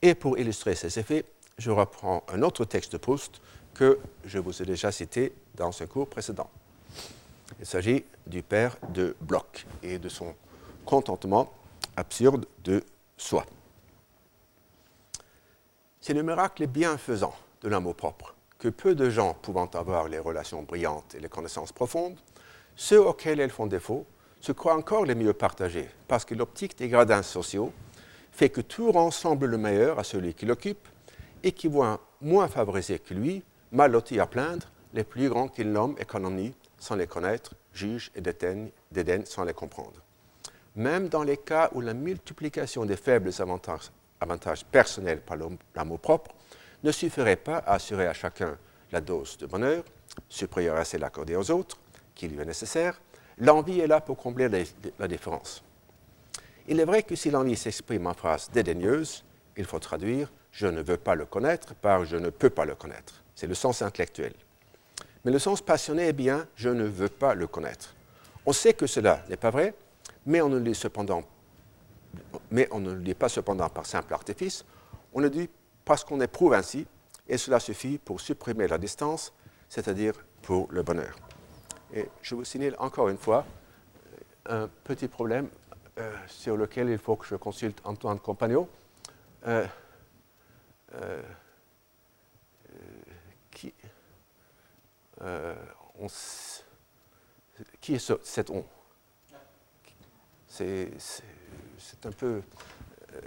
Et 0.02 0.14
pour 0.14 0.38
illustrer 0.38 0.74
ces 0.74 0.98
effets, 0.98 1.24
je 1.60 1.70
reprends 1.70 2.24
un 2.32 2.42
autre 2.42 2.64
texte 2.64 2.92
de 2.92 2.96
Proust 2.96 3.42
que 3.74 3.98
je 4.24 4.38
vous 4.38 4.62
ai 4.62 4.64
déjà 4.64 4.90
cité 4.90 5.34
dans 5.54 5.72
ce 5.72 5.84
cours 5.84 6.08
précédent. 6.08 6.48
Il 7.58 7.66
s'agit 7.66 8.04
du 8.26 8.42
père 8.42 8.78
de 8.88 9.14
Bloch 9.20 9.66
et 9.82 9.98
de 9.98 10.08
son 10.08 10.34
contentement 10.86 11.52
absurde 11.96 12.46
de 12.64 12.82
soi. 13.18 13.44
C'est 16.00 16.14
le 16.14 16.22
miracle 16.22 16.66
bienfaisant 16.66 17.34
de 17.60 17.68
l'amour 17.68 17.94
propre 17.94 18.34
que 18.58 18.68
peu 18.68 18.94
de 18.94 19.10
gens 19.10 19.34
pouvant 19.34 19.66
avoir 19.66 20.08
les 20.08 20.18
relations 20.18 20.62
brillantes 20.62 21.14
et 21.14 21.20
les 21.20 21.28
connaissances 21.28 21.72
profondes, 21.72 22.16
ceux 22.74 23.00
auxquels 23.00 23.40
elles 23.40 23.50
font 23.50 23.66
défaut, 23.66 24.06
se 24.40 24.52
croient 24.52 24.76
encore 24.76 25.04
les 25.04 25.14
mieux 25.14 25.34
partagés, 25.34 25.88
parce 26.08 26.24
que 26.24 26.34
l'optique 26.34 26.78
des 26.78 26.88
gradins 26.88 27.22
sociaux 27.22 27.72
fait 28.32 28.48
que 28.48 28.62
tout 28.62 28.92
rend 28.92 29.10
semble 29.10 29.46
le 29.46 29.58
meilleur 29.58 29.98
à 29.98 30.04
celui 30.04 30.32
qui 30.32 30.46
l'occupe, 30.46 30.88
et 31.42 31.53
qui 31.53 31.68
voit 31.68 32.00
moins 32.20 32.48
favorisé 32.48 32.98
que 32.98 33.14
lui, 33.14 33.42
mal 33.72 33.92
loti 33.92 34.18
à 34.20 34.26
plaindre, 34.26 34.66
les 34.92 35.05
plus 35.05 35.29
grands 35.29 35.48
qu'il 35.48 35.70
nomme 35.70 35.96
économie 35.98 36.55
sans 36.79 36.96
les 36.96 37.07
connaître, 37.07 37.55
juge 37.72 38.11
et 38.14 38.20
dédaigne 38.20 39.24
sans 39.24 39.44
les 39.44 39.53
comprendre. 39.55 40.03
Même 40.76 41.09
dans 41.09 41.22
les 41.22 41.37
cas 41.37 41.70
où 41.74 41.81
la 41.81 41.94
multiplication 41.94 42.85
des 42.85 42.96
faibles 42.96 43.31
avantages, 43.38 43.90
avantages 44.20 44.64
personnels 44.64 45.20
par 45.20 45.37
l'amour 45.74 46.00
propre 46.00 46.35
ne 46.83 46.92
suffirait 46.92 47.37
pas 47.37 47.59
à 47.59 47.74
assurer 47.74 48.07
à 48.07 48.14
chacun 48.14 48.57
la 48.92 49.00
dose 49.00 49.37
de 49.37 49.46
bonheur, 49.46 49.85
supérieure 50.29 50.76
à 50.76 50.85
celle 50.85 51.05
accordée 51.05 51.37
aux 51.37 51.50
autres, 51.50 51.79
qui 52.14 52.29
lui 52.29 52.40
est 52.40 52.44
nécessaire, 52.44 53.00
l'envie 53.38 53.81
est 53.81 53.87
là 53.87 54.00
pour 54.00 54.16
combler 54.16 54.48
la 54.98 55.09
différence. 55.09 55.62
Il 56.66 56.81
est 56.81 56.85
vrai 56.85 57.03
que 57.03 57.16
si 57.16 57.31
l'envie 57.31 57.57
s'exprime 57.57 58.07
en 58.07 58.14
phrase 58.14 58.50
dédaigneuse, 58.53 59.24
il 59.57 59.64
faut 59.64 59.79
traduire 59.79 60.31
je 60.52 60.66
ne 60.66 60.82
veux 60.82 60.96
pas 60.96 61.14
le 61.14 61.26
connaître 61.26 61.74
par 61.74 62.04
je 62.04 62.16
ne 62.16 62.30
peux 62.30 62.50
pas 62.50 62.64
le 62.64 62.74
connaître. 62.74 63.22
C'est 63.34 63.46
le 63.46 63.54
sens 63.54 63.82
intellectuel. 63.82 64.32
Mais 65.24 65.30
le 65.30 65.38
sens 65.38 65.60
passionné 65.60 66.08
est 66.08 66.12
bien 66.12 66.46
je 66.56 66.68
ne 66.68 66.84
veux 66.84 67.08
pas 67.08 67.34
le 67.34 67.46
connaître. 67.46 67.94
On 68.46 68.52
sait 68.52 68.74
que 68.74 68.86
cela 68.86 69.22
n'est 69.28 69.36
pas 69.36 69.50
vrai, 69.50 69.74
mais 70.26 70.40
on 70.40 70.48
ne 70.48 70.58
le 70.58 70.74
cependant 70.74 71.24
mais 72.50 72.68
on 72.70 72.80
ne 72.80 72.92
le 72.92 73.00
dit 73.00 73.14
pas 73.14 73.28
cependant 73.28 73.68
par 73.68 73.86
simple 73.86 74.12
artifice, 74.14 74.64
on 75.12 75.20
le 75.20 75.30
dit 75.30 75.48
parce 75.84 76.04
qu'on 76.04 76.20
éprouve 76.20 76.54
ainsi, 76.54 76.86
et 77.28 77.38
cela 77.38 77.60
suffit 77.60 77.98
pour 77.98 78.20
supprimer 78.20 78.66
la 78.66 78.78
distance, 78.78 79.32
c'est-à-dire 79.68 80.14
pour 80.42 80.68
le 80.70 80.82
bonheur. 80.82 81.14
Et 81.92 82.08
je 82.22 82.34
vous 82.34 82.44
signale 82.44 82.74
encore 82.78 83.08
une 83.08 83.18
fois 83.18 83.44
un 84.46 84.68
petit 84.84 85.08
problème 85.08 85.48
euh, 85.98 86.12
sur 86.26 86.56
lequel 86.56 86.88
il 86.88 86.98
faut 86.98 87.16
que 87.16 87.26
je 87.26 87.36
consulte 87.36 87.80
Antoine 87.84 88.18
Compagnon. 88.18 88.68
Euh, 89.46 89.66
euh, 90.94 91.22
qui, 93.50 93.72
euh, 95.22 95.55
on, 95.98 96.07
qui 97.81 97.94
est 97.94 98.12
cet 98.24 98.50
on? 98.50 98.64
C'est 100.48 100.90
un 102.05 102.12
peu. 102.12 102.42
Euh, 103.14 103.20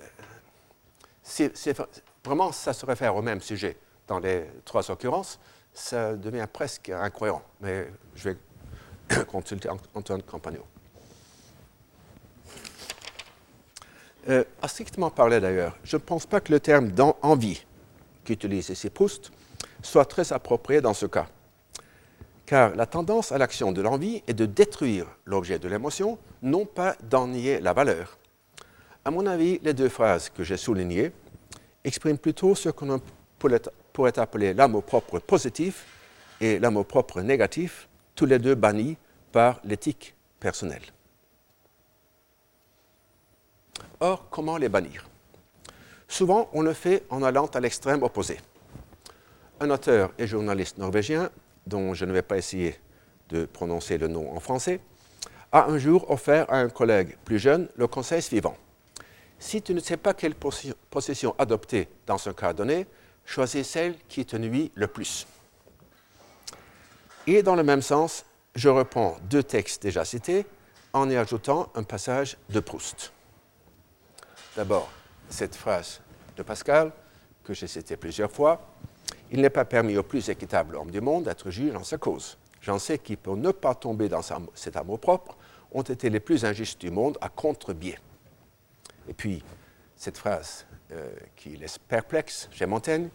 vraiment, 2.23 2.51
ça 2.51 2.73
se 2.73 2.85
réfère 2.85 3.15
au 3.15 3.21
même 3.21 3.41
sujet 3.41 3.77
dans 4.07 4.19
les 4.19 4.45
trois 4.65 4.91
occurrences. 4.91 5.39
Ça 5.73 6.15
devient 6.15 6.47
presque 6.51 6.89
incohérent, 6.89 7.43
mais 7.61 7.89
je 8.15 8.29
vais 8.29 9.25
consulter 9.25 9.69
Antoine 9.69 10.21
Campagnon. 10.23 10.65
Euh, 14.29 14.43
à 14.61 14.67
strictement 14.69 15.09
parler 15.09 15.41
d'ailleurs, 15.41 15.77
je 15.83 15.97
ne 15.97 16.01
pense 16.01 16.25
pas 16.25 16.39
que 16.39 16.51
le 16.51 16.59
terme 16.59 16.91
d'envie 16.91 17.65
qu'utilise 18.23 18.69
ici 18.69 18.89
Proust 18.89 19.31
soit 19.81 20.05
très 20.05 20.31
approprié 20.31 20.79
dans 20.79 20.93
ce 20.93 21.05
cas. 21.05 21.27
Car 22.45 22.75
la 22.75 22.85
tendance 22.85 23.33
à 23.33 23.37
l'action 23.37 23.73
de 23.73 23.81
l'envie 23.81 24.23
est 24.27 24.33
de 24.33 24.45
détruire 24.45 25.07
l'objet 25.25 25.59
de 25.59 25.67
l'émotion, 25.67 26.17
non 26.41 26.65
pas 26.65 26.95
d'en 27.09 27.27
nier 27.27 27.59
la 27.59 27.73
valeur. 27.73 28.17
À 29.03 29.11
mon 29.11 29.25
avis, 29.25 29.59
les 29.61 29.73
deux 29.73 29.89
phrases 29.89 30.29
que 30.29 30.43
j'ai 30.43 30.55
soulignées 30.57 31.11
expriment 31.83 32.17
plutôt 32.17 32.55
ce 32.55 32.69
qu'on 32.69 33.01
pourrait 33.91 34.19
appeler 34.19 34.53
l'amour 34.53 34.83
propre 34.83 35.19
positif 35.19 35.85
et 36.39 36.59
l'amour 36.59 36.85
propre 36.85 37.21
négatif, 37.21 37.89
tous 38.15 38.25
les 38.25 38.39
deux 38.39 38.55
bannis 38.55 38.95
par 39.33 39.59
l'éthique 39.65 40.15
personnelle. 40.39 40.83
Or, 44.03 44.27
comment 44.29 44.57
les 44.57 44.67
bannir? 44.67 45.07
Souvent, 46.09 46.49
on 46.51 46.61
le 46.61 46.73
fait 46.73 47.05
en 47.09 47.23
allant 47.23 47.45
à 47.45 47.61
l'extrême 47.61 48.03
opposé. 48.03 48.37
Un 49.61 49.69
auteur 49.69 50.11
et 50.17 50.27
journaliste 50.27 50.77
norvégien, 50.77 51.29
dont 51.65 51.93
je 51.93 52.03
ne 52.03 52.11
vais 52.11 52.21
pas 52.21 52.37
essayer 52.37 52.75
de 53.29 53.45
prononcer 53.45 53.97
le 53.97 54.09
nom 54.09 54.35
en 54.35 54.41
français, 54.41 54.81
a 55.53 55.67
un 55.67 55.77
jour 55.77 56.11
offert 56.11 56.51
à 56.51 56.57
un 56.57 56.67
collègue 56.67 57.15
plus 57.23 57.39
jeune 57.39 57.69
le 57.77 57.87
conseil 57.87 58.21
suivant. 58.21 58.57
Si 59.39 59.61
tu 59.61 59.73
ne 59.73 59.79
sais 59.79 59.95
pas 59.95 60.13
quelle 60.13 60.35
position 60.35 61.33
adopter 61.37 61.87
dans 62.05 62.17
ce 62.17 62.31
cas 62.31 62.51
donné, 62.51 62.87
choisis 63.23 63.65
celle 63.65 63.95
qui 64.09 64.25
te 64.25 64.35
nuit 64.35 64.69
le 64.75 64.87
plus. 64.87 65.25
Et 67.25 67.41
dans 67.41 67.55
le 67.55 67.63
même 67.63 67.81
sens, 67.81 68.25
je 68.53 68.67
reprends 68.67 69.15
deux 69.29 69.43
textes 69.43 69.81
déjà 69.81 70.03
cités 70.03 70.45
en 70.91 71.09
y 71.09 71.15
ajoutant 71.15 71.71
un 71.73 71.83
passage 71.83 72.35
de 72.49 72.59
Proust. 72.59 73.13
D'abord, 74.55 74.91
cette 75.29 75.55
phrase 75.55 75.99
de 76.37 76.43
Pascal, 76.43 76.91
que 77.43 77.53
j'ai 77.53 77.67
citée 77.67 77.97
plusieurs 77.97 78.31
fois, 78.31 78.61
Il 79.31 79.41
n'est 79.41 79.49
pas 79.49 79.65
permis 79.65 79.97
au 79.97 80.03
plus 80.03 80.29
équitable 80.29 80.75
homme 80.75 80.91
du 80.91 81.01
monde 81.01 81.23
d'être 81.23 81.49
juge 81.49 81.73
en 81.75 81.83
sa 81.83 81.97
cause. 81.97 82.37
J'en 82.61 82.77
sais 82.77 82.99
qui, 82.99 83.15
pour 83.15 83.35
ne 83.35 83.51
pas 83.51 83.73
tomber 83.73 84.07
dans 84.07 84.21
cet 84.53 84.77
amour 84.77 84.99
propre, 84.99 85.35
ont 85.71 85.81
été 85.81 86.11
les 86.11 86.19
plus 86.19 86.45
injustes 86.45 86.79
du 86.79 86.91
monde 86.91 87.17
à 87.19 87.29
contre-biais. 87.29 87.97
Et 89.09 89.13
puis, 89.13 89.43
cette 89.95 90.19
phrase 90.19 90.67
euh, 90.91 91.11
qui 91.35 91.57
laisse 91.57 91.79
perplexe 91.79 92.47
chez 92.51 92.67
Montaigne 92.67 93.09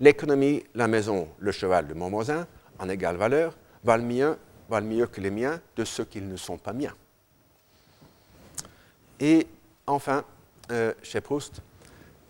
L'économie, 0.00 0.64
la 0.74 0.86
maison, 0.86 1.28
le 1.38 1.50
cheval 1.50 1.86
de 1.88 1.94
mon 1.94 2.10
voisin, 2.10 2.46
en 2.78 2.88
égale 2.90 3.16
valeur, 3.16 3.56
valent 3.84 4.04
mieux, 4.04 4.38
valent 4.68 4.86
mieux 4.86 5.06
que 5.06 5.20
les 5.22 5.30
miens 5.30 5.60
de 5.76 5.84
ceux 5.84 6.04
qui 6.04 6.20
ne 6.20 6.36
sont 6.36 6.58
pas 6.58 6.74
miens. 6.74 6.94
Et 9.18 9.46
enfin, 9.86 10.24
euh, 10.70 10.92
chez 11.02 11.20
Proust, 11.20 11.62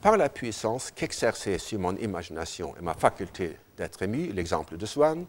par 0.01 0.17
la 0.17 0.29
puissance 0.29 0.91
qu'exerçait 0.91 1.59
sur 1.59 1.79
mon 1.79 1.97
imagination 1.97 2.75
et 2.79 2.83
ma 2.83 2.95
faculté 2.95 3.57
d'être 3.77 4.03
ému, 4.03 4.33
l'exemple 4.33 4.77
de 4.77 4.87
Swann, 4.87 5.27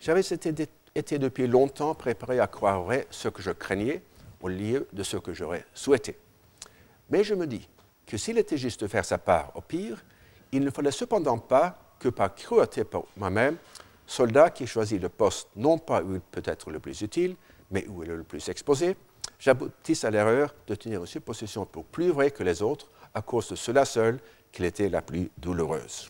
j'avais 0.00 0.20
été, 0.20 1.18
depuis 1.18 1.46
longtemps 1.46 1.94
préparé 1.94 2.40
à 2.40 2.46
croire 2.46 2.84
ce 3.10 3.28
que 3.28 3.40
je 3.40 3.50
craignais 3.50 4.02
au 4.40 4.48
lieu 4.48 4.86
de 4.92 5.02
ce 5.02 5.16
que 5.16 5.32
j'aurais 5.32 5.64
souhaité. 5.72 6.18
Mais 7.08 7.24
je 7.24 7.34
me 7.34 7.46
dis 7.46 7.68
que 8.06 8.16
s'il 8.16 8.36
était 8.38 8.58
juste 8.58 8.82
de 8.82 8.88
faire 8.88 9.04
sa 9.04 9.18
part 9.18 9.52
au 9.54 9.60
pire, 9.60 10.04
il 10.50 10.62
ne 10.62 10.70
fallait 10.70 10.90
cependant 10.90 11.38
pas 11.38 11.78
que 11.98 12.08
par 12.08 12.34
cruauté 12.34 12.84
pour 12.84 13.06
moi-même, 13.16 13.56
soldat 14.06 14.50
qui 14.50 14.66
choisit 14.66 15.00
le 15.00 15.08
poste 15.08 15.48
non 15.56 15.78
pas 15.78 16.02
où 16.02 16.14
il 16.14 16.20
peut 16.20 16.42
être 16.44 16.70
le 16.70 16.80
plus 16.80 17.00
utile, 17.00 17.36
mais 17.70 17.86
où 17.88 18.02
il 18.02 18.10
est 18.10 18.16
le 18.16 18.24
plus 18.24 18.46
exposé, 18.48 18.96
j'aboutisse 19.42 20.04
à 20.04 20.10
l'erreur 20.10 20.54
de 20.68 20.74
tenir 20.76 21.00
une 21.00 21.06
supposition 21.06 21.66
pour 21.66 21.84
plus 21.84 22.10
vraie 22.10 22.30
que 22.30 22.44
les 22.44 22.62
autres 22.62 22.86
à 23.12 23.22
cause 23.22 23.48
de 23.48 23.56
cela 23.56 23.84
seul 23.84 24.20
qu'il 24.52 24.64
était 24.64 24.88
la 24.88 25.02
plus 25.02 25.30
douloureuse. 25.36 26.08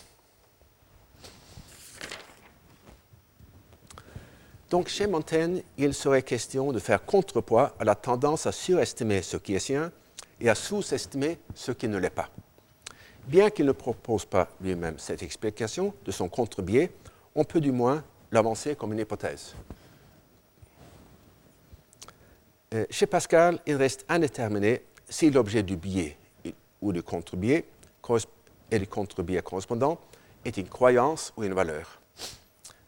Donc 4.68 4.88
chez 4.88 5.06
Montaigne, 5.06 5.62
il 5.78 5.94
serait 5.94 6.22
question 6.22 6.72
de 6.72 6.78
faire 6.78 7.04
contrepoids 7.04 7.74
à 7.78 7.84
la 7.84 7.94
tendance 7.94 8.46
à 8.46 8.52
surestimer 8.52 9.22
ce 9.22 9.38
qui 9.38 9.54
est 9.54 9.60
sien 9.60 9.90
et 10.40 10.50
à 10.50 10.54
sous-estimer 10.54 11.38
ce 11.54 11.72
qui 11.72 11.88
ne 11.88 11.98
l'est 11.98 12.10
pas. 12.10 12.28
Bien 13.26 13.48
qu'il 13.50 13.66
ne 13.66 13.72
propose 13.72 14.26
pas 14.26 14.48
lui-même 14.60 14.98
cette 14.98 15.22
explication 15.22 15.94
de 16.04 16.10
son 16.10 16.28
contre-biais, 16.28 16.92
on 17.34 17.44
peut 17.44 17.60
du 17.60 17.72
moins 17.72 18.04
l'avancer 18.30 18.74
comme 18.74 18.92
une 18.92 18.98
hypothèse. 18.98 19.54
Euh, 22.72 22.86
chez 22.88 23.06
Pascal, 23.06 23.58
il 23.66 23.76
reste 23.76 24.04
indéterminé 24.08 24.82
si 25.08 25.30
l'objet 25.30 25.62
du 25.62 25.76
biais 25.76 26.16
ou 26.80 26.92
du 26.92 27.02
contre-biais 27.02 27.66
et 28.70 28.78
du 28.78 28.86
contre-biais 28.86 29.42
correspondant 29.42 30.00
est 30.44 30.56
une 30.56 30.68
croyance 30.68 31.32
ou 31.36 31.44
une 31.44 31.52
valeur. 31.52 32.00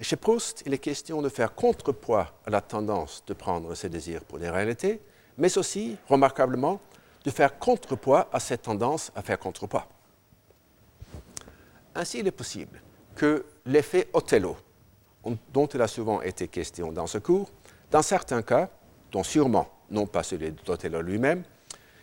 Chez 0.01 0.16
Proust, 0.16 0.62
il 0.66 0.72
est 0.72 0.78
question 0.78 1.20
de 1.22 1.28
faire 1.28 1.55
contrepoids 1.55 2.32
à 2.47 2.51
la 2.51 2.61
tendance 2.61 3.22
de 3.26 3.35
prendre 3.35 3.74
ses 3.74 3.89
désirs 3.89 4.24
pour 4.24 4.39
des 4.39 4.49
réalités, 4.49 5.01
mais 5.37 5.57
aussi, 5.59 5.97
remarquablement, 6.09 6.80
de 7.24 7.30
faire 7.30 7.59
contrepoids 7.59 8.28
à 8.32 8.41
cette 8.41 8.62
tendance 8.62 9.12
à 9.14 9.22
faire 9.22 9.39
contrepoids. 9.39 9.87
Ainsi, 11.95 12.20
il 12.20 12.26
est 12.26 12.32
possible 12.32 12.82
que 13.14 13.45
l'effet 13.66 14.09
Othello, 14.12 14.57
dont 15.53 15.66
il 15.66 15.80
a 15.80 15.89
souvent 15.89 16.22
été 16.22 16.49
question 16.49 16.91
dans 16.93 17.07
ce 17.07 17.18
cours, 17.18 17.51
dans 17.91 18.03
certains 18.03 18.43
cas, 18.43 18.68
dont 19.15 19.23
sûrement 19.23 19.69
non 19.91 20.07
pas 20.07 20.25
celui 20.25 20.51
d'Othello 20.51 21.01
lui-même, 21.01 21.45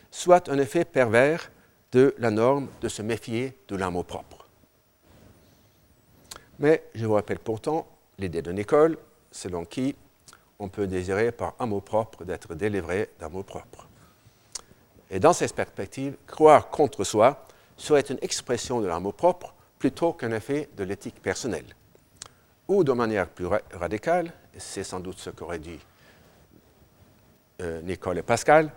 soit 0.09 0.47
un 0.47 0.57
effet 0.57 0.85
pervers 0.85 1.51
de 1.91 2.15
la 2.17 2.31
norme 2.31 2.69
de 2.79 2.87
se 2.87 3.01
méfier 3.01 3.57
de 3.67 3.75
l'amour 3.75 4.05
propre. 4.05 4.47
Mais 6.59 6.85
je 6.95 7.05
vous 7.05 7.15
rappelle 7.15 7.39
pourtant 7.39 7.85
l'idée 8.17 8.41
de 8.41 8.53
Nicole, 8.53 8.97
selon 9.29 9.65
qui 9.65 9.93
on 10.57 10.69
peut 10.69 10.87
désirer 10.87 11.33
par 11.33 11.53
amour 11.59 11.83
propre 11.83 12.23
d'être 12.23 12.55
délivré 12.55 13.09
d'amour 13.19 13.43
propre. 13.43 13.89
Et 15.09 15.19
dans 15.19 15.33
cette 15.33 15.53
perspective, 15.53 16.15
croire 16.25 16.69
contre 16.69 17.03
soi 17.03 17.45
serait 17.75 18.01
une 18.01 18.19
expression 18.21 18.79
de 18.79 18.87
l'amour 18.87 19.15
propre 19.15 19.53
plutôt 19.79 20.13
qu'un 20.13 20.31
effet 20.31 20.69
de 20.77 20.85
l'éthique 20.85 21.21
personnelle. 21.21 21.75
Ou 22.69 22.85
de 22.85 22.93
manière 22.93 23.27
plus 23.27 23.47
radicale, 23.73 24.31
c'est 24.57 24.85
sans 24.85 25.01
doute 25.01 25.19
ce 25.19 25.29
qu'auraient 25.29 25.59
dit 25.59 25.79
euh, 27.61 27.81
Nicole 27.81 28.17
et 28.17 28.23
Pascal, 28.23 28.71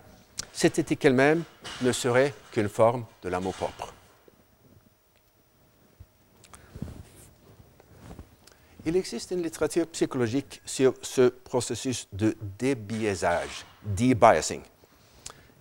cette 0.53 0.79
éthique 0.79 1.03
elle-même 1.05 1.43
ne 1.81 1.91
serait 1.91 2.33
qu'une 2.51 2.69
forme 2.69 3.05
de 3.23 3.29
l'amour 3.29 3.53
propre. 3.53 3.93
Il 8.85 8.95
existe 8.95 9.31
une 9.31 9.41
littérature 9.41 9.87
psychologique 9.87 10.61
sur 10.63 10.93
ce 11.01 11.29
processus 11.29 12.07
de 12.13 12.37
débiaisage, 12.59 13.65
debiasing. 13.83 14.61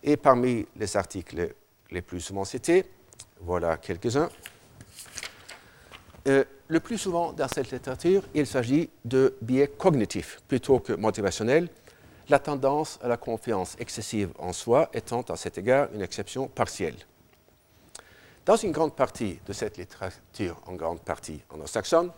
Et 0.02 0.18
parmi 0.18 0.66
les 0.76 0.96
articles 0.96 1.54
les 1.90 2.02
plus 2.02 2.20
souvent 2.20 2.44
cités, 2.44 2.84
voilà 3.40 3.78
quelques-uns. 3.78 4.28
Euh, 6.28 6.44
le 6.68 6.80
plus 6.80 6.98
souvent 6.98 7.32
dans 7.32 7.48
cette 7.48 7.70
littérature, 7.70 8.22
il 8.34 8.46
s'agit 8.46 8.90
de 9.04 9.34
biais 9.40 9.68
cognitifs 9.68 10.40
plutôt 10.46 10.78
que 10.80 10.92
motivationnels, 10.92 11.68
la 12.28 12.38
tendance 12.38 12.98
à 13.02 13.08
la 13.08 13.16
confiance 13.16 13.76
excessive 13.78 14.30
en 14.38 14.52
soi 14.52 14.88
étant 14.94 15.22
à 15.22 15.36
cet 15.36 15.58
égard 15.58 15.88
une 15.94 16.02
exception 16.02 16.48
partielle. 16.48 16.96
Dans 18.46 18.56
une 18.56 18.72
grande 18.72 18.94
partie 18.94 19.38
de 19.46 19.52
cette 19.52 19.78
littérature, 19.78 20.60
en 20.66 20.74
grande 20.74 21.00
partie 21.00 21.40
anglo-saxonne, 21.50 22.10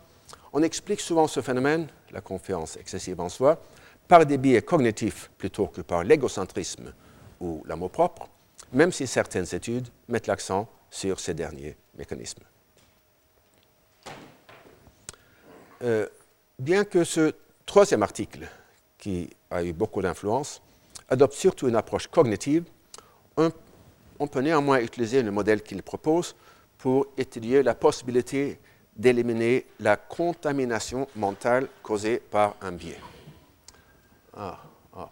on 0.53 0.61
explique 0.61 0.99
souvent 0.99 1.27
ce 1.27 1.41
phénomène, 1.41 1.87
la 2.11 2.21
confiance 2.21 2.77
excessive 2.77 3.19
en 3.19 3.29
soi, 3.29 3.61
par 4.07 4.25
des 4.25 4.37
biais 4.37 4.61
cognitifs 4.61 5.29
plutôt 5.37 5.67
que 5.67 5.81
par 5.81 6.03
l'égocentrisme 6.03 6.93
ou 7.39 7.63
l'amour 7.65 7.91
propre, 7.91 8.29
même 8.73 8.91
si 8.91 9.07
certaines 9.07 9.53
études 9.53 9.87
mettent 10.07 10.27
l'accent 10.27 10.67
sur 10.89 11.19
ces 11.19 11.33
derniers 11.33 11.75
mécanismes. 11.97 12.43
Euh, 15.83 16.07
bien 16.57 16.83
que 16.85 17.03
ce 17.03 17.33
troisième 17.65 18.03
article, 18.03 18.49
qui 19.07 19.29
a 19.49 19.63
eu 19.63 19.71
beaucoup 19.71 20.01
d'influence, 20.01 20.61
adopte 21.07 21.33
surtout 21.33 21.69
une 21.69 21.77
approche 21.77 22.07
cognitive, 22.07 22.65
on, 23.37 24.27
peut 24.27 24.41
néanmoins 24.41 24.81
utiliser 24.81 25.23
le 25.23 25.31
modèle 25.31 25.63
qu'il 25.63 25.81
propose 25.81 26.35
pour 26.77 27.07
étudier 27.17 27.63
la 27.63 27.73
possibilité 27.73 28.59
d'éliminer 28.97 29.65
la 29.79 29.95
contamination 29.95 31.07
mentale 31.15 31.69
causée 31.81 32.17
par 32.17 32.57
un 32.61 32.73
biais. 32.73 32.99
Ah, 34.35 34.59
ah. 34.93 35.09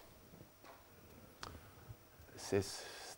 C'est 2.36 2.66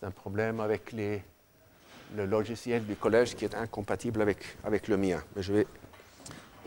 un 0.03 0.11
problème 0.11 0.59
avec 0.59 0.91
le 0.91 2.25
logiciel 2.27 2.85
du 2.85 2.95
collège 2.95 3.35
qui 3.35 3.45
est 3.45 3.55
incompatible 3.55 4.21
avec, 4.21 4.45
avec 4.63 4.87
le 4.87 4.97
mien, 4.97 5.23
mais 5.35 5.41
je 5.41 5.53
vais 5.53 5.67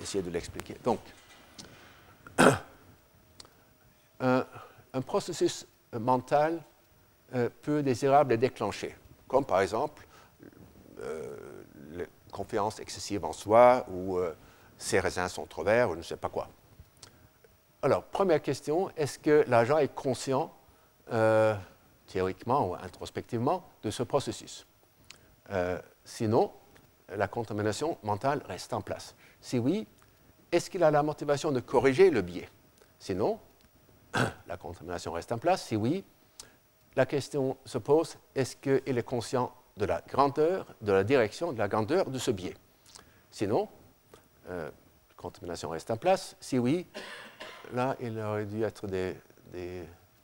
essayer 0.03 0.25
de 0.25 0.31
l'expliquer. 0.31 0.75
Donc, 0.83 0.99
un, 4.21 4.45
processus 5.03 5.66
mental 5.93 6.62
euh, 7.35 7.49
peu 7.62 7.83
désirable 7.83 8.33
est 8.33 8.39
déclenché, 8.39 8.95
comme 9.29 9.45
par 9.45 9.61
exemple 9.61 10.07
euh, 11.01 11.37
confiance 12.31 12.81
excessive 12.81 13.25
en 13.25 13.33
soi 13.33 13.85
ou 13.91 14.18
euh, 14.18 14.35
ses 14.79 15.01
raisins 15.01 15.29
sont 15.29 15.47
trop 15.47 15.62
verts 15.62 15.91
ou 15.91 15.95
je 15.95 15.99
ne 15.99 16.05
sais 16.05 16.16
pas 16.16 16.29
quoi. 16.29 16.49
Alors, 17.83 18.05
première 18.05 18.43
question, 18.43 18.91
est-ce 18.97 19.18
que 19.18 19.45
l'agent 19.49 19.79
est 19.79 19.95
conscient, 19.95 20.53
euh, 21.12 21.55
théoriquement 22.07 22.68
ou 22.68 22.75
introspectivement, 22.75 23.64
de 23.83 23.91
ce 23.91 24.03
processus? 24.03 24.66
Euh, 25.51 25.79
Sinon, 26.05 26.51
la 27.14 27.29
contamination 27.29 27.99
mentale 28.03 28.43
reste 28.49 28.73
en 28.73 28.81
place. 28.81 29.14
Si 29.41 29.59
oui, 29.59 29.87
est-ce 30.51 30.68
qu'il 30.68 30.83
a 30.83 30.91
la 30.91 31.03
motivation 31.03 31.53
de 31.53 31.61
corriger 31.61 32.11
le 32.11 32.23
biais? 32.23 32.49
Sinon, 32.99 33.39
la 34.47 34.57
contamination 34.57 35.13
reste 35.13 35.33
en 35.33 35.39
place. 35.39 35.67
Si 35.67 35.77
oui, 35.77 36.05
la 36.97 37.07
question 37.07 37.57
se 37.65 37.79
pose, 37.79 38.17
est-ce 38.35 38.57
qu'il 38.57 38.99
est 38.99 39.03
conscient 39.03 39.53
de 39.77 39.85
la 39.85 40.03
grandeur, 40.03 40.67
de 40.81 40.93
la 40.93 41.05
direction, 41.05 41.53
de 41.53 41.59
la 41.59 41.69
grandeur 41.69 42.11
de 42.11 42.19
ce 42.19 42.31
biais? 42.31 42.57
Sinon, 43.31 43.69
euh, 44.49 44.67
la 44.67 45.15
contamination 45.17 45.71
reste 45.71 45.91
en 45.91 45.97
place. 45.97 46.37
Si 46.41 46.59
oui, 46.59 46.87
là, 47.73 47.97
il 48.01 48.19
aurait 48.19 48.47
dû 48.47 48.63
être 48.63 48.87
des, 48.87 49.17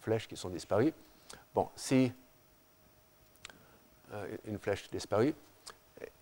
flèches 0.01 0.29
qui 0.29 0.37
sont 0.37 0.51
disparues. 0.51 0.93
Bon, 1.53 1.69
si 1.75 2.13
euh, 4.13 4.37
une 4.45 4.59
flèche 4.59 4.89
disparue, 4.91 5.35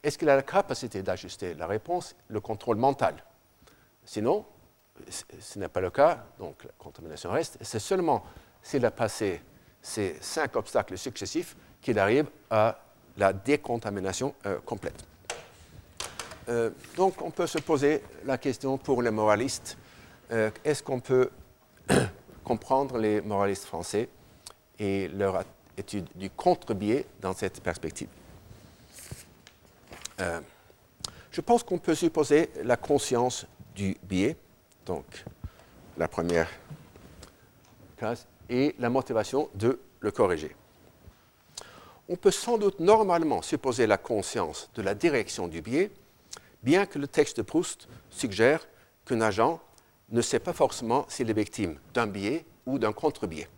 est-ce 0.02 0.16
qu'il 0.16 0.28
a 0.30 0.36
la 0.36 0.42
capacité 0.42 1.02
d'ajuster 1.02 1.54
la 1.54 1.66
réponse, 1.66 2.14
le 2.28 2.40
contrôle 2.40 2.76
mental? 2.76 3.22
Sinon, 4.04 4.46
ce 5.08 5.58
n'est 5.58 5.68
pas 5.68 5.80
le 5.80 5.90
cas, 5.90 6.24
donc 6.38 6.64
la 6.64 6.70
contamination 6.78 7.30
reste. 7.30 7.58
C'est 7.60 7.78
seulement 7.78 8.24
s'il 8.62 8.84
a 8.86 8.90
passé 8.90 9.42
ces 9.82 10.16
cinq 10.20 10.56
obstacles 10.56 10.96
successifs 10.96 11.56
qu'il 11.82 11.98
arrive 11.98 12.26
à 12.50 12.78
la 13.16 13.32
décontamination 13.32 14.34
euh, 14.46 14.58
complète. 14.64 15.04
Euh, 16.48 16.70
donc 16.96 17.20
on 17.22 17.30
peut 17.30 17.46
se 17.46 17.58
poser 17.58 18.02
la 18.24 18.38
question 18.38 18.78
pour 18.78 19.02
les 19.02 19.10
moralistes, 19.10 19.76
euh, 20.32 20.50
est-ce 20.64 20.82
qu'on 20.82 21.00
peut 21.00 21.30
comprendre 22.44 22.98
les 22.98 23.20
moralistes 23.20 23.64
français 23.64 24.08
et 24.78 25.08
leur 25.08 25.44
étude 25.76 26.08
du 26.14 26.30
contre-biais 26.30 27.06
dans 27.20 27.34
cette 27.34 27.62
perspective? 27.62 28.08
Je 31.30 31.40
pense 31.40 31.64
qu'on 31.64 31.78
peut 31.78 31.96
supposer 31.96 32.50
la 32.62 32.76
conscience 32.76 33.46
du 33.74 33.96
biais, 34.04 34.36
donc 34.86 35.24
la 35.96 36.08
première 36.08 36.48
case, 37.96 38.26
et 38.48 38.74
la 38.78 38.90
motivation 38.90 39.48
de 39.54 39.80
le 40.00 40.10
corriger 40.10 40.54
on 42.08 42.16
peut 42.16 42.30
sans 42.30 42.58
doute 42.58 42.80
normalement 42.80 43.42
supposer 43.42 43.86
la 43.86 43.96
conscience 43.96 44.70
de 44.74 44.82
la 44.82 44.94
direction 44.94 45.48
du 45.48 45.62
biais, 45.62 45.90
bien 46.62 46.86
que 46.86 46.98
le 46.98 47.08
texte 47.08 47.38
de 47.38 47.42
Proust 47.42 47.88
suggère 48.10 48.66
qu'un 49.06 49.20
agent 49.20 49.60
ne 50.10 50.20
sait 50.20 50.38
pas 50.38 50.52
forcément 50.52 51.06
s'il 51.08 51.30
est 51.30 51.34
victime 51.34 51.78
d'un 51.94 52.06
biais 52.06 52.44
ou 52.66 52.78
d'un 52.78 52.92
contre-biais. 52.92 53.48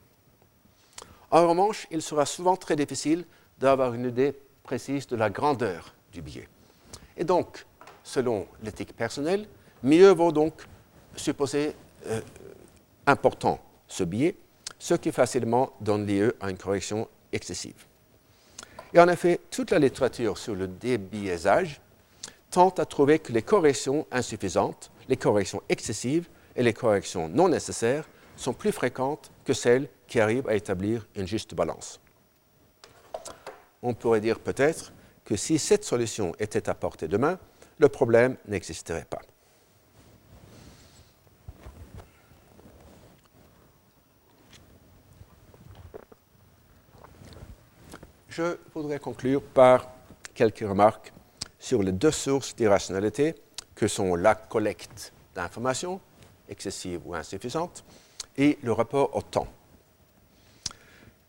En 1.31 1.49
revanche, 1.49 1.87
il 1.91 2.03
sera 2.03 2.25
souvent 2.25 2.57
très 2.57 2.77
difficile 2.77 3.25
d'avoir 3.59 3.95
une 3.95 4.07
idée 4.07 4.35
précise 4.63 5.07
de 5.07 5.17
la 5.17 5.29
grandeur 5.29 5.95
du 6.13 6.23
biais. 6.23 6.49
Et 7.17 7.25
donc, 7.25 7.67
selon 8.05 8.47
l'éthique 8.63 8.97
personnelle, 8.97 9.49
mieux 9.83 10.11
vaut 10.11 10.33
donc 10.33 10.55
supposer 11.17 11.75
euh, 12.07 12.21
important 13.07 13.61
ce 13.89 14.05
biais, 14.05 14.37
ce 14.79 14.95
qui 14.95 15.13
facilement 15.13 15.73
donne 15.81 16.07
lieu 16.07 16.37
à 16.41 16.51
une 16.51 16.59
correction 16.59 17.09
excessive. 17.33 17.87
Et 18.93 19.01
en 19.01 19.09
effet, 19.09 19.41
toute 19.51 19.71
la 19.71 19.79
littérature 19.79 20.39
sur 20.39 20.55
le 20.55 20.69
débiaisage 20.69 21.81
tente 22.51 22.79
à 22.79 22.87
trouver 22.87 23.19
que 23.19 23.33
les 23.33 23.43
corrections 23.43 24.07
insuffisantes, 24.11 24.91
les 25.09 25.17
corrections 25.17 25.63
excessives 25.69 26.29
et 26.55 26.63
les 26.63 26.73
corrections 26.73 27.29
non 27.29 27.49
nécessaires 27.49 28.09
sont 28.37 28.53
plus 28.53 28.73
fréquentes 28.73 29.31
que 29.45 29.53
celles 29.53 29.89
qui 30.07 30.21
arrivent 30.21 30.49
à 30.49 30.55
établir 30.55 31.07
une 31.17 31.27
juste 31.27 31.55
balance. 31.55 32.01
On 33.83 33.95
pourrait 33.95 34.21
dire 34.21 34.41
peut-être 34.41 34.93
que 35.25 35.37
si 35.37 35.59
cette 35.59 35.85
solution 35.85 36.35
était 36.39 36.69
à 36.69 36.75
portée 36.75 37.09
de 37.09 37.17
main, 37.17 37.39
le 37.79 37.89
problème 37.89 38.37
n'existerait 38.47 39.07
pas. 39.09 39.21
Je 48.37 48.59
voudrais 48.75 48.99
conclure 48.99 49.41
par 49.41 49.89
quelques 50.35 50.59
remarques 50.59 51.11
sur 51.59 51.83
les 51.83 51.93
deux 51.93 52.11
sources 52.11 52.55
d'irrationalité 52.55 53.35
que 53.75 53.89
sont 53.89 54.15
la 54.15 54.35
collecte 54.35 55.15
d'informations, 55.35 56.03
excessive 56.47 57.01
ou 57.07 57.15
insuffisante, 57.15 57.83
et 58.37 58.59
le 58.63 58.73
rapport 58.73 59.17
au 59.17 59.23
temps. 59.23 59.49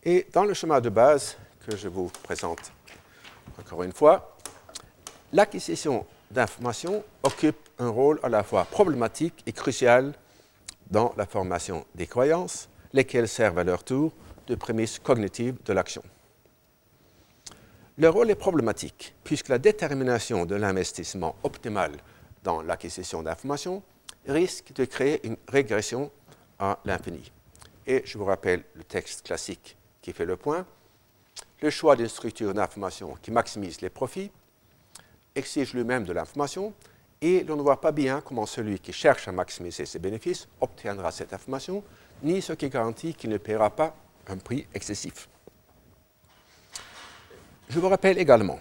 Et 0.03 0.27
dans 0.33 0.43
le 0.43 0.53
schéma 0.53 0.81
de 0.81 0.89
base 0.89 1.37
que 1.65 1.77
je 1.77 1.87
vous 1.87 2.11
présente 2.23 2.73
encore 3.57 3.83
une 3.83 3.93
fois, 3.93 4.35
l'acquisition 5.31 6.05
d'informations 6.29 7.05
occupe 7.23 7.69
un 7.79 7.87
rôle 7.87 8.19
à 8.21 8.27
la 8.27 8.43
fois 8.43 8.65
problématique 8.65 9.43
et 9.45 9.53
crucial 9.53 10.11
dans 10.91 11.13
la 11.15 11.25
formation 11.25 11.85
des 11.95 12.05
croyances, 12.05 12.67
lesquelles 12.91 13.29
servent 13.29 13.59
à 13.59 13.63
leur 13.63 13.85
tour 13.85 14.11
de 14.47 14.55
prémisse 14.55 14.99
cognitive 14.99 15.55
de 15.63 15.71
l'action. 15.71 16.03
Le 17.99 18.09
rôle 18.09 18.29
est 18.29 18.35
problématique 18.35 19.15
puisque 19.23 19.47
la 19.47 19.57
détermination 19.57 20.45
de 20.45 20.53
l'investissement 20.53 21.35
optimal 21.41 21.93
dans 22.43 22.61
l'acquisition 22.61 23.23
d'informations 23.23 23.81
risque 24.27 24.71
de 24.73 24.85
créer 24.85 25.25
une 25.25 25.35
régression 25.47 26.11
à 26.59 26.77
l'infini. 26.85 27.31
Et 27.87 28.03
je 28.05 28.19
vous 28.19 28.25
rappelle 28.25 28.63
le 28.75 28.83
texte 28.83 29.25
classique 29.25 29.75
qui 29.99 30.13
fait 30.13 30.25
le 30.25 30.37
point. 30.37 30.63
Le 31.59 31.71
choix 31.71 31.95
d'une 31.95 32.07
structure 32.07 32.53
d'information 32.53 33.15
qui 33.19 33.31
maximise 33.31 33.81
les 33.81 33.89
profits 33.89 34.29
exige 35.33 35.73
lui-même 35.73 36.03
de 36.03 36.13
l'information 36.13 36.75
et 37.19 37.43
l'on 37.45 37.55
ne 37.55 37.63
voit 37.63 37.81
pas 37.81 37.91
bien 37.91 38.21
comment 38.21 38.45
celui 38.45 38.79
qui 38.79 38.93
cherche 38.93 39.27
à 39.27 39.31
maximiser 39.31 39.87
ses 39.87 39.97
bénéfices 39.97 40.47
obtiendra 40.61 41.11
cette 41.11 41.33
information, 41.33 41.83
ni 42.21 42.43
ce 42.43 42.53
qui 42.53 42.69
garantit 42.69 43.15
qu'il 43.15 43.31
ne 43.31 43.37
paiera 43.37 43.71
pas 43.71 43.95
un 44.27 44.37
prix 44.37 44.67
excessif. 44.75 45.27
Je 47.69 47.79
vous 47.79 47.89
rappelle 47.89 48.17
également 48.17 48.59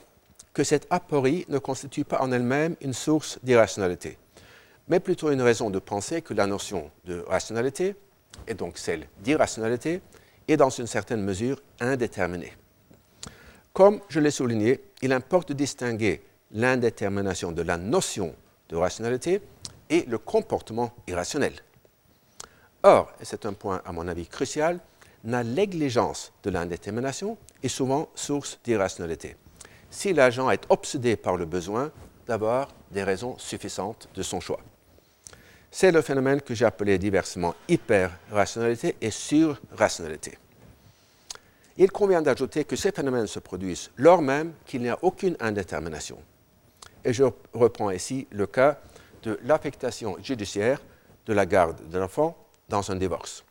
que 0.52 0.64
cette 0.64 0.86
aporie 0.90 1.44
ne 1.48 1.58
constitue 1.58 2.04
pas 2.04 2.20
en 2.20 2.32
elle-même 2.32 2.74
une 2.80 2.92
source 2.92 3.38
d'irrationalité, 3.42 4.18
mais 4.88 4.98
plutôt 4.98 5.30
une 5.30 5.42
raison 5.42 5.70
de 5.70 5.78
penser 5.78 6.22
que 6.22 6.34
la 6.34 6.46
notion 6.46 6.90
de 7.04 7.24
rationalité, 7.28 7.94
et 8.48 8.54
donc 8.54 8.78
celle 8.78 9.06
d'irrationalité, 9.20 10.00
est 10.48 10.56
dans 10.56 10.70
une 10.70 10.88
certaine 10.88 11.22
mesure 11.22 11.62
indéterminée. 11.78 12.52
Comme 13.72 14.00
je 14.08 14.18
l'ai 14.18 14.30
souligné, 14.30 14.82
il 15.02 15.12
importe 15.12 15.50
de 15.50 15.54
distinguer 15.54 16.22
l'indétermination 16.50 17.52
de 17.52 17.62
la 17.62 17.76
notion 17.76 18.34
de 18.68 18.76
rationalité 18.76 19.40
et 19.88 20.02
le 20.08 20.18
comportement 20.18 20.92
irrationnel. 21.06 21.52
Or, 22.82 23.12
et 23.20 23.24
c'est 23.24 23.46
un 23.46 23.52
point 23.52 23.82
à 23.84 23.92
mon 23.92 24.08
avis 24.08 24.26
crucial, 24.26 24.80
la 25.26 25.42
négligence 25.42 26.32
de 26.44 26.50
l'indétermination 26.50 27.36
est 27.62 27.68
souvent 27.68 28.08
source 28.14 28.60
d'irrationalité. 28.64 29.36
Si 29.90 30.12
l'agent 30.12 30.50
est 30.50 30.64
obsédé 30.68 31.16
par 31.16 31.36
le 31.36 31.46
besoin 31.46 31.90
d'avoir 32.26 32.68
des 32.92 33.02
raisons 33.02 33.36
suffisantes 33.38 34.08
de 34.14 34.22
son 34.22 34.40
choix. 34.40 34.60
C'est 35.70 35.90
le 35.90 36.00
phénomène 36.00 36.40
que 36.40 36.54
j'ai 36.54 36.64
appelé 36.64 36.98
diversement 36.98 37.54
hyper-rationalité 37.68 38.96
et 39.00 39.10
sur-rationalité. 39.10 40.38
Il 41.76 41.90
convient 41.90 42.22
d'ajouter 42.22 42.64
que 42.64 42.76
ces 42.76 42.92
phénomènes 42.92 43.26
se 43.26 43.38
produisent 43.38 43.90
lors 43.96 44.22
même 44.22 44.54
qu'il 44.64 44.80
n'y 44.80 44.88
a 44.88 44.98
aucune 45.02 45.36
indétermination. 45.40 46.18
Et 47.04 47.12
je 47.12 47.24
reprends 47.52 47.90
ici 47.90 48.26
le 48.30 48.46
cas 48.46 48.78
de 49.22 49.38
l'affectation 49.44 50.16
judiciaire 50.22 50.80
de 51.26 51.32
la 51.32 51.46
garde 51.46 51.88
de 51.88 51.98
l'enfant 51.98 52.36
dans 52.68 52.90
un 52.90 52.96
divorce. 52.96 53.44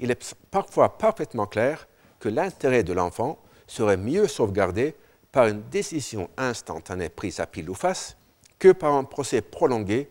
Il 0.00 0.10
est 0.10 0.34
parfois 0.50 0.98
parfaitement 0.98 1.46
clair 1.46 1.86
que 2.20 2.28
l'intérêt 2.28 2.82
de 2.82 2.92
l'enfant 2.92 3.38
serait 3.66 3.96
mieux 3.96 4.26
sauvegardé 4.26 4.94
par 5.32 5.46
une 5.46 5.62
décision 5.68 6.28
instantanée 6.36 7.08
prise 7.08 7.40
à 7.40 7.46
pile 7.46 7.70
ou 7.70 7.74
face 7.74 8.16
que 8.58 8.72
par 8.72 8.94
un 8.94 9.04
procès 9.04 9.42
prolongé, 9.42 10.08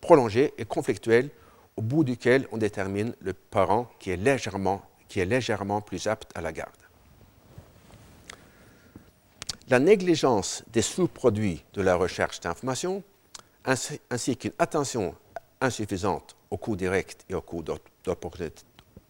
prolongé 0.00 0.54
et 0.58 0.64
conflictuel 0.64 1.30
au 1.76 1.82
bout 1.82 2.04
duquel 2.04 2.46
on 2.52 2.56
détermine 2.58 3.14
le 3.20 3.32
parent 3.32 3.90
qui 3.98 4.10
est 4.10 4.16
légèrement, 4.16 4.82
plus 5.80 6.06
apte 6.06 6.30
à 6.36 6.40
la 6.40 6.52
garde. 6.52 6.70
La 9.68 9.78
négligence 9.78 10.62
des 10.72 10.82
sous-produits 10.82 11.64
de 11.74 11.82
la 11.82 11.96
recherche 11.96 12.40
d'information, 12.40 13.02
ainsi, 13.64 14.00
ainsi 14.10 14.36
qu'une 14.36 14.52
attention 14.58 15.14
insuffisante 15.60 16.36
au 16.50 16.56
coût 16.56 16.76
direct 16.76 17.24
et 17.28 17.34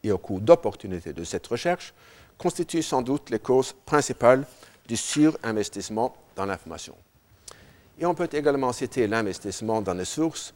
au 0.09 0.18
coût 0.18 0.40
d'opportunité 0.40 1.12
de 1.12 1.24
cette 1.24 1.46
recherche 1.46 1.92
constituent 2.38 2.82
sans 2.82 3.03
doute 3.03 3.28
les 3.30 3.38
causes 3.38 3.74
principales 3.84 4.46
du 4.88 4.96
surinvestissement 4.96 6.16
dans 6.34 6.46
l'information. 6.46 6.96
Et 7.98 8.07
on 8.07 8.14
peut 8.14 8.30
également 8.32 8.72
citer 8.72 9.07
l'investissement 9.07 9.82
dans 9.82 9.94
des 9.94 10.07
sources, 10.07 10.55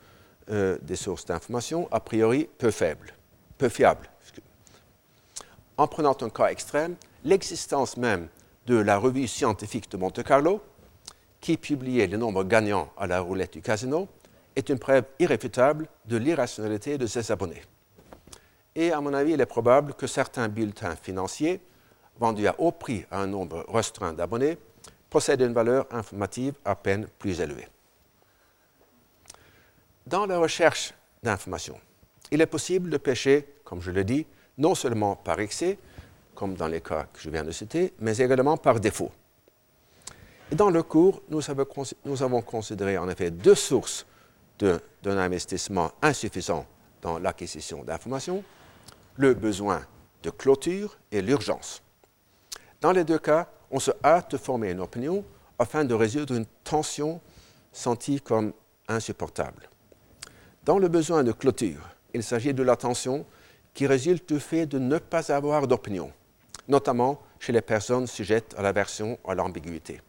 euh, 0.50 0.78
des 0.80 0.96
sources 0.96 1.26
d'information 1.26 1.88
a 1.92 2.00
priori 2.00 2.48
peu 2.58 2.70
faibles, 2.70 3.12
peu 3.58 3.68
fiables. 3.68 4.08
En 5.76 5.86
prenant 5.86 6.16
un 6.20 6.30
cas 6.30 6.46
extrême, 6.46 6.96
l'existence 7.24 7.96
même 7.96 8.28
de 8.66 8.76
la 8.76 8.96
revue 8.96 9.28
scientifique 9.28 9.90
de 9.90 9.96
Monte 9.98 10.22
Carlo, 10.22 10.62
qui 11.40 11.58
publiait 11.58 12.06
les 12.06 12.16
nombres 12.16 12.44
gagnants 12.44 12.90
à 12.96 13.06
la 13.06 13.20
roulette 13.20 13.52
du 13.52 13.60
casino, 13.60 14.08
est 14.56 14.68
une 14.70 14.78
preuve 14.78 15.04
irréfutable 15.18 15.88
de 16.06 16.16
l'irrationalité 16.16 16.96
de 16.96 17.06
ses 17.06 17.30
abonnés. 17.30 17.60
Et 18.76 18.92
à 18.92 19.00
mon 19.00 19.14
avis, 19.14 19.32
il 19.32 19.40
est 19.40 19.46
probable 19.46 19.94
que 19.94 20.06
certains 20.06 20.48
bulletins 20.48 20.96
financiers, 20.96 21.60
vendus 22.18 22.48
à 22.48 22.54
haut 22.58 22.72
prix 22.72 23.04
à 23.10 23.20
un 23.20 23.26
nombre 23.26 23.64
restreint 23.68 24.12
d'abonnés, 24.12 24.58
possèdent 25.08 25.42
une 25.42 25.52
valeur 25.52 25.86
informative 25.92 26.54
à 26.64 26.74
peine 26.74 27.06
plus 27.18 27.40
élevée. 27.40 27.68
Dans 30.06 30.26
la 30.26 30.38
recherche 30.38 30.92
d'informations, 31.22 31.80
il 32.30 32.40
est 32.40 32.46
possible 32.46 32.90
de 32.90 32.96
pêcher, 32.96 33.48
comme 33.64 33.80
je 33.80 33.90
le 33.90 34.04
dis, 34.04 34.26
non 34.58 34.74
seulement 34.74 35.16
par 35.16 35.40
excès, 35.40 35.78
comme 36.34 36.54
dans 36.54 36.66
les 36.66 36.80
cas 36.80 37.06
que 37.12 37.20
je 37.20 37.30
viens 37.30 37.44
de 37.44 37.52
citer, 37.52 37.94
mais 38.00 38.16
également 38.18 38.56
par 38.56 38.80
défaut. 38.80 39.12
Dans 40.52 40.70
le 40.70 40.82
cours, 40.82 41.22
nous 41.30 41.42
avons, 41.50 42.42
considéré 42.42 42.98
en 42.98 43.08
effet 43.08 43.30
deux 43.30 43.54
sources 43.54 44.06
d'un 44.58 44.78
investissement 45.04 45.92
insuffisant 46.02 46.66
dans 47.00 47.18
l'acquisition 47.18 47.82
d'informations, 47.82 48.44
le 49.16 49.34
besoin 49.34 49.82
de 50.22 50.30
clôture 50.30 50.98
et 51.12 51.22
l'urgence. 51.22 51.82
Dans 52.80 52.92
les 52.92 53.04
deux 53.04 53.18
cas, 53.18 53.48
on 53.70 53.80
se 53.80 53.90
hâte 54.04 54.32
de 54.32 54.36
former 54.36 54.70
une 54.70 54.80
opinion 54.80 55.24
afin 55.58 55.84
de 55.84 55.94
résoudre 55.94 56.34
une 56.34 56.46
tension 56.64 57.20
sentie 57.72 58.20
comme 58.20 58.52
insupportable. 58.88 59.68
Dans 60.64 60.78
le 60.78 60.88
besoin 60.88 61.24
de 61.24 61.32
clôture, 61.32 61.88
il 62.12 62.22
s'agit 62.22 62.54
de 62.54 62.62
la 62.62 62.76
tension 62.76 63.24
qui 63.72 63.86
résulte 63.86 64.32
du 64.32 64.40
fait 64.40 64.66
de 64.66 64.78
ne 64.78 64.98
pas 64.98 65.32
avoir 65.32 65.66
d'opinion 65.66 66.12
notamment 66.68 67.20
chez 67.38 67.52
les 67.52 67.60
personnes 67.60 68.06
sujettes 68.06 68.54
à 68.56 68.62
l'aversion 68.62 69.18
à 69.26 69.34
l'ambiguïté. 69.34 70.00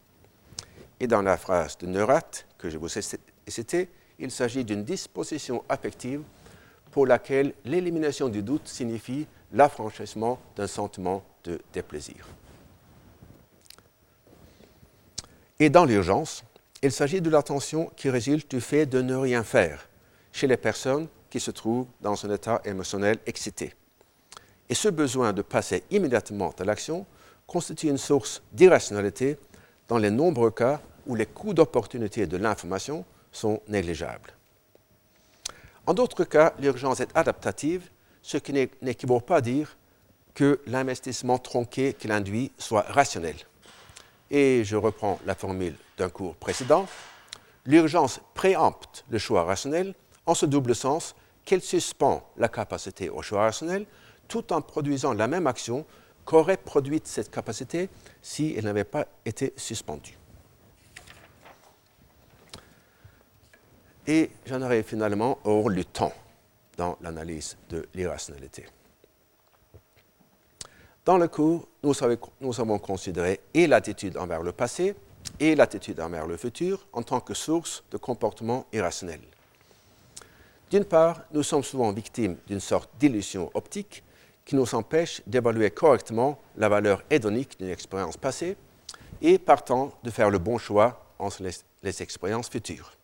Et 1.00 1.06
dans 1.06 1.22
la 1.22 1.36
phrase 1.36 1.76
de 1.78 1.86
Neurath 1.86 2.46
que 2.58 2.70
je 2.70 2.78
vous 2.78 2.98
ai 2.98 3.02
citée, 3.46 3.90
il 4.18 4.30
s'agit 4.30 4.64
d'une 4.64 4.84
disposition 4.84 5.62
affective 5.68 6.22
pour 6.96 7.06
laquelle 7.06 7.52
l'élimination 7.66 8.30
du 8.30 8.42
doute 8.42 8.66
signifie 8.66 9.26
l'affranchissement 9.52 10.38
d'un 10.56 10.66
sentiment 10.66 11.22
de 11.44 11.60
déplaisir. 11.70 12.26
Et 15.60 15.68
dans 15.68 15.84
l'urgence, 15.84 16.42
il 16.80 16.90
s'agit 16.90 17.20
de 17.20 17.28
l'attention 17.28 17.90
qui 17.96 18.08
résulte 18.08 18.50
du 18.50 18.62
fait 18.62 18.86
de 18.86 19.02
ne 19.02 19.14
rien 19.14 19.44
faire 19.44 19.90
chez 20.32 20.46
les 20.46 20.56
personnes 20.56 21.06
qui 21.28 21.38
se 21.38 21.50
trouvent 21.50 21.84
dans 22.00 22.24
un 22.24 22.34
état 22.34 22.62
émotionnel 22.64 23.18
excité. 23.26 23.74
Et 24.70 24.74
ce 24.74 24.88
besoin 24.88 25.34
de 25.34 25.42
passer 25.42 25.82
immédiatement 25.90 26.54
à 26.58 26.64
l'action 26.64 27.04
constitue 27.46 27.88
une 27.90 27.98
source 27.98 28.40
d'irrationalité 28.54 29.36
dans 29.86 29.98
les 29.98 30.10
nombreux 30.10 30.50
cas 30.50 30.80
où 31.06 31.14
les 31.14 31.26
coûts 31.26 31.52
d'opportunité 31.52 32.26
de 32.26 32.38
l'information 32.38 33.04
sont 33.32 33.60
négligeables. 33.68 34.32
En 35.86 35.94
d'autres 35.94 36.24
cas, 36.24 36.52
l'urgence 36.58 37.00
est 37.00 37.16
adaptative, 37.16 37.88
ce 38.20 38.38
qui 38.38 38.52
n'équivaut 38.82 39.20
pas 39.20 39.36
à 39.36 39.40
dire 39.40 39.76
que 40.34 40.60
l'investissement 40.66 41.38
tronqué 41.38 41.94
qu'il 41.94 42.10
induit 42.10 42.50
soit 42.58 42.82
rationnel. 42.88 43.36
Et 44.30 44.64
je 44.64 44.74
reprends 44.74 45.20
la 45.24 45.36
formule 45.36 45.76
d'un 45.96 46.08
cours 46.08 46.34
précédent, 46.34 46.86
l'urgence 47.64 48.20
préempte 48.34 49.04
le 49.08 49.18
choix 49.18 49.44
rationnel 49.44 49.94
en 50.26 50.34
ce 50.34 50.44
double 50.44 50.74
sens 50.74 51.14
qu'elle 51.44 51.62
suspend 51.62 52.28
la 52.36 52.48
capacité 52.48 53.08
au 53.08 53.22
choix 53.22 53.42
rationnel 53.42 53.86
tout 54.26 54.52
en 54.52 54.60
produisant 54.60 55.14
la 55.14 55.28
même 55.28 55.46
action 55.46 55.86
qu'aurait 56.24 56.56
produite 56.56 57.06
cette 57.06 57.30
capacité 57.30 57.88
si 58.20 58.54
elle 58.58 58.64
n'avait 58.64 58.82
pas 58.82 59.06
été 59.24 59.54
suspendue. 59.56 60.18
Et 64.06 64.30
j'en 64.46 64.62
arrive 64.62 64.84
finalement 64.84 65.38
au 65.44 65.70
du 65.70 65.84
temps 65.84 66.12
dans 66.76 66.96
l'analyse 67.00 67.56
de 67.68 67.88
l'irrationalité. 67.94 68.66
Dans 71.04 71.18
le 71.18 71.28
cours, 71.28 71.68
nous, 71.82 72.60
avons 72.60 72.78
considéré 72.78 73.40
et 73.54 73.66
l'attitude 73.66 74.16
envers 74.16 74.42
le 74.42 74.52
passé 74.52 74.94
et 75.38 75.54
l'attitude 75.54 76.00
envers 76.00 76.26
le 76.26 76.36
futur 76.36 76.86
en 76.92 77.02
tant 77.02 77.20
que 77.20 77.32
source 77.34 77.84
de 77.90 77.96
comportement 77.96 78.66
irrationnel. 78.72 79.20
D'une 80.70 80.84
part, 80.84 81.22
nous 81.32 81.44
sommes 81.44 81.62
souvent 81.62 81.92
victimes 81.92 82.36
d'une 82.46 82.60
sorte 82.60 82.90
d'illusion 82.98 83.50
optique 83.54 84.02
qui 84.44 84.56
nous 84.56 84.74
empêche 84.74 85.22
d'évaluer 85.26 85.70
correctement 85.70 86.38
la 86.56 86.68
valeur 86.68 87.02
hédonique 87.08 87.58
d'une 87.58 87.70
expérience 87.70 88.16
passée 88.16 88.56
et 89.22 89.38
partant 89.38 89.92
de 90.02 90.10
faire 90.10 90.30
le 90.30 90.38
bon 90.38 90.58
choix 90.58 91.04
entre 91.18 91.44
les 91.82 92.02
expériences 92.02 92.48
futures. 92.48 92.95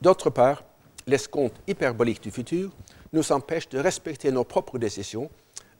D'autre 0.00 0.30
part, 0.30 0.62
l'escompte 1.06 1.56
hyperbolique 1.66 2.22
du 2.22 2.30
futur 2.30 2.70
nous 3.12 3.32
empêche 3.32 3.68
de 3.68 3.78
respecter 3.78 4.30
nos 4.30 4.44
propres 4.44 4.78
décisions, 4.78 5.30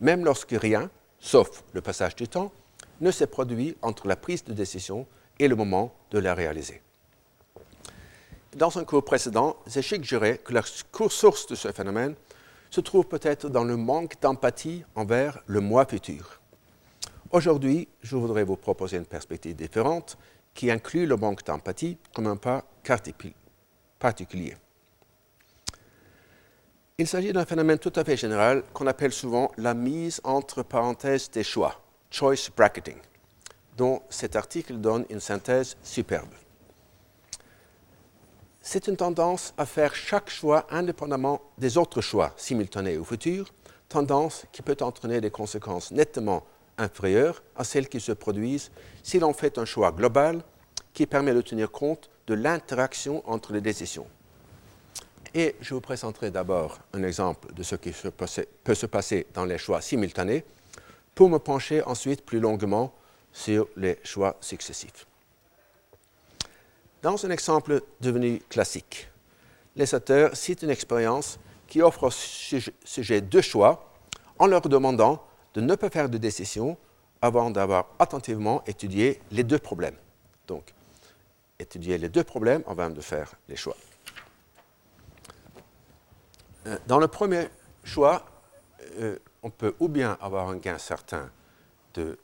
même 0.01 0.25
lorsque 0.25 0.53
rien, 0.53 0.91
sauf 1.21 1.63
le 1.73 1.81
passage 1.81 2.17
du 2.17 2.27
temps, 2.27 2.53
ne 3.01 3.11
s'est 3.11 3.27
produit 3.27 3.77
entre 3.83 4.09
la 4.09 4.17
prise 4.17 4.45
de 4.45 4.53
décision 4.53 5.07
et 5.39 5.47
le 5.47 5.55
moment 5.55 5.95
de 6.11 6.19
la 6.19 6.35
réaliser. 6.35 6.83
Dans 8.57 8.77
un 8.79 8.85
cours 8.85 9.05
précédent, 9.05 9.57
j'ai 9.67 9.83
suggéré 9.83 10.39
que 10.39 10.53
la 10.53 10.63
source 10.63 11.47
de 11.47 11.55
ce 11.55 11.71
phénomène 11.71 12.15
se 12.71 12.81
trouve 12.81 13.07
peut-être 13.07 13.49
dans 13.49 13.65
le 13.65 13.77
manque 13.77 14.21
d'empathie 14.21 14.85
envers 14.95 15.39
le 15.47 15.61
moi 15.61 15.87
futur. 15.87 16.41
Aujourd'hui, 17.31 17.89
je 18.03 18.17
voudrais 18.17 18.45
vous 18.45 18.57
proposer 18.57 18.97
une 18.97 19.07
perspective 19.07 19.55
différente 19.55 20.19
qui 20.55 20.71
inclut 20.71 21.07
le 21.07 21.17
manque 21.17 21.45
d'empathie 21.45 21.99
comme 22.15 22.27
un 22.27 22.37
pas 22.37 22.65
particulier. 23.99 24.57
Il 26.99 27.07
s'agit 27.07 27.33
d'un 27.33 27.45
phénomène 27.45 27.79
tout 27.79 27.93
à 27.95 28.03
fait 28.03 28.17
général 28.17 28.65
qu'on 28.73 28.89
appelle 28.89 29.13
souvent 29.13 29.53
la 29.57 29.73
mise 29.73 30.21
entre 30.25 30.63
parenthèses 30.65 31.31
des 31.31 31.45
choix, 31.45 31.81
choice 32.11 32.51
bracketing, 32.57 32.99
dont 33.77 34.03
cet 34.11 34.35
article 34.35 34.79
donne 34.79 35.07
une 35.09 35.21
synthèse 35.21 35.77
superbe. 35.83 36.31
C'est 38.61 38.89
une 38.89 38.97
tendance 38.97 39.55
à 39.57 39.65
faire 39.65 39.95
chaque 39.95 40.29
choix 40.29 40.67
indépendamment 40.71 41.41
des 41.57 41.79
autres 41.79 42.01
choix 42.01 42.35
simultanés 42.37 42.99
ou 42.99 43.05
futurs, 43.05 43.55
tendance 43.89 44.45
qui 44.53 44.63
peut 44.63 44.77
entraîner 44.81 45.21
des 45.21 45.31
conséquences 45.31 45.93
nettement 45.93 46.45
inférieures 46.79 47.43
à 47.57 47.65
celles 47.65 47.89
qui 47.89 48.01
se 48.01 48.13
produisent 48.13 48.71
si 49.03 49.19
l'on 49.19 49.33
fait 49.33 49.57
un 49.59 49.65
choix 49.65 49.93
global 49.93 50.43
qui 50.93 51.07
permet 51.07 51.33
de 51.33 51.41
tenir 51.43 51.71
compte 51.71 52.11
de 52.29 52.35
l'interaction 52.35 53.29
entre 53.29 53.53
les 53.53 53.61
décisions. 53.61 54.07
Et 55.35 55.57
je 55.61 55.75
vous 55.75 55.81
présenterai 55.81 56.31
d'abord 56.31 56.79
un 56.93 57.03
exemple 57.03 57.53
de 57.53 57.63
ce 57.63 57.75
qui 57.75 57.91
peut 57.91 58.75
se 58.75 58.87
passer 58.87 59.27
dans 59.35 59.45
les 59.45 59.59
choix 59.59 59.81
simultanés 59.81 60.45
pour 61.15 61.29
me 61.29 61.39
pencher 61.39 61.83
ensuite 61.83 62.25
plus 62.25 62.39
longuement 62.39 62.95
sur 63.33 63.67
les 63.77 63.99
choix 64.05 64.37
successifs. 64.41 65.07
Dans 67.03 67.25
un 67.25 67.31
exemple 67.31 67.83
devenu 68.01 68.41
classique, 68.49 69.09
les 69.77 69.95
auteurs 69.95 70.37
citent 70.37 70.63
une 70.63 70.71
expérience 70.71 71.39
qui 71.67 71.83
offre 71.83 72.05
au 72.05 72.11
sujet 72.11 73.21
deux 73.21 73.43
choix 73.43 73.93
en 74.39 74.47
leur 74.47 74.63
demandant 74.63 75.25
de 75.55 75.61
ne 75.61 75.75
pas 75.75 75.91
faire 75.91 76.09
de 76.09 76.19
décision 76.19 76.77
avant 77.23 77.51
d'avoir 77.51 77.87
attentivement 77.99 78.63
étudié 78.67 79.21
les 79.31 79.45
deux 79.45 79.59
problèmes. 79.59 79.97
Donc, 80.47 80.75
étudier 81.59 81.99
les 81.99 82.09
deux 82.09 82.25
problèmes 82.25 82.63
avant 82.67 82.91
de 82.91 83.01
faire 83.01 83.33
les 83.49 83.57
choix. 83.57 83.77
Euh, 86.67 86.79
dans 86.87 86.99
le 86.99 87.09
premier 87.09 87.49
choix, 87.85 88.25
euh, 88.99 89.19
on 89.43 89.51
peut 89.51 89.75
ou 89.81 89.89
bien 89.89 90.17
avoir 90.21 90.49
un 90.49 90.57
gain 90.57 90.79
certain 90.79 91.31
de 91.95 92.19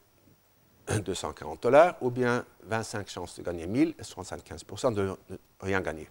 240 1.04 1.62
dollars, 1.62 1.96
ou 2.02 2.10
bien 2.10 2.44
25 2.64 3.08
chances 3.08 3.38
de 3.38 3.42
gagner 3.42 3.66
1000 3.66 3.94
et 3.98 4.02
75% 4.02 4.92
de 4.92 5.16
rien 5.60 5.80
gagner. 5.80 6.08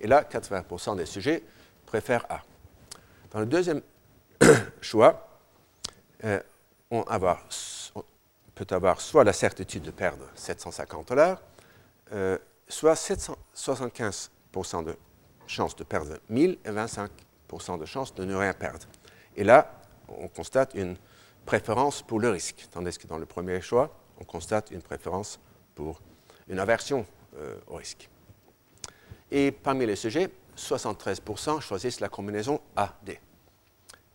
Et 0.00 0.06
là, 0.06 0.22
80% 0.22 0.96
des 0.96 1.06
sujets 1.06 1.42
préfèrent 1.86 2.26
A. 2.30 2.42
Dans 3.30 3.40
le 3.40 3.46
deuxième 3.46 3.82
choix, 4.80 5.28
euh, 6.24 6.40
on, 6.90 7.04
on, 7.08 8.02
peut 8.54 8.66
avoir 8.70 9.00
soit 9.00 9.24
la 9.24 9.32
certitude 9.32 9.82
de 9.82 9.90
perdre 9.90 10.24
750 10.34 11.08
dollars, 11.08 11.40
euh, 12.14 12.38
soit 12.68 12.94
75% 12.94 14.84
de 14.84 14.96
chance 15.46 15.76
de 15.76 15.84
perdre 15.84 16.18
1000 16.28 16.58
et 16.64 16.70
25% 16.70 17.78
de 17.78 17.84
chance 17.84 18.14
de 18.14 18.24
ne 18.24 18.34
rien 18.34 18.54
perdre. 18.54 18.86
Et 19.36 19.44
là, 19.44 19.80
on 20.08 20.28
constate 20.28 20.74
une 20.74 20.96
préférence 21.44 22.02
pour 22.02 22.20
le 22.20 22.30
risque, 22.30 22.66
tandis 22.70 22.96
que 22.96 23.06
dans 23.06 23.18
le 23.18 23.26
premier 23.26 23.60
choix, 23.60 23.94
on 24.20 24.24
constate 24.24 24.70
une 24.70 24.82
préférence 24.82 25.38
pour 25.74 26.00
une 26.48 26.58
aversion 26.58 27.04
euh, 27.36 27.56
au 27.66 27.76
risque. 27.76 28.08
Et 29.30 29.50
parmi 29.50 29.86
les 29.86 29.96
sujets, 29.96 30.30
73% 30.56 31.60
choisissent 31.60 32.00
la 32.00 32.08
combinaison 32.08 32.60
A-D. 32.76 33.18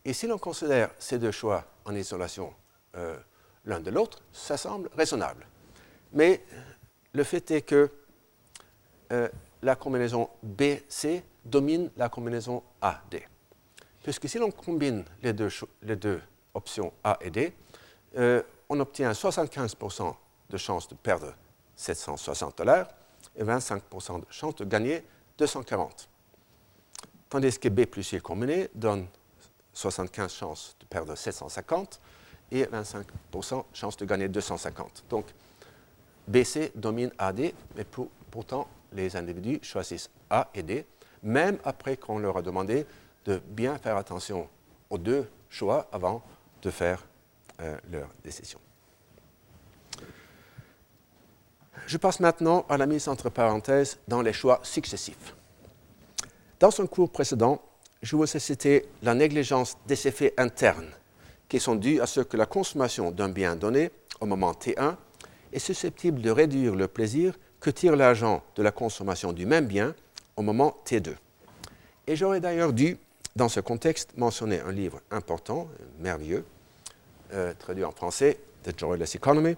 Et 0.06 0.14
si 0.14 0.28
l'on 0.28 0.38
considère 0.38 0.89
ces 0.97 1.20
deux 1.20 1.32
choix 1.32 1.66
en 1.86 1.93
isolation 1.93 2.54
euh, 2.95 3.18
l'un 3.66 3.80
de 3.80 3.91
l'autre, 3.91 4.20
ça 4.32 4.58
semble 4.58 4.89
raisonnable. 4.95 5.45
Mais 6.14 6.41
le 7.14 7.24
fait 7.24 7.51
est 7.51 7.62
que 7.62 7.91
euh, 9.12 9.28
la 9.62 9.76
combinaison 9.76 10.30
BC 10.43 11.24
domine 11.45 11.89
la 11.97 12.10
combinaison 12.10 12.64
AD. 12.82 13.22
Puisque 14.03 14.30
si 14.30 14.38
l'on 14.38 14.51
combine 14.51 15.03
les 15.22 15.34
deux, 15.34 16.22
options 16.53 16.93
A 17.03 17.18
et 17.22 17.30
D, 17.30 17.53
euh, 18.18 18.41
on 18.70 18.80
obtient 18.80 19.12
75% 19.12 20.16
de 20.49 20.57
chance 20.57 20.88
de 20.88 20.95
perdre 20.95 21.34
760 21.76 22.57
dollars 22.57 22.88
et 23.36 23.43
25% 23.43 24.20
de 24.22 24.26
chance 24.30 24.55
de 24.55 24.66
gagner 24.66 25.03
240. 25.38 26.10
Tandis 27.30 27.60
que 27.60 27.70
B 27.70 27.86
plus 27.86 28.03
C 28.03 28.20
combiné 28.20 28.70
donne 28.74 29.07
75 29.74 30.34
chances 30.34 30.76
de 30.80 30.86
perdre 30.86 31.16
750 31.16 32.01
et 32.51 32.64
25% 32.66 33.66
chance 33.74 33.97
de 33.97 34.05
gagner 34.05 34.28
250. 34.28 35.05
Donc, 35.10 35.26
BC 36.30 36.71
domine 36.75 37.11
AD, 37.17 37.53
mais 37.75 37.86
pourtant 38.30 38.67
les 38.93 39.15
individus 39.15 39.59
choisissent 39.63 40.09
A 40.30 40.49
et 40.53 40.61
D, 40.63 40.86
même 41.23 41.57
après 41.65 41.97
qu'on 41.97 42.19
leur 42.19 42.38
a 42.38 42.41
demandé 42.41 42.86
de 43.25 43.41
bien 43.49 43.77
faire 43.80 43.97
attention 43.97 44.47
aux 44.89 44.97
deux 44.97 45.27
choix 45.49 45.88
avant 45.91 46.21
de 46.61 46.69
faire 46.69 47.03
euh, 47.61 47.77
leur 47.91 48.07
décision. 48.23 48.59
Je 51.88 51.97
passe 51.97 52.19
maintenant 52.19 52.65
à 52.69 52.77
la 52.77 52.86
mise 52.86 53.07
entre 53.07 53.30
parenthèses 53.30 53.97
dans 54.07 54.21
les 54.21 54.34
choix 54.34 54.59
successifs. 54.61 55.36
Dans 56.59 56.71
son 56.71 56.86
cours 56.86 57.09
précédent, 57.09 57.61
je 58.03 58.15
vous 58.15 58.23
ai 58.23 58.39
cité 58.39 58.86
la 59.01 59.15
négligence 59.15 59.77
des 59.88 60.07
effets 60.07 60.34
internes 60.38 60.91
qui 61.47 61.59
sont 61.59 61.75
dus 61.75 61.99
à 61.99 62.05
ce 62.05 62.21
que 62.21 62.38
la 62.38 62.45
consommation 62.45 63.09
d'un 63.09 63.30
bien 63.30 63.55
donné 63.55 63.91
au 64.21 64.27
moment 64.27 64.51
T1 64.51 64.95
est 65.54 65.60
susceptible 65.60 66.22
de 66.22 66.30
réduire 66.30 66.76
le 66.76 66.88
plaisir 66.88 67.34
que 67.60 67.70
tire 67.70 67.95
l'agent 67.95 68.43
de 68.56 68.64
la 68.64 68.72
consommation 68.72 69.34
du 69.34 69.45
même 69.45 69.66
bien 69.66 69.95
au 70.36 70.41
moment 70.41 70.78
T2. 70.86 71.16
Et 72.08 72.16
j'aurais 72.16 72.39
d'ailleurs 72.39 72.74
dû, 72.74 72.97
dans 73.36 73.50
ce 73.50 73.60
contexte, 73.60 74.18
mentionner 74.18 74.62
un 74.62 74.72
livre 74.72 75.02
important, 75.12 75.68
merveilleux, 76.00 76.45
euh, 77.34 77.54
traduit 77.60 77.84
en 77.84 77.91
français, 77.91 78.39
The 78.64 78.78
Joyless 78.78 79.16
Economy, 79.16 79.56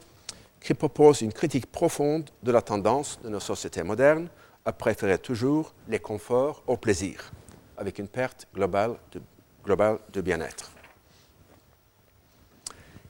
qui 0.59 0.73
propose 0.73 1.21
une 1.21 1.33
critique 1.33 1.71
profonde 1.71 2.29
de 2.43 2.51
la 2.51 2.61
tendance 2.61 3.19
de 3.23 3.29
nos 3.29 3.39
sociétés 3.39 3.83
modernes 3.83 4.27
à 4.65 4.73
préférer 4.73 5.17
toujours 5.17 5.73
les 5.87 5.99
conforts 5.99 6.63
au 6.67 6.77
plaisir, 6.77 7.31
avec 7.77 7.97
une 7.99 8.07
perte 8.07 8.47
globale 8.53 8.95
de, 9.11 9.21
globale 9.63 9.99
de 10.13 10.21
bien-être. 10.21 10.71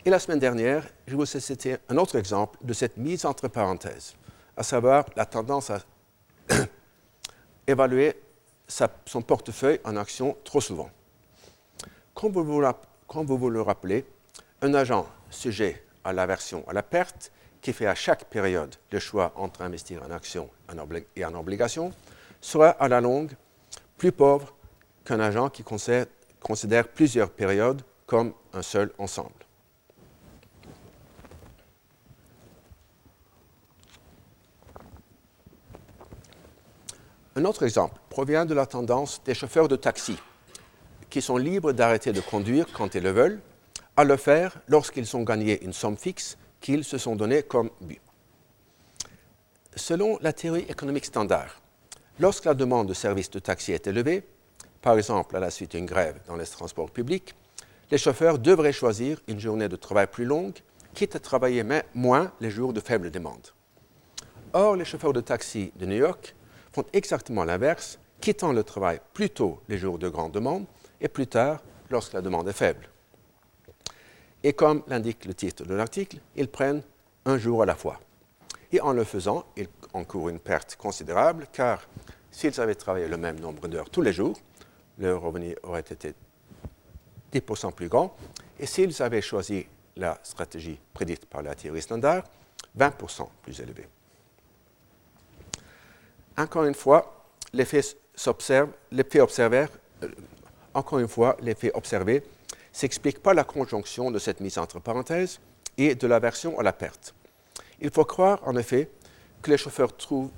Et 0.04 0.10
la 0.10 0.18
semaine 0.18 0.40
dernière, 0.40 0.84
je 1.06 1.16
vous 1.16 1.24
ai 1.24 1.40
cité 1.40 1.78
un 1.88 1.98
autre 1.98 2.18
exemple 2.18 2.58
de 2.64 2.74
cette 2.74 2.98
mise 2.98 3.24
entre 3.24 3.48
parenthèses, 3.48 4.16
à 4.58 4.64
savoir 4.64 5.06
la 5.16 5.28
tendance 5.28 5.70
à 5.70 5.80
évaluer 7.68 8.20
son 9.06 9.22
portefeuille 9.22 9.80
en 9.84 9.96
action 9.98 10.36
trop 10.44 10.60
souvent. 10.60 10.90
Comme 12.16 12.32
vous, 12.32 12.44
vous 12.44 13.50
le 13.52 13.62
rappelez, 13.62 14.04
un 14.64 14.74
agent 14.74 15.08
sujet 15.30 15.84
à 16.04 16.14
l'aversion 16.14 16.68
à 16.68 16.74
la 16.74 16.82
perte, 16.82 17.32
qui 17.62 17.72
fait 17.72 17.86
à 17.86 17.94
chaque 17.94 18.26
période 18.26 18.76
le 18.92 18.98
choix 18.98 19.32
entre 19.36 19.62
investir 19.62 20.02
en 20.02 20.10
action 20.10 20.50
et 21.16 21.26
en 21.26 21.36
obligation, 21.36 21.94
sera 22.40 22.70
à 22.70 22.88
la 22.88 23.02
longue 23.02 23.34
plus 24.00 24.12
pauvre 24.12 24.56
qu'un 25.06 25.20
agent 25.20 25.50
qui 25.50 25.64
considère 25.64 26.88
plusieurs 26.88 27.30
périodes 27.30 27.84
comme 28.08 28.34
un 28.54 28.64
seul 28.64 28.92
ensemble. 28.98 29.46
Un 37.42 37.46
autre 37.46 37.64
exemple 37.64 38.00
provient 38.12 38.46
de 38.46 38.54
la 38.54 38.68
tendance 38.68 39.20
des 39.26 39.34
chauffeurs 39.34 39.68
de 39.68 39.76
taxi, 39.76 40.16
qui 41.10 41.24
sont 41.24 41.38
libres 41.38 41.72
d'arrêter 41.72 42.14
de 42.14 42.22
conduire 42.22 42.68
quand 42.72 42.94
ils 42.94 43.02
le 43.02 43.10
veulent, 43.10 43.42
à 43.98 44.04
le 44.04 44.16
faire 44.16 44.60
lorsqu'ils 44.68 45.18
ont 45.18 45.24
gagné 45.24 45.60
une 45.64 45.74
somme 45.74 45.98
fixe 45.98 46.38
qu'ils 46.60 46.84
se 46.84 47.00
sont 47.00 47.16
donnée 47.16 47.42
comme 47.42 47.72
but. 47.82 48.00
Selon 49.76 50.20
la 50.22 50.34
théorie 50.34 50.68
économique 50.70 51.06
standard, 51.06 51.60
lorsque 52.20 52.46
la 52.46 52.54
demande 52.54 52.88
de 52.88 52.94
services 52.94 53.32
de 53.32 53.40
taxi 53.40 53.72
est 53.72 53.88
élevée, 53.88 54.22
par 54.80 54.96
exemple 54.96 55.36
à 55.36 55.40
la 55.40 55.50
suite 55.50 55.72
d'une 55.72 55.88
grève 55.88 56.20
dans 56.28 56.36
les 56.36 56.46
transports 56.46 56.92
publics, 56.92 57.34
les 57.90 57.98
chauffeurs 57.98 58.38
devraient 58.38 58.72
choisir 58.72 59.20
une 59.28 59.40
journée 59.40 59.68
de 59.68 59.76
travail 59.78 60.06
plus 60.06 60.26
longue, 60.26 60.60
quitte 60.94 61.16
à 61.16 61.20
travailler 61.20 61.66
moins 61.96 62.32
les 62.40 62.52
jours 62.52 62.72
de 62.72 62.82
faible 62.82 63.10
demande. 63.10 63.48
Or, 64.54 64.76
les 64.76 64.86
chauffeurs 64.86 65.14
de 65.14 65.22
taxi 65.22 65.72
de 65.76 65.88
New 65.88 65.98
York 65.98 66.36
font 66.72 66.86
exactement 66.94 67.44
l'inverse, 67.44 68.00
quittant 68.20 68.54
le 68.54 68.64
travail 68.64 69.00
plus 69.14 69.30
tôt 69.30 69.62
les 69.68 69.78
jours 69.78 69.98
de 69.98 70.10
grande 70.10 70.32
demande 70.32 70.66
et 71.00 71.08
plus 71.08 71.28
tard 71.28 71.62
lorsque 71.90 72.14
la 72.14 72.22
demande 72.22 72.48
est 72.48 72.54
faible. 72.54 72.88
Et 74.44 74.54
comme 74.54 74.84
l'indique 74.88 75.26
le 75.26 75.34
titre 75.34 75.66
de 75.66 75.74
l'article, 75.74 76.18
ils 76.36 76.48
prennent 76.48 76.82
un 77.26 77.38
jour 77.38 77.62
à 77.62 77.66
la 77.66 77.76
fois. 77.76 78.00
Et 78.72 78.80
en 78.82 78.94
le 78.94 79.04
faisant, 79.04 79.46
ils 79.58 79.68
encourent 79.94 80.30
une 80.30 80.40
perte 80.40 80.76
considérable 80.78 81.48
car 81.52 81.88
s'ils 82.32 82.60
avaient 82.62 82.76
travaillé 82.76 83.08
le 83.08 83.18
même 83.18 83.40
nombre 83.40 83.68
d'heures 83.68 83.90
tous 83.90 84.02
les 84.02 84.14
jours, 84.14 84.38
leur 84.98 85.22
revenu 85.22 85.56
aurait 85.64 85.82
été 85.82 86.14
10% 87.34 87.74
plus 87.74 87.90
grand. 87.90 88.16
Et 88.60 88.66
s'ils 88.66 89.02
avaient 89.02 89.22
choisi 89.22 89.68
la 89.98 90.18
stratégie 90.24 90.80
prédite 90.94 91.26
par 91.26 91.42
la 91.42 91.56
théorie 91.56 91.82
standard, 91.82 92.24
20% 92.78 93.28
plus 93.42 93.60
élevé. 93.60 93.88
Encore 96.38 96.66
une 96.66 96.74
fois, 96.74 97.26
l'effet 97.54 97.84
observé, 99.20 99.66
euh, 100.04 100.08
encore 100.74 101.00
une 101.00 101.08
fois, 101.08 101.38
l'effet 101.42 101.72
observé 101.74 102.24
s'explique 102.72 103.22
par 103.22 103.34
la 103.34 103.44
conjonction 103.44 104.12
de 104.12 104.20
cette 104.20 104.40
mise 104.40 104.58
entre 104.58 104.80
parenthèses 104.80 105.40
et 105.78 105.96
de 105.96 106.08
l'aversion 106.08 106.58
à 106.60 106.64
la 106.64 106.74
perte. 106.74 107.14
Il 107.82 107.92
faut 107.92 108.06
croire, 108.06 108.40
en 108.46 108.56
effet, 108.56 108.90
que 109.42 109.52
les 109.52 109.58
chauffeurs 109.58 109.96
trouvent 109.96 110.32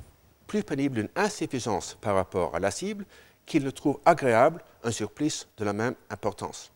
plus 0.48 0.64
pénible 0.64 1.00
une 1.00 1.10
insuffisance 1.16 1.98
par 2.02 2.16
rapport 2.16 2.56
à 2.56 2.60
la 2.60 2.72
cible 2.72 3.06
qu'ils 3.46 3.64
ne 3.64 3.72
trouvent 3.72 4.00
agréable 4.06 4.64
un 4.84 4.92
surplus 4.92 5.48
de 5.58 5.66
la 5.66 5.74
même 5.74 5.96
importance. 6.10 6.72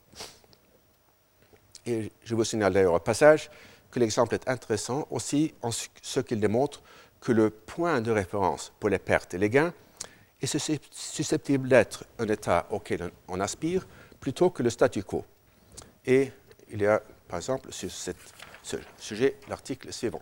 Et 1.86 2.12
je 2.24 2.36
vous 2.36 2.44
signale 2.44 2.74
d'ailleurs 2.74 2.94
au 2.94 3.00
passage 3.00 3.50
que 3.90 4.00
l'exemple 4.00 4.36
est 4.36 4.48
intéressant 4.50 5.08
aussi 5.10 5.54
en 5.62 5.72
ce 5.72 6.20
qu'il 6.20 6.40
démontre 6.40 6.82
que 7.22 7.32
le 7.32 7.50
point 7.50 8.02
de 8.02 8.12
référence 8.12 8.72
pour 8.80 8.90
les 8.90 9.00
pertes 9.00 9.34
et 9.34 9.38
les 9.38 9.50
gains 9.50 9.74
est 10.42 10.58
susceptible 10.92 11.68
d'être 11.68 12.06
un 12.20 12.28
état 12.28 12.68
auquel 12.70 13.12
on 13.28 13.40
aspire 13.40 13.88
plutôt 14.20 14.50
que 14.50 14.64
le 14.64 14.70
statu 14.70 15.04
quo. 15.04 15.26
Et 16.06 16.32
il 16.70 16.82
y 16.82 16.86
a, 16.86 17.02
par 17.28 17.38
exemple, 17.38 17.72
sur 17.72 17.90
ce 17.92 18.78
sujet, 18.98 19.38
l'article 19.50 19.92
suivant. 19.92 20.22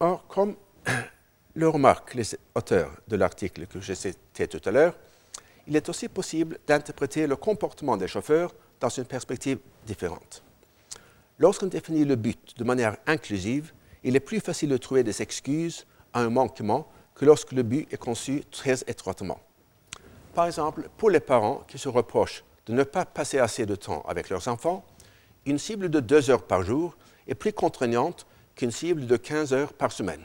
Or, 0.00 0.26
comme 0.26 0.56
le 1.54 1.68
remarquent 1.68 2.14
les 2.14 2.36
auteurs 2.54 2.90
de 3.08 3.16
l'article 3.16 3.66
que 3.66 3.80
j'ai 3.80 3.94
cité 3.94 4.48
tout 4.48 4.60
à 4.64 4.70
l'heure, 4.70 4.96
il 5.66 5.76
est 5.76 5.88
aussi 5.88 6.08
possible 6.08 6.58
d'interpréter 6.66 7.26
le 7.26 7.36
comportement 7.36 7.96
des 7.96 8.08
chauffeurs 8.08 8.52
dans 8.80 8.90
une 8.90 9.06
perspective 9.06 9.58
différente. 9.86 10.42
Lorsqu'on 11.38 11.66
définit 11.66 12.04
le 12.04 12.16
but 12.16 12.56
de 12.56 12.64
manière 12.64 12.96
inclusive, 13.06 13.72
il 14.04 14.14
est 14.14 14.20
plus 14.20 14.40
facile 14.40 14.68
de 14.68 14.76
trouver 14.76 15.02
des 15.02 15.20
excuses 15.20 15.86
à 16.12 16.20
un 16.20 16.30
manquement 16.30 16.88
que 17.14 17.24
lorsque 17.24 17.52
le 17.52 17.62
but 17.62 17.92
est 17.92 17.96
conçu 17.96 18.44
très 18.50 18.82
étroitement. 18.86 19.40
Par 20.34 20.46
exemple, 20.46 20.88
pour 20.96 21.10
les 21.10 21.20
parents 21.20 21.64
qui 21.66 21.78
se 21.78 21.88
reprochent 21.88 22.44
de 22.66 22.72
ne 22.72 22.84
pas 22.84 23.04
passer 23.04 23.38
assez 23.38 23.66
de 23.66 23.74
temps 23.74 24.04
avec 24.08 24.28
leurs 24.28 24.48
enfants, 24.48 24.84
une 25.46 25.58
cible 25.58 25.88
de 25.90 26.00
deux 26.00 26.30
heures 26.30 26.44
par 26.44 26.62
jour 26.62 26.96
est 27.26 27.34
plus 27.34 27.52
contraignante 27.52 28.26
qu'une 28.54 28.70
cible 28.70 29.06
de 29.06 29.16
15 29.16 29.52
heures 29.52 29.72
par 29.72 29.92
semaine. 29.92 30.24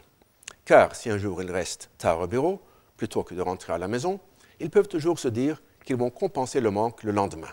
Car 0.65 0.95
si 0.95 1.09
un 1.09 1.17
jour 1.17 1.41
ils 1.41 1.51
restent 1.51 1.89
tard 1.97 2.19
au 2.19 2.27
bureau, 2.27 2.61
plutôt 2.97 3.23
que 3.23 3.33
de 3.33 3.41
rentrer 3.41 3.73
à 3.73 3.77
la 3.77 3.87
maison, 3.87 4.19
ils 4.59 4.69
peuvent 4.69 4.87
toujours 4.87 5.17
se 5.17 5.27
dire 5.27 5.61
qu'ils 5.83 5.95
vont 5.95 6.09
compenser 6.11 6.59
le 6.59 6.69
manque 6.69 7.03
le 7.03 7.11
lendemain. 7.11 7.49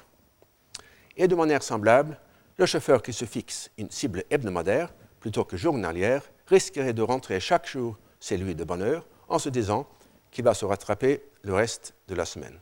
Et 1.16 1.28
de 1.28 1.34
manière 1.34 1.62
semblable, 1.62 2.18
le 2.58 2.66
chauffeur 2.66 3.02
qui 3.02 3.12
se 3.12 3.24
fixe 3.24 3.70
une 3.76 3.90
cible 3.90 4.24
hebdomadaire 4.30 4.92
plutôt 5.20 5.44
que 5.44 5.56
journalière 5.56 6.22
risquerait 6.46 6.92
de 6.92 7.02
rentrer 7.02 7.40
chaque 7.40 7.68
jour 7.68 7.98
celui 8.20 8.54
de 8.54 8.64
bonne 8.64 8.82
heure 8.82 9.06
en 9.28 9.38
se 9.38 9.48
disant 9.48 9.86
qu'il 10.30 10.44
va 10.44 10.54
se 10.54 10.64
rattraper 10.64 11.22
le 11.42 11.54
reste 11.54 11.94
de 12.08 12.14
la 12.14 12.24
semaine. 12.24 12.58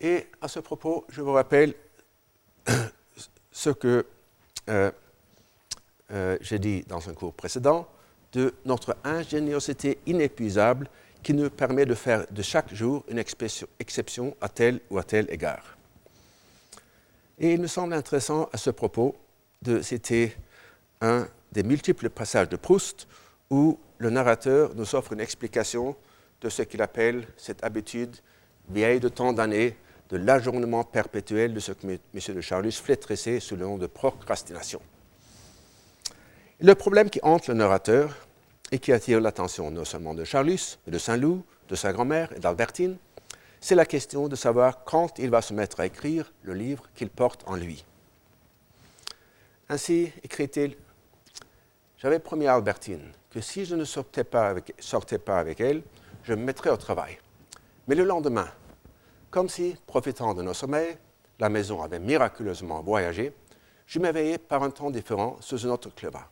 Et 0.00 0.26
à 0.40 0.48
ce 0.48 0.60
propos, 0.60 1.06
je 1.08 1.22
vous 1.22 1.32
rappelle 1.32 1.74
ce 3.52 3.70
que 3.70 4.06
euh, 4.68 4.90
euh, 6.10 6.36
j'ai 6.40 6.58
dit 6.58 6.82
dans 6.86 7.08
un 7.08 7.14
cours 7.14 7.34
précédent 7.34 7.88
de 8.32 8.54
notre 8.64 8.96
ingéniosité 9.04 9.98
inépuisable 10.06 10.88
qui 11.22 11.34
nous 11.34 11.50
permet 11.50 11.86
de 11.86 11.94
faire 11.94 12.26
de 12.30 12.42
chaque 12.42 12.72
jour 12.72 13.04
une 13.08 13.18
exception 13.18 14.36
à 14.40 14.48
tel 14.48 14.80
ou 14.90 14.98
à 14.98 15.02
tel 15.02 15.26
égard. 15.30 15.75
Et 17.38 17.52
il 17.52 17.60
me 17.60 17.66
semble 17.66 17.92
intéressant 17.92 18.48
à 18.52 18.56
ce 18.56 18.70
propos 18.70 19.14
de 19.62 19.82
citer 19.82 20.34
un 21.00 21.28
des 21.52 21.62
multiples 21.62 22.10
passages 22.10 22.48
de 22.48 22.56
Proust 22.56 23.06
où 23.50 23.78
le 23.98 24.10
narrateur 24.10 24.74
nous 24.74 24.94
offre 24.94 25.12
une 25.12 25.20
explication 25.20 25.96
de 26.40 26.48
ce 26.48 26.62
qu'il 26.62 26.82
appelle 26.82 27.26
cette 27.36 27.62
habitude 27.64 28.16
vieille 28.68 29.00
de 29.00 29.08
tant 29.08 29.32
d'années 29.32 29.76
de 30.08 30.16
l'ajournement 30.16 30.84
perpétuel 30.84 31.52
de 31.52 31.60
ce 31.60 31.72
que 31.72 31.86
M. 31.86 31.98
de 32.12 32.40
Charlus 32.40 32.72
flétrissait 32.72 33.40
sous 33.40 33.56
le 33.56 33.64
nom 33.64 33.76
de 33.76 33.86
procrastination. 33.86 34.80
Le 36.60 36.74
problème 36.74 37.10
qui 37.10 37.20
hante 37.22 37.48
le 37.48 37.54
narrateur 37.54 38.26
et 38.72 38.78
qui 38.78 38.92
attire 38.92 39.20
l'attention 39.20 39.70
non 39.70 39.84
seulement 39.84 40.14
de 40.14 40.24
Charlus, 40.24 40.78
mais 40.86 40.92
de 40.92 40.98
Saint-Loup, 40.98 41.44
de 41.68 41.74
sa 41.74 41.92
grand-mère 41.92 42.32
et 42.32 42.38
d'Albertine, 42.38 42.96
c'est 43.66 43.74
la 43.74 43.84
question 43.84 44.28
de 44.28 44.36
savoir 44.36 44.84
quand 44.84 45.18
il 45.18 45.28
va 45.28 45.42
se 45.42 45.52
mettre 45.52 45.80
à 45.80 45.86
écrire 45.86 46.32
le 46.44 46.54
livre 46.54 46.84
qu'il 46.94 47.10
porte 47.10 47.42
en 47.48 47.56
lui. 47.56 47.84
Ainsi 49.68 50.12
écrit-il 50.22 50.76
J'avais 51.98 52.20
promis 52.20 52.46
à 52.46 52.54
Albertine 52.54 53.10
que 53.28 53.40
si 53.40 53.64
je 53.64 53.74
ne 53.74 53.84
sortais 53.84 54.22
pas, 54.22 54.50
avec, 54.50 55.60
elle, 55.60 55.82
je 56.22 56.34
me 56.34 56.44
mettrais 56.44 56.70
au 56.70 56.76
travail. 56.76 57.18
Mais 57.88 57.96
le 57.96 58.04
lendemain, 58.04 58.46
comme 59.32 59.48
si, 59.48 59.74
profitant 59.84 60.32
de 60.32 60.44
nos 60.44 60.54
sommeils, 60.54 60.96
la 61.40 61.48
maison 61.48 61.82
avait 61.82 61.98
miraculeusement 61.98 62.82
voyagé, 62.82 63.32
je 63.84 63.98
m'éveillais 63.98 64.38
par 64.38 64.62
un 64.62 64.70
temps 64.70 64.92
différent 64.92 65.38
sous 65.40 65.66
un 65.66 65.70
autre 65.70 65.92
climat. 65.92 66.30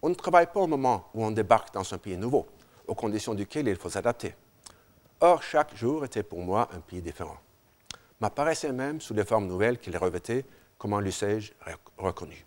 On 0.00 0.08
ne 0.08 0.14
travaille 0.14 0.46
pas 0.46 0.60
au 0.60 0.66
moment 0.66 1.10
où 1.12 1.26
on 1.26 1.30
débarque 1.30 1.74
dans 1.74 1.92
un 1.92 1.98
pays 1.98 2.16
nouveau, 2.16 2.46
aux 2.86 2.94
conditions 2.94 3.34
duquel 3.34 3.68
il 3.68 3.76
faut 3.76 3.90
s'adapter. 3.90 4.34
Or, 5.22 5.42
chaque 5.42 5.76
jour 5.76 6.04
était 6.04 6.22
pour 6.22 6.40
moi 6.40 6.68
un 6.72 6.80
pays 6.80 7.02
différent. 7.02 7.36
M'apparaissait 8.20 8.72
même 8.72 9.00
sous 9.00 9.12
les 9.12 9.24
formes 9.24 9.46
nouvelles 9.46 9.78
qu'il 9.78 9.96
revêtait, 9.96 10.46
comment 10.78 10.98
l'eussé-je 10.98 11.52
reconnu. 11.98 12.46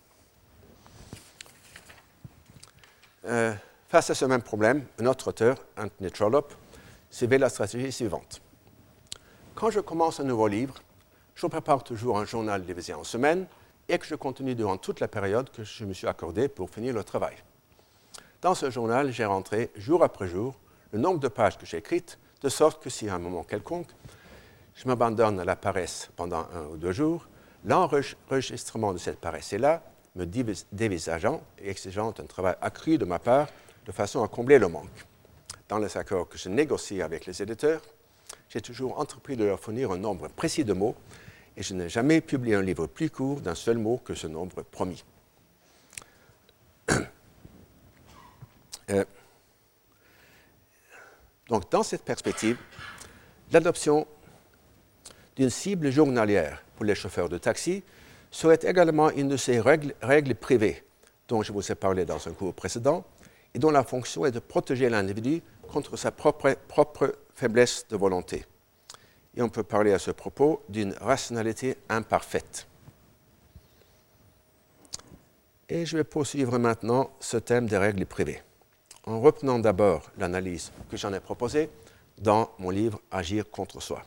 Euh, 3.25 3.53
face 3.87 4.09
à 4.09 4.15
ce 4.15 4.25
même 4.25 4.41
problème, 4.41 4.85
un 4.99 5.05
autre 5.05 5.27
auteur, 5.29 5.57
Anthony 5.77 6.11
Trollope, 6.11 6.53
suivait 7.11 7.37
la 7.37 7.49
stratégie 7.49 7.91
suivante. 7.91 8.41
Quand 9.53 9.69
je 9.69 9.79
commence 9.79 10.19
un 10.19 10.23
nouveau 10.23 10.47
livre, 10.47 10.75
je 11.35 11.45
prépare 11.45 11.83
toujours 11.83 12.17
un 12.17 12.25
journal 12.25 12.65
divisé 12.65 12.93
en 12.95 13.03
semaines 13.03 13.45
et 13.87 13.99
que 13.99 14.05
je 14.05 14.15
continue 14.15 14.55
durant 14.55 14.77
toute 14.77 14.99
la 14.99 15.07
période 15.07 15.51
que 15.51 15.63
je 15.63 15.85
me 15.85 15.93
suis 15.93 16.07
accordée 16.07 16.47
pour 16.47 16.71
finir 16.71 16.95
le 16.95 17.03
travail. 17.03 17.35
Dans 18.41 18.55
ce 18.55 18.71
journal, 18.71 19.11
j'ai 19.11 19.25
rentré 19.25 19.71
jour 19.75 20.03
après 20.03 20.27
jour 20.27 20.55
le 20.91 20.99
nombre 20.99 21.19
de 21.19 21.27
pages 21.27 21.57
que 21.57 21.65
j'ai 21.65 21.77
écrites, 21.77 22.17
de 22.43 22.49
sorte 22.49 22.83
que 22.83 22.89
si 22.89 23.07
à 23.09 23.15
un 23.15 23.19
moment 23.19 23.43
quelconque, 23.43 23.89
je 24.75 24.87
m'abandonne 24.87 25.39
à 25.39 25.45
la 25.45 25.55
paresse 25.55 26.09
pendant 26.15 26.45
un 26.53 26.65
ou 26.71 26.77
deux 26.77 26.91
jours, 26.91 27.27
l'enregistrement 27.65 28.93
de 28.93 28.97
cette 28.97 29.19
paresse 29.19 29.53
est 29.53 29.57
là, 29.57 29.81
me 30.15 30.25
dévisageant 30.25 31.41
et 31.59 31.69
exigeant 31.69 32.09
un 32.09 32.25
travail 32.25 32.55
accru 32.61 32.97
de 32.97 33.05
ma 33.05 33.17
part 33.17 33.47
de 33.85 33.91
façon 33.91 34.23
à 34.23 34.27
combler 34.27 34.59
le 34.59 34.67
manque. 34.67 35.05
Dans 35.69 35.79
les 35.79 35.97
accords 35.97 36.27
que 36.27 36.37
je 36.37 36.49
négocie 36.49 37.01
avec 37.01 37.25
les 37.25 37.41
éditeurs, 37.41 37.81
j'ai 38.49 38.61
toujours 38.61 38.99
entrepris 38.99 39.37
de 39.37 39.45
leur 39.45 39.59
fournir 39.59 39.91
un 39.91 39.97
nombre 39.97 40.27
précis 40.27 40.65
de 40.65 40.73
mots 40.73 40.95
et 41.55 41.63
je 41.63 41.73
n'ai 41.73 41.89
jamais 41.89 42.19
publié 42.19 42.55
un 42.55 42.61
livre 42.61 42.87
plus 42.87 43.09
court 43.09 43.39
d'un 43.39 43.55
seul 43.55 43.77
mot 43.77 44.01
que 44.03 44.13
ce 44.13 44.27
nombre 44.27 44.61
promis. 44.63 45.03
Euh, 48.89 49.05
donc, 51.53 51.69
dans 51.69 51.83
cette 51.83 52.01
perspective, 52.01 52.57
l'adoption 53.51 54.07
d'une 55.35 55.51
cible 55.51 55.91
journalière 55.91 56.63
pour 56.75 56.83
les 56.83 56.95
chauffeurs 56.95 57.29
de 57.29 57.37
taxi 57.37 57.83
serait 58.31 58.57
également 58.63 59.11
une 59.11 59.27
de 59.27 59.37
ces 59.37 59.59
règles, 59.59 60.33
privées 60.33 60.83
dont 61.27 61.43
je 61.43 61.53
vous 61.53 61.71
ai 61.71 61.75
parlé 61.75 62.05
dans 62.05 62.27
un 62.27 62.31
cours 62.31 62.55
précédent 62.55 63.05
et 63.53 63.59
dont 63.59 63.69
la 63.69 63.83
fonction 63.83 64.25
est 64.25 64.31
de 64.31 64.39
protéger 64.39 64.89
l'individu 64.89 65.43
contre 65.71 65.95
sa 65.95 66.09
propre, 66.09 66.57
propre 66.67 67.15
faiblesse 67.35 67.85
de 67.87 67.97
volonté. 67.97 68.45
Et 69.37 69.43
on 69.43 69.49
peut 69.49 69.61
parler 69.61 69.93
à 69.93 69.99
ce 69.99 70.09
propos 70.09 70.63
d'une 70.69 70.93
rationalité 70.93 71.77
imparfaite. 71.87 72.65
Et 75.69 75.85
je 75.85 75.97
vais 75.97 76.03
poursuivre 76.03 76.57
maintenant 76.57 77.11
ce 77.19 77.37
thème 77.37 77.67
des 77.67 77.77
règles 77.77 78.07
privées, 78.07 78.41
en 79.05 79.19
reprenant 79.19 79.59
d'abord 79.59 80.09
l'analyse 80.17 80.71
que 80.89 80.97
j'en 80.97 81.13
ai 81.13 81.19
proposée 81.19 81.69
dans 82.17 82.51
mon 82.59 82.69
livre 82.69 82.99
Agir 83.11 83.49
contre 83.49 83.81
soi. 83.81 84.03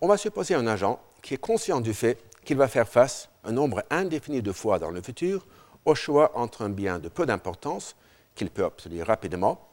On 0.00 0.08
va 0.08 0.16
supposer 0.16 0.54
un 0.54 0.66
agent 0.66 1.00
qui 1.22 1.34
est 1.34 1.38
conscient 1.38 1.80
du 1.80 1.92
fait 1.92 2.18
qu'il 2.44 2.56
va 2.56 2.68
faire 2.68 2.88
face 2.88 3.28
un 3.44 3.52
nombre 3.52 3.82
indéfini 3.90 4.42
de 4.42 4.52
fois 4.52 4.78
dans 4.78 4.90
le 4.90 5.02
futur 5.02 5.46
au 5.84 5.94
choix 5.94 6.32
entre 6.36 6.62
un 6.62 6.70
bien 6.70 6.98
de 6.98 7.08
peu 7.08 7.26
d'importance 7.26 7.96
qu'il 8.34 8.50
peut 8.50 8.62
obtenir 8.62 9.06
rapidement 9.06 9.68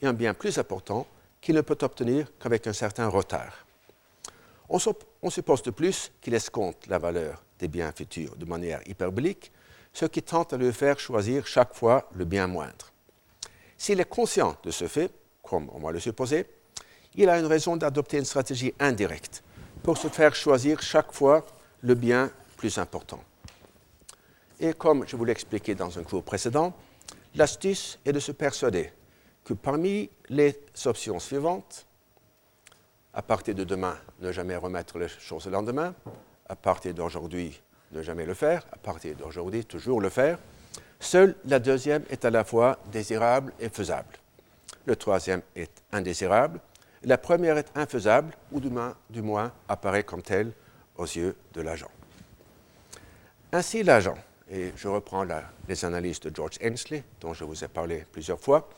et 0.00 0.06
un 0.06 0.12
bien 0.12 0.34
plus 0.34 0.58
important 0.58 1.06
qu'il 1.40 1.54
ne 1.54 1.60
peut 1.60 1.78
obtenir 1.82 2.28
qu'avec 2.38 2.66
un 2.66 2.72
certain 2.72 3.08
retard. 3.08 3.66
On, 4.68 5.30
suppose 5.30 5.62
de 5.62 5.70
plus 5.70 6.10
qu'il 6.20 6.34
escompte 6.34 6.88
la 6.88 6.98
valeur 6.98 7.44
des 7.58 7.68
biens 7.68 7.92
futurs 7.92 8.34
de 8.36 8.44
manière 8.44 8.80
hyperbolique, 8.86 9.52
ce 9.92 10.06
qui 10.06 10.22
tente 10.22 10.52
à 10.52 10.56
lui 10.56 10.72
faire 10.72 10.98
choisir 10.98 11.46
chaque 11.46 11.74
fois 11.74 12.08
le 12.14 12.24
bien 12.24 12.48
moindre. 12.48 12.92
S'il 13.78 14.00
est 14.00 14.08
conscient 14.08 14.56
de 14.62 14.70
ce 14.70 14.86
fait, 14.86 15.12
comme 15.42 15.68
on 15.72 15.78
va 15.78 15.92
le 15.92 16.00
supposer, 16.00 16.46
il 17.14 17.28
a 17.28 17.38
une 17.38 17.46
raison 17.46 17.76
d'adopter 17.76 18.18
une 18.18 18.24
stratégie 18.24 18.74
indirecte 18.78 19.42
pour 19.82 19.96
se 19.96 20.08
faire 20.08 20.34
choisir 20.34 20.82
chaque 20.82 21.12
fois 21.12 21.44
le 21.80 21.94
bien 21.94 22.30
plus 22.56 22.78
important. 22.78 23.22
Et 24.58 24.72
comme 24.72 25.06
je 25.06 25.16
vous 25.16 25.24
l'ai 25.24 25.32
expliqué 25.32 25.74
dans 25.74 25.98
un 25.98 26.02
cours 26.02 26.22
précédent, 26.22 26.74
l'astuce 27.34 27.98
est 28.04 28.12
de 28.12 28.20
se 28.20 28.32
persuader 28.32 28.92
que 29.44 29.54
parmi 29.54 30.10
les 30.28 30.58
options 30.86 31.20
suivantes, 31.20 31.86
à 33.12 33.22
partir 33.22 33.54
de 33.54 33.64
demain, 33.64 33.96
ne 34.20 34.32
jamais 34.32 34.56
remettre 34.56 34.98
les 34.98 35.08
choses 35.08 35.46
le 35.46 35.52
lendemain, 35.52 35.94
à 36.48 36.56
partir 36.56 36.94
d'aujourd'hui, 36.94 37.60
ne 37.92 38.02
jamais 38.02 38.26
le 38.26 38.34
faire, 38.34 38.66
à 38.72 38.76
partir 38.76 39.14
d'aujourd'hui, 39.14 39.64
toujours 39.64 40.00
le 40.00 40.08
faire, 40.08 40.38
seule 41.00 41.34
la 41.44 41.58
deuxième 41.58 42.04
est 42.10 42.24
à 42.24 42.30
la 42.30 42.44
fois 42.44 42.78
désirable 42.90 43.52
et 43.60 43.68
faisable. 43.68 44.16
Le 44.86 44.96
troisième 44.96 45.42
est 45.54 45.82
indésirable. 45.92 46.60
La 47.02 47.18
première 47.18 47.58
est 47.58 47.70
infaisable, 47.74 48.34
ou 48.52 48.60
du 48.60 48.70
moins, 48.70 48.94
du 49.10 49.22
moins 49.22 49.52
apparaît 49.68 50.04
comme 50.04 50.22
telle 50.22 50.52
aux 50.96 51.04
yeux 51.04 51.36
de 51.52 51.60
l'agent. 51.60 51.90
Ainsi, 53.52 53.82
l'agent, 53.82 54.16
et 54.50 54.72
je 54.76 54.88
reprends 54.88 55.24
les 55.68 55.84
analyses 55.84 56.20
de 56.20 56.34
George 56.34 56.58
Ainsley, 56.62 57.04
dont 57.20 57.34
je 57.34 57.44
vous 57.44 57.64
ai 57.64 57.68
parlé 57.68 58.04
plusieurs 58.12 58.40
fois, 58.40 58.68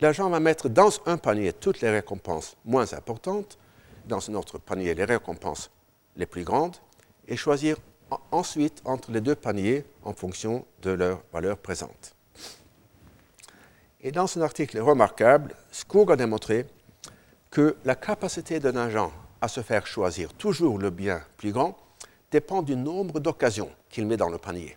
l'agent 0.00 0.28
va 0.28 0.40
mettre 0.40 0.68
dans 0.68 0.90
un 1.06 1.16
panier 1.18 1.52
toutes 1.52 1.80
les 1.80 1.90
récompenses 1.90 2.56
moins 2.64 2.92
importantes, 2.92 3.58
dans 4.06 4.30
un 4.30 4.34
autre 4.34 4.58
panier 4.58 4.94
les 4.94 5.04
récompenses 5.04 5.70
les 6.16 6.26
plus 6.26 6.44
grandes, 6.44 6.76
et 7.26 7.36
choisir 7.36 7.76
ensuite 8.30 8.80
entre 8.84 9.10
les 9.10 9.20
deux 9.20 9.34
paniers 9.34 9.84
en 10.02 10.12
fonction 10.12 10.64
de 10.82 10.90
leur 10.90 11.22
valeur 11.32 11.58
présente. 11.58 12.14
Et 14.00 14.12
dans 14.12 14.38
un 14.38 14.42
article 14.42 14.78
remarquable, 14.78 15.54
Skoog 15.72 16.12
a 16.12 16.16
démontré 16.16 16.66
que 17.50 17.76
la 17.84 17.94
capacité 17.94 18.60
d'un 18.60 18.76
agent 18.76 19.12
à 19.40 19.48
se 19.48 19.60
faire 19.60 19.86
choisir 19.86 20.32
toujours 20.34 20.78
le 20.78 20.90
bien 20.90 21.22
plus 21.36 21.52
grand 21.52 21.76
dépend 22.30 22.62
du 22.62 22.76
nombre 22.76 23.20
d'occasions 23.20 23.70
qu'il 23.88 24.06
met 24.06 24.16
dans 24.16 24.28
le 24.28 24.38
panier. 24.38 24.76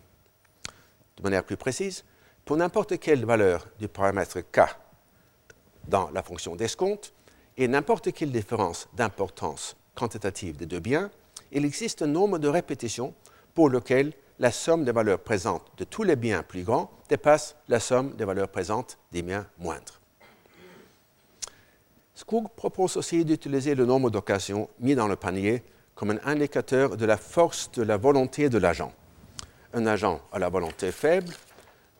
De 1.16 1.22
manière 1.22 1.44
plus 1.44 1.56
précise, 1.56 2.04
pour 2.44 2.56
n'importe 2.56 2.98
quelle 2.98 3.24
valeur 3.24 3.66
du 3.78 3.88
paramètre 3.88 4.40
k 4.40 4.60
dans 5.86 6.10
la 6.10 6.22
fonction 6.22 6.56
d'escompte 6.56 7.12
et 7.56 7.68
n'importe 7.68 8.12
quelle 8.12 8.32
différence 8.32 8.88
d'importance 8.94 9.76
quantitative 9.94 10.56
des 10.56 10.66
deux 10.66 10.80
biens, 10.80 11.10
il 11.52 11.64
existe 11.64 12.02
un 12.02 12.06
nombre 12.06 12.38
de 12.38 12.48
répétitions 12.48 13.14
pour 13.54 13.68
lequel 13.68 14.12
la 14.38 14.50
somme 14.50 14.84
des 14.84 14.92
valeurs 14.92 15.20
présentes 15.20 15.70
de 15.76 15.84
tous 15.84 16.02
les 16.02 16.16
biens 16.16 16.42
plus 16.42 16.62
grands 16.62 16.90
dépasse 17.08 17.54
la 17.68 17.78
somme 17.78 18.14
des 18.16 18.24
valeurs 18.24 18.48
présentes 18.48 18.98
des 19.12 19.22
biens 19.22 19.46
moindres. 19.58 20.00
Skoog 22.14 22.48
propose 22.56 22.96
aussi 22.96 23.24
d'utiliser 23.24 23.74
le 23.74 23.84
nombre 23.84 24.10
d'occasions 24.10 24.68
mis 24.80 24.94
dans 24.94 25.08
le 25.08 25.16
panier 25.16 25.62
comme 25.94 26.10
un 26.10 26.18
indicateur 26.24 26.96
de 26.96 27.04
la 27.04 27.16
force 27.16 27.70
de 27.72 27.82
la 27.82 27.96
volonté 27.96 28.48
de 28.48 28.58
l'agent. 28.58 28.92
Un 29.74 29.86
agent 29.86 30.20
à 30.32 30.38
la 30.38 30.48
volonté 30.48 30.90
faible 30.92 31.32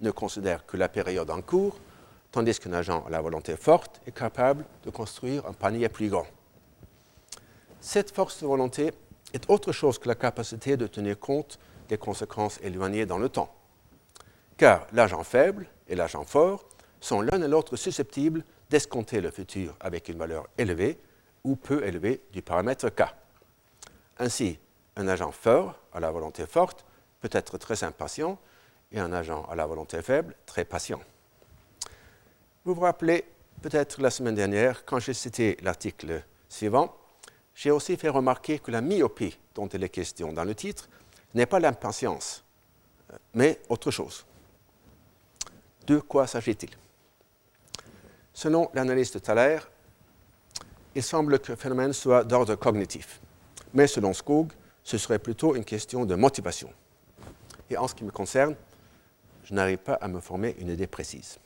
ne 0.00 0.11
considère 0.11 0.66
que 0.66 0.76
la 0.76 0.88
période 0.88 1.30
en 1.30 1.42
cours, 1.42 1.78
tandis 2.30 2.59
qu'un 2.59 2.72
agent 2.72 3.05
à 3.07 3.11
la 3.11 3.20
volonté 3.20 3.57
forte 3.57 4.00
est 4.07 4.16
capable 4.16 4.64
de 4.84 4.90
construire 4.90 5.46
un 5.46 5.53
panier 5.53 5.88
plus 5.88 6.09
grand. 6.09 6.26
Cette 7.80 8.14
force 8.14 8.40
de 8.42 8.46
volonté 8.46 8.92
est 9.33 9.49
autre 9.49 9.72
chose 9.72 9.99
que 9.99 10.09
la 10.09 10.14
capacité 10.14 10.76
de 10.76 10.87
tenir 10.87 11.18
compte 11.18 11.59
des 11.89 11.99
conséquences 11.99 12.59
éloignées 12.62 13.07
dans 13.07 13.18
le 13.18 13.28
temps. 13.28 13.55
Car 14.57 14.87
l'agent 14.93 15.24
faible 15.24 15.66
et 15.89 15.95
l'agent 15.95 16.24
fort 16.24 16.64
sont 17.01 17.20
l'un 17.20 17.43
et 17.43 17.49
l'autre 17.49 17.76
susceptibles 17.76 18.45
d'escompter 18.70 19.20
le 19.20 19.30
futur 19.30 19.74
avec 19.80 20.09
une 20.09 20.18
valeur 20.18 20.47
élevée 20.57 20.99
ou 21.45 21.57
peu 21.57 21.85
élevée 21.85 22.22
du 22.33 22.43
paramètre 22.43 22.89
k. 22.89 23.03
Ainsi, 24.18 24.59
un 24.97 25.09
agent 25.09 25.33
fort, 25.33 25.74
à 25.93 26.01
la 26.01 26.11
volonté 26.11 26.47
forte, 26.47 26.85
peut 27.20 27.30
être 27.33 27.59
très 27.59 27.83
impatient 27.85 28.39
et 28.93 29.01
un 29.01 29.12
agent 29.12 29.45
à 29.51 29.55
la 29.55 29.66
volonté 29.66 30.01
faible, 30.03 30.35
très 30.47 30.64
patient. 30.64 31.01
Vous 32.64 32.74
vous 32.74 32.83
rappelez 32.83 33.24
peut-être 33.62 34.01
la 34.01 34.11
semaine 34.11 34.35
dernière, 34.35 34.85
quand 34.85 34.99
j'ai 34.99 35.14
cité 35.14 35.57
l'article 35.62 36.22
suivant, 36.49 36.95
j'ai 37.55 37.70
aussi 37.70 37.96
fait 37.96 38.09
remarquer 38.09 38.59
que 38.59 38.70
la 38.70 38.80
myopie 38.80 39.38
dont 39.55 39.66
il 39.68 39.82
est 39.82 39.88
question 39.88 40.32
dans 40.32 40.44
le 40.44 40.55
titre 40.55 40.88
n'est 41.34 41.46
pas 41.46 41.61
l'impatience, 41.61 42.44
mais 43.34 43.61
autre 43.68 43.90
chose. 43.90 44.24
De 45.86 45.98
quoi 45.98 46.26
s'agit-il? 46.26 46.70
Selon 48.32 48.70
l'analyse 48.74 49.12
de 49.12 49.18
Thaler, 49.18 49.59
il 50.94 51.03
semble 51.03 51.38
que 51.38 51.53
le 51.53 51.57
phénomène 51.57 51.92
soit 51.92 52.24
d'ordre 52.24 52.55
cognitif. 52.55 53.20
Mais 53.74 53.86
selon 53.86 54.12
Skoog, 54.12 54.53
ce 54.82 54.98
serait 54.98 55.18
plutôt 55.18 55.55
une 55.55 55.64
question 55.64 56.05
de 56.05 56.14
motivation. 56.14 56.70
Et 57.70 57.76
en 57.76 57.88
ce 57.88 57.94
qui 57.94 58.05
me 58.05 58.11
concerne, 58.11 58.55
je 59.44 59.55
n'arrive 59.55 59.78
pas 59.78 59.94
à 59.94 60.09
me 60.09 60.20
former 60.20 60.55
une 60.59 60.68
idée 60.68 60.86
précise. 60.86 61.38